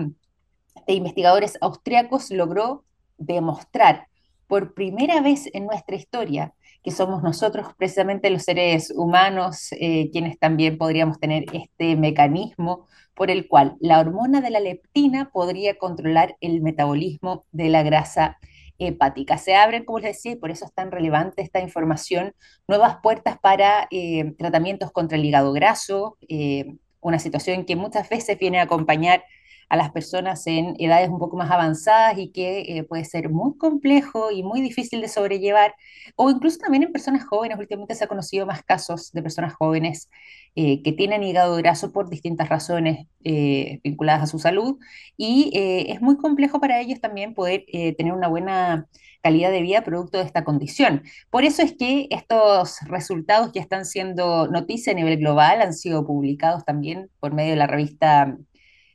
de 0.88 0.94
investigadores 0.94 1.60
austriacos 1.62 2.32
logró 2.32 2.84
demostrar 3.20 4.08
por 4.48 4.74
primera 4.74 5.22
vez 5.22 5.50
en 5.54 5.66
nuestra 5.66 5.96
historia 5.96 6.54
que 6.84 6.92
somos 6.92 7.22
nosotros, 7.22 7.68
precisamente 7.78 8.30
los 8.30 8.44
seres 8.44 8.94
humanos, 8.96 9.70
eh, 9.74 10.10
quienes 10.12 10.40
también 10.40 10.78
podríamos 10.78 11.20
tener 11.20 11.44
este 11.52 11.96
mecanismo 11.98 12.88
por 13.14 13.30
el 13.30 13.48
cual 13.48 13.76
la 13.80 14.00
hormona 14.00 14.42
de 14.42 14.52
la 14.52 14.60
leptina 14.60 15.30
podría 15.34 15.78
controlar 15.78 16.38
el 16.40 16.62
metabolismo 16.62 17.46
de 17.52 17.70
la 17.70 17.84
grasa 17.84 18.38
hepática. 18.78 19.38
Se 19.38 19.56
abren, 19.56 19.86
como 19.86 20.00
les 20.00 20.14
decía, 20.14 20.34
y 20.34 20.36
por 20.36 20.52
eso 20.52 20.66
es 20.66 20.74
tan 20.74 20.92
relevante 20.92 21.42
esta 21.42 21.60
información, 21.60 22.34
nuevas 22.68 22.98
puertas 23.02 23.38
para 23.40 23.88
eh, 23.92 24.34
tratamientos 24.38 24.92
contra 24.92 25.18
el 25.18 25.26
hígado 25.26 25.52
graso, 25.52 26.18
eh, 26.30 26.76
una 27.02 27.20
situación 27.20 27.66
que 27.66 27.76
muchas 27.76 28.08
veces 28.10 28.38
viene 28.38 28.60
a 28.60 28.64
acompañar 28.64 29.24
a 29.70 29.76
las 29.76 29.92
personas 29.92 30.46
en 30.48 30.76
edades 30.80 31.10
un 31.10 31.20
poco 31.20 31.36
más 31.38 31.52
avanzadas 31.52 32.18
y 32.18 32.30
que 32.30 32.60
eh, 32.62 32.84
puede 32.84 33.04
ser 33.06 33.30
muy 33.30 33.58
complejo 33.58 34.32
y 34.32 34.44
muy 34.44 34.62
difícil 34.62 35.02
de 35.02 35.10
sobrellevar, 35.10 35.76
o 36.16 36.30
incluso 36.30 36.58
también 36.58 36.84
en 36.84 36.92
personas 36.92 37.26
jóvenes. 37.26 37.58
Últimamente 37.60 37.96
se 37.96 38.06
ha 38.06 38.08
conocido 38.08 38.46
más 38.46 38.64
casos 38.64 39.12
de 39.12 39.22
personas 39.22 39.54
jóvenes 39.54 40.10
eh, 40.56 40.82
que 40.84 40.94
tienen 40.94 41.24
hígado 41.24 41.56
graso 41.58 41.92
por 41.92 42.10
distintas 42.10 42.50
razones 42.50 43.08
eh, 43.24 43.80
vinculadas 43.84 44.24
a 44.24 44.28
su 44.28 44.40
salud 44.40 44.78
y 45.18 45.52
es 45.54 46.02
muy 46.02 46.18
complejo 46.18 46.60
para 46.60 46.80
ellos 46.80 47.02
también 47.02 47.34
poder 47.34 47.66
tener 47.98 48.14
una 48.14 48.28
buena 48.28 48.88
calidad 49.22 49.52
de 49.52 49.62
vida 49.62 49.84
producto 49.84 50.18
de 50.20 50.24
esta 50.24 50.44
condición. 50.44 51.04
Por 51.30 51.44
eso 51.44 51.62
es 51.62 51.76
que 51.78 52.08
estos 52.12 52.80
resultados 52.86 53.52
ya 53.54 53.62
están 53.62 53.86
siendo 53.86 54.48
noticia 54.48 54.94
a 54.94 54.96
nivel 54.96 55.18
global, 55.18 55.62
han 55.62 55.74
sido 55.74 56.06
publicados 56.06 56.64
también 56.64 57.10
por 57.20 57.34
medio 57.34 57.52
de 57.52 57.58
la 57.58 57.68
revista 57.68 58.38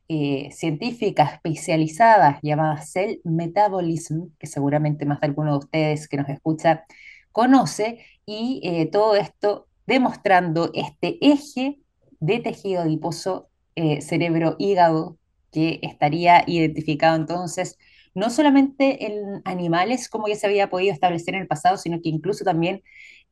eh, 0.09 0.51
científica 0.53 1.25
especializada 1.25 2.39
llamada 2.43 2.83
Cell 2.83 3.21
Metabolism, 3.25 4.27
que 4.39 4.47
seguramente 4.47 5.07
más 5.07 5.21
de 5.21 5.29
alguno 5.29 5.53
de 5.53 5.59
ustedes 5.59 6.09
que 6.09 6.17
nos 6.17 6.29
escucha 6.29 6.85
conoce, 7.31 8.05
y 8.27 8.61
eh, 8.65 8.87
todo 8.87 9.17
esto 9.17 9.69
demostrando 9.87 10.71
este 10.75 11.19
eje 11.23 11.79
de 12.21 12.41
tejido 12.41 12.83
adiposo 12.83 13.49
eh, 13.75 14.03
cerebro-hígado 14.03 15.17
que 15.51 15.81
estaría 15.83 16.45
identificado 16.47 17.17
entonces 17.17 17.79
no 18.15 18.29
solamente 18.29 19.07
en 19.07 19.41
animales 19.45 20.09
como 20.09 20.29
ya 20.29 20.37
se 20.37 20.47
había 20.47 20.69
podido 20.69 20.93
establecer 20.93 21.35
en 21.35 21.43
el 21.43 21.49
pasado, 21.49 21.79
sino 21.79 22.03
que 22.03 22.11
incluso 22.11 22.45
también 22.45 22.83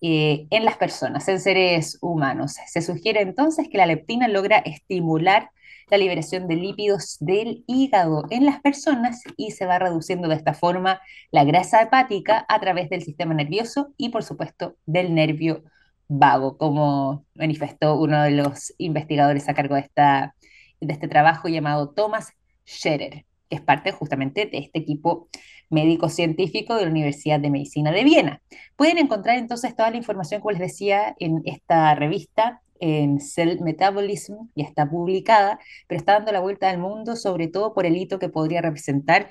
en 0.01 0.65
las 0.65 0.79
personas, 0.79 1.29
en 1.29 1.41
seres 1.41 1.99
humanos. 2.01 2.55
Se 2.67 2.81
sugiere 2.81 3.21
entonces 3.21 3.69
que 3.69 3.77
la 3.77 3.85
leptina 3.85 4.29
logra 4.29 4.57
estimular 4.57 5.51
la 5.91 5.99
liberación 5.99 6.49
de 6.49 6.57
lípidos 6.57 7.17
del 7.21 7.65
hígado 7.67 8.25
en 8.31 8.47
las 8.47 8.61
personas 8.61 9.23
y 9.37 9.51
se 9.51 9.67
va 9.67 9.79
reduciendo 9.79 10.29
de 10.29 10.37
esta 10.37 10.55
forma 10.55 11.01
la 11.31 11.45
grasa 11.45 11.83
hepática 11.83 12.45
a 12.49 12.61
través 12.61 12.89
del 12.91 13.03
sistema 13.03 13.35
nervioso 13.35 13.93
y 13.97 14.11
por 14.11 14.23
supuesto 14.23 14.77
del 14.87 15.15
nervio 15.15 15.65
vago, 16.09 16.59
como 16.59 17.25
manifestó 17.35 17.97
uno 17.97 18.23
de 18.23 18.33
los 18.33 18.75
investigadores 18.79 19.49
a 19.49 19.55
cargo 19.55 19.77
de, 19.77 19.83
esta, 19.83 20.35
de 20.81 20.93
este 20.93 21.09
trabajo 21.09 21.49
llamado 21.49 21.91
Thomas 21.91 22.33
Scherer, 22.67 23.25
que 23.49 23.57
es 23.57 23.61
parte 23.61 23.93
justamente 23.93 24.47
de 24.47 24.59
este 24.59 24.81
equipo 24.81 25.29
médico-científico 25.71 26.75
de 26.75 26.85
la 26.85 26.91
Universidad 26.91 27.39
de 27.39 27.51
Medicina 27.51 27.93
de 27.93 28.05
Viena. 28.05 28.43
Pueden 28.77 28.99
encontrar 28.99 29.39
entonces 29.39 29.77
toda 29.77 29.91
la 29.91 29.97
información, 29.97 30.41
como 30.41 30.51
les 30.51 30.61
decía, 30.61 31.15
en 31.19 31.43
esta 31.45 31.95
revista 31.95 32.61
en 32.81 33.21
Cell 33.21 33.61
Metabolism, 33.61 34.49
ya 34.55 34.65
está 34.65 34.89
publicada, 34.89 35.59
pero 35.87 35.99
está 35.99 36.15
dando 36.15 36.33
la 36.33 36.41
vuelta 36.41 36.71
al 36.71 36.79
mundo, 36.79 37.17
sobre 37.17 37.49
todo 37.49 37.75
por 37.75 37.87
el 37.87 37.97
hito 37.97 38.19
que 38.19 38.29
podría 38.29 38.63
representar 38.63 39.31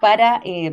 para 0.00 0.40
eh, 0.44 0.70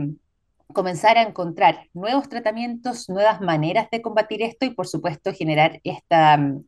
comenzar 0.74 1.18
a 1.18 1.24
encontrar 1.24 1.88
nuevos 1.94 2.30
tratamientos, 2.30 3.10
nuevas 3.10 3.42
maneras 3.42 3.90
de 3.92 4.02
combatir 4.02 4.42
esto 4.42 4.66
y, 4.66 4.72
por 4.72 4.88
supuesto, 4.88 5.34
generar 5.34 5.80
esta 5.84 6.38
mm, 6.38 6.64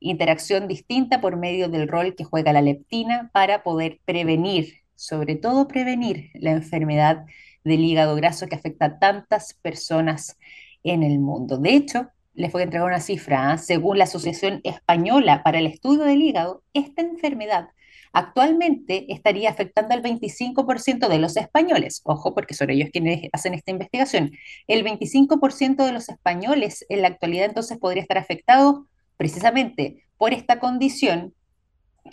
interacción 0.00 0.68
distinta 0.68 1.20
por 1.20 1.36
medio 1.36 1.68
del 1.68 1.88
rol 1.88 2.14
que 2.14 2.24
juega 2.24 2.52
la 2.52 2.62
leptina 2.62 3.30
para 3.32 3.62
poder 3.62 4.00
prevenir, 4.04 4.82
sobre 4.94 5.36
todo 5.36 5.68
prevenir 5.68 6.30
la 6.34 6.50
enfermedad 6.50 7.24
del 7.64 7.80
hígado 7.80 8.16
graso 8.16 8.46
que 8.46 8.56
afecta 8.56 8.86
a 8.86 8.98
tantas 8.98 9.54
personas 9.54 10.38
en 10.82 11.02
el 11.02 11.18
mundo. 11.18 11.58
De 11.58 11.74
hecho, 11.74 12.08
les 12.38 12.52
voy 12.52 12.60
a 12.60 12.64
entregar 12.64 12.86
una 12.86 13.00
cifra. 13.00 13.50
¿ah? 13.50 13.58
Según 13.58 13.98
la 13.98 14.04
Asociación 14.04 14.60
Española 14.62 15.42
para 15.42 15.58
el 15.58 15.66
Estudio 15.66 16.04
del 16.04 16.22
Hígado, 16.22 16.62
esta 16.72 17.02
enfermedad 17.02 17.68
actualmente 18.12 19.12
estaría 19.12 19.50
afectando 19.50 19.92
al 19.92 20.02
25% 20.02 21.08
de 21.08 21.18
los 21.18 21.36
españoles. 21.36 22.00
Ojo, 22.04 22.34
porque 22.34 22.54
son 22.54 22.70
ellos 22.70 22.90
quienes 22.92 23.28
hacen 23.32 23.54
esta 23.54 23.72
investigación. 23.72 24.30
El 24.68 24.84
25% 24.84 25.84
de 25.84 25.92
los 25.92 26.08
españoles 26.08 26.86
en 26.88 27.02
la 27.02 27.08
actualidad 27.08 27.46
entonces 27.46 27.76
podría 27.76 28.02
estar 28.02 28.18
afectado 28.18 28.86
precisamente 29.16 30.04
por 30.16 30.32
esta 30.32 30.60
condición 30.60 31.34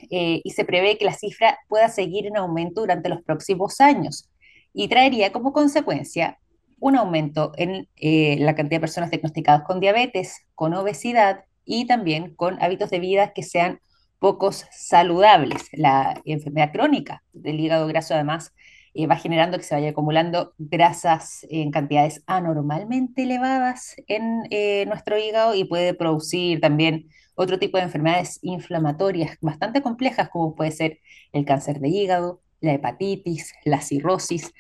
eh, 0.10 0.42
y 0.44 0.50
se 0.52 0.66
prevé 0.66 0.98
que 0.98 1.06
la 1.06 1.14
cifra 1.14 1.60
pueda 1.70 1.88
seguir 1.88 2.26
en 2.26 2.36
aumento 2.36 2.82
durante 2.82 3.10
los 3.10 3.22
próximos 3.22 3.80
años 3.80 4.28
y 4.74 4.88
traería 4.88 5.32
como 5.32 5.54
consecuencia 5.54 6.40
un 6.80 6.96
aumento 6.96 7.52
en 7.58 7.88
eh, 7.96 8.38
la 8.40 8.56
cantidad 8.56 8.78
de 8.78 8.82
personas 8.82 9.12
diagnosticadas 9.12 9.64
con 9.64 9.80
diabetes, 9.80 10.46
con 10.56 10.74
obesidad 10.74 11.46
y 11.66 11.88
también 11.88 12.36
con 12.36 12.62
hábitos 12.62 12.90
de 12.90 13.00
vida 13.00 13.34
que 13.34 13.44
sean 13.44 13.80
pocos 14.20 14.66
saludables. 14.72 15.70
La 15.74 16.22
enfermedad 16.26 16.72
crónica 16.72 17.24
del 17.34 17.60
hígado 17.60 17.88
graso 17.88 18.14
además 18.14 18.54
eh, 18.94 19.08
va 19.08 19.18
generando 19.18 19.58
que 19.58 19.64
se 19.64 19.76
vaya 19.76 19.90
acumulando 19.90 20.54
grasas 20.58 21.46
en 21.50 21.70
cantidades 21.72 22.24
anormalmente 22.28 23.24
elevadas 23.24 23.96
en 24.08 24.44
eh, 24.52 24.86
nuestro 24.88 25.18
hígado 25.18 25.54
y 25.54 25.66
puede 25.66 25.94
producir 25.94 26.62
también 26.62 27.10
otro 27.36 27.60
tipo 27.60 27.78
de 27.78 27.84
enfermedades 27.84 28.40
inflamatorias 28.42 29.38
bastante 29.42 29.82
complejas 29.82 30.30
como 30.30 30.56
puede 30.56 30.72
ser 30.72 31.00
el 31.34 31.44
cáncer 31.44 31.82
de 31.82 31.90
hígado, 31.90 32.42
la 32.62 32.74
hepatitis, 32.74 33.54
la 33.66 33.82
cirrosis. 33.82 34.54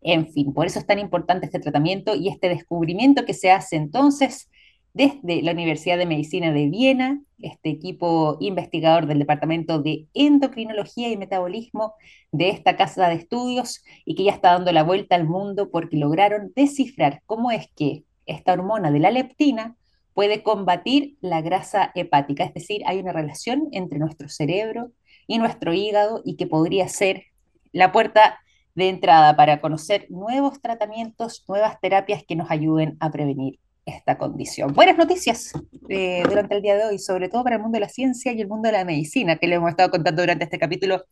En 0.00 0.28
fin, 0.32 0.52
por 0.52 0.66
eso 0.66 0.78
es 0.78 0.86
tan 0.86 0.98
importante 0.98 1.46
este 1.46 1.58
tratamiento 1.58 2.14
y 2.14 2.28
este 2.28 2.48
descubrimiento 2.48 3.24
que 3.24 3.34
se 3.34 3.50
hace 3.50 3.76
entonces 3.76 4.48
desde 4.94 5.42
la 5.42 5.52
Universidad 5.52 5.98
de 5.98 6.06
Medicina 6.06 6.52
de 6.52 6.68
Viena, 6.68 7.22
este 7.38 7.70
equipo 7.70 8.36
investigador 8.40 9.06
del 9.06 9.18
Departamento 9.18 9.80
de 9.80 10.06
Endocrinología 10.14 11.08
y 11.08 11.16
Metabolismo 11.16 11.94
de 12.32 12.48
esta 12.48 12.76
casa 12.76 13.08
de 13.08 13.14
estudios 13.16 13.84
y 14.04 14.14
que 14.14 14.24
ya 14.24 14.32
está 14.32 14.52
dando 14.52 14.72
la 14.72 14.82
vuelta 14.82 15.14
al 15.14 15.24
mundo 15.24 15.70
porque 15.70 15.96
lograron 15.96 16.52
descifrar 16.56 17.22
cómo 17.26 17.50
es 17.50 17.68
que 17.76 18.04
esta 18.26 18.52
hormona 18.52 18.90
de 18.90 18.98
la 18.98 19.10
leptina 19.10 19.76
puede 20.14 20.42
combatir 20.42 21.16
la 21.20 21.42
grasa 21.42 21.92
hepática, 21.94 22.42
es 22.42 22.52
decir, 22.52 22.82
hay 22.86 22.98
una 22.98 23.12
relación 23.12 23.68
entre 23.70 24.00
nuestro 24.00 24.28
cerebro 24.28 24.90
y 25.28 25.38
nuestro 25.38 25.72
hígado 25.72 26.22
y 26.24 26.34
que 26.34 26.48
podría 26.48 26.88
ser 26.88 27.26
la 27.70 27.92
puerta 27.92 28.40
de 28.78 28.88
entrada 28.88 29.34
para 29.34 29.60
conocer 29.60 30.06
nuevos 30.08 30.62
tratamientos, 30.62 31.44
nuevas 31.48 31.80
terapias 31.80 32.22
que 32.22 32.36
nos 32.36 32.48
ayuden 32.48 32.96
a 33.00 33.10
prevenir 33.10 33.58
esta 33.84 34.16
condición. 34.18 34.72
Buenas 34.72 34.96
noticias 34.96 35.52
eh, 35.88 36.22
durante 36.28 36.54
el 36.54 36.62
día 36.62 36.76
de 36.76 36.84
hoy, 36.84 37.00
sobre 37.00 37.28
todo 37.28 37.42
para 37.42 37.56
el 37.56 37.62
mundo 37.62 37.74
de 37.74 37.80
la 37.80 37.88
ciencia 37.88 38.30
y 38.30 38.40
el 38.40 38.46
mundo 38.46 38.68
de 38.68 38.74
la 38.74 38.84
medicina, 38.84 39.34
que 39.36 39.48
le 39.48 39.56
hemos 39.56 39.70
estado 39.70 39.90
contando 39.90 40.22
durante 40.22 40.44
este 40.44 40.60
capítulo 40.60 41.02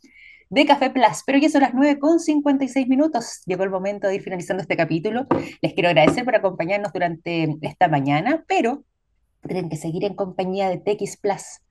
de 0.48 0.64
Café 0.64 0.90
Plus. 0.90 1.24
Pero 1.26 1.38
ya 1.38 1.48
son 1.48 1.62
las 1.62 1.74
9 1.74 1.98
con 1.98 2.20
56 2.20 2.86
minutos. 2.86 3.42
Llegó 3.46 3.64
el 3.64 3.70
momento 3.70 4.06
de 4.06 4.14
ir 4.14 4.22
finalizando 4.22 4.62
este 4.62 4.76
capítulo. 4.76 5.26
Les 5.60 5.72
quiero 5.72 5.88
agradecer 5.88 6.24
por 6.24 6.36
acompañarnos 6.36 6.92
durante 6.92 7.56
esta 7.62 7.88
mañana, 7.88 8.44
pero 8.46 8.84
tienen 9.42 9.68
que 9.68 9.76
seguir 9.76 10.04
en 10.04 10.14
compañía 10.14 10.68
de 10.68 10.78
TX 10.78 11.16
Plus 11.16 11.65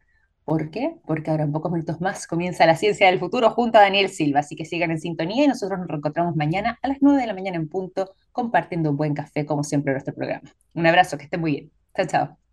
¿Por 0.46 0.70
qué? 0.70 0.96
Porque 1.06 1.32
ahora 1.32 1.43
en 1.43 1.52
pocos 1.52 1.72
minutos 1.72 2.00
más 2.02 2.28
comienza 2.28 2.68
la 2.68 2.76
ciencia 2.76 3.08
del 3.08 3.20
futuro 3.20 3.50
junto 3.50 3.80
a 3.80 3.82
Daniel 3.82 4.10
Silva, 4.10 4.41
así 4.41 4.56
que 4.56 4.64
sigan 4.64 4.91
en 4.91 5.00
sintonía 5.00 5.43
y 5.43 5.48
nosotros 5.48 5.80
nos 5.80 5.88
reencontramos 5.88 6.36
mañana 6.36 6.78
a 6.84 6.88
las 6.88 7.00
9 7.02 7.20
de 7.20 7.28
la 7.28 7.34
mañana 7.34 7.58
en 7.58 7.68
punto, 7.68 8.14
compartiendo 8.32 8.91
un 8.91 8.98
buen 8.98 9.16
café 9.16 9.46
como 9.46 9.64
siempre 9.64 9.91
en 9.91 9.96
nuestro 9.96 10.14
programa. 10.14 10.54
Un 10.76 10.86
abrazo, 10.86 11.18
que 11.18 11.24
estén 11.24 11.41
muy 11.41 11.52
bien. 11.52 11.72
Chao, 11.96 12.06
chao. 12.06 12.45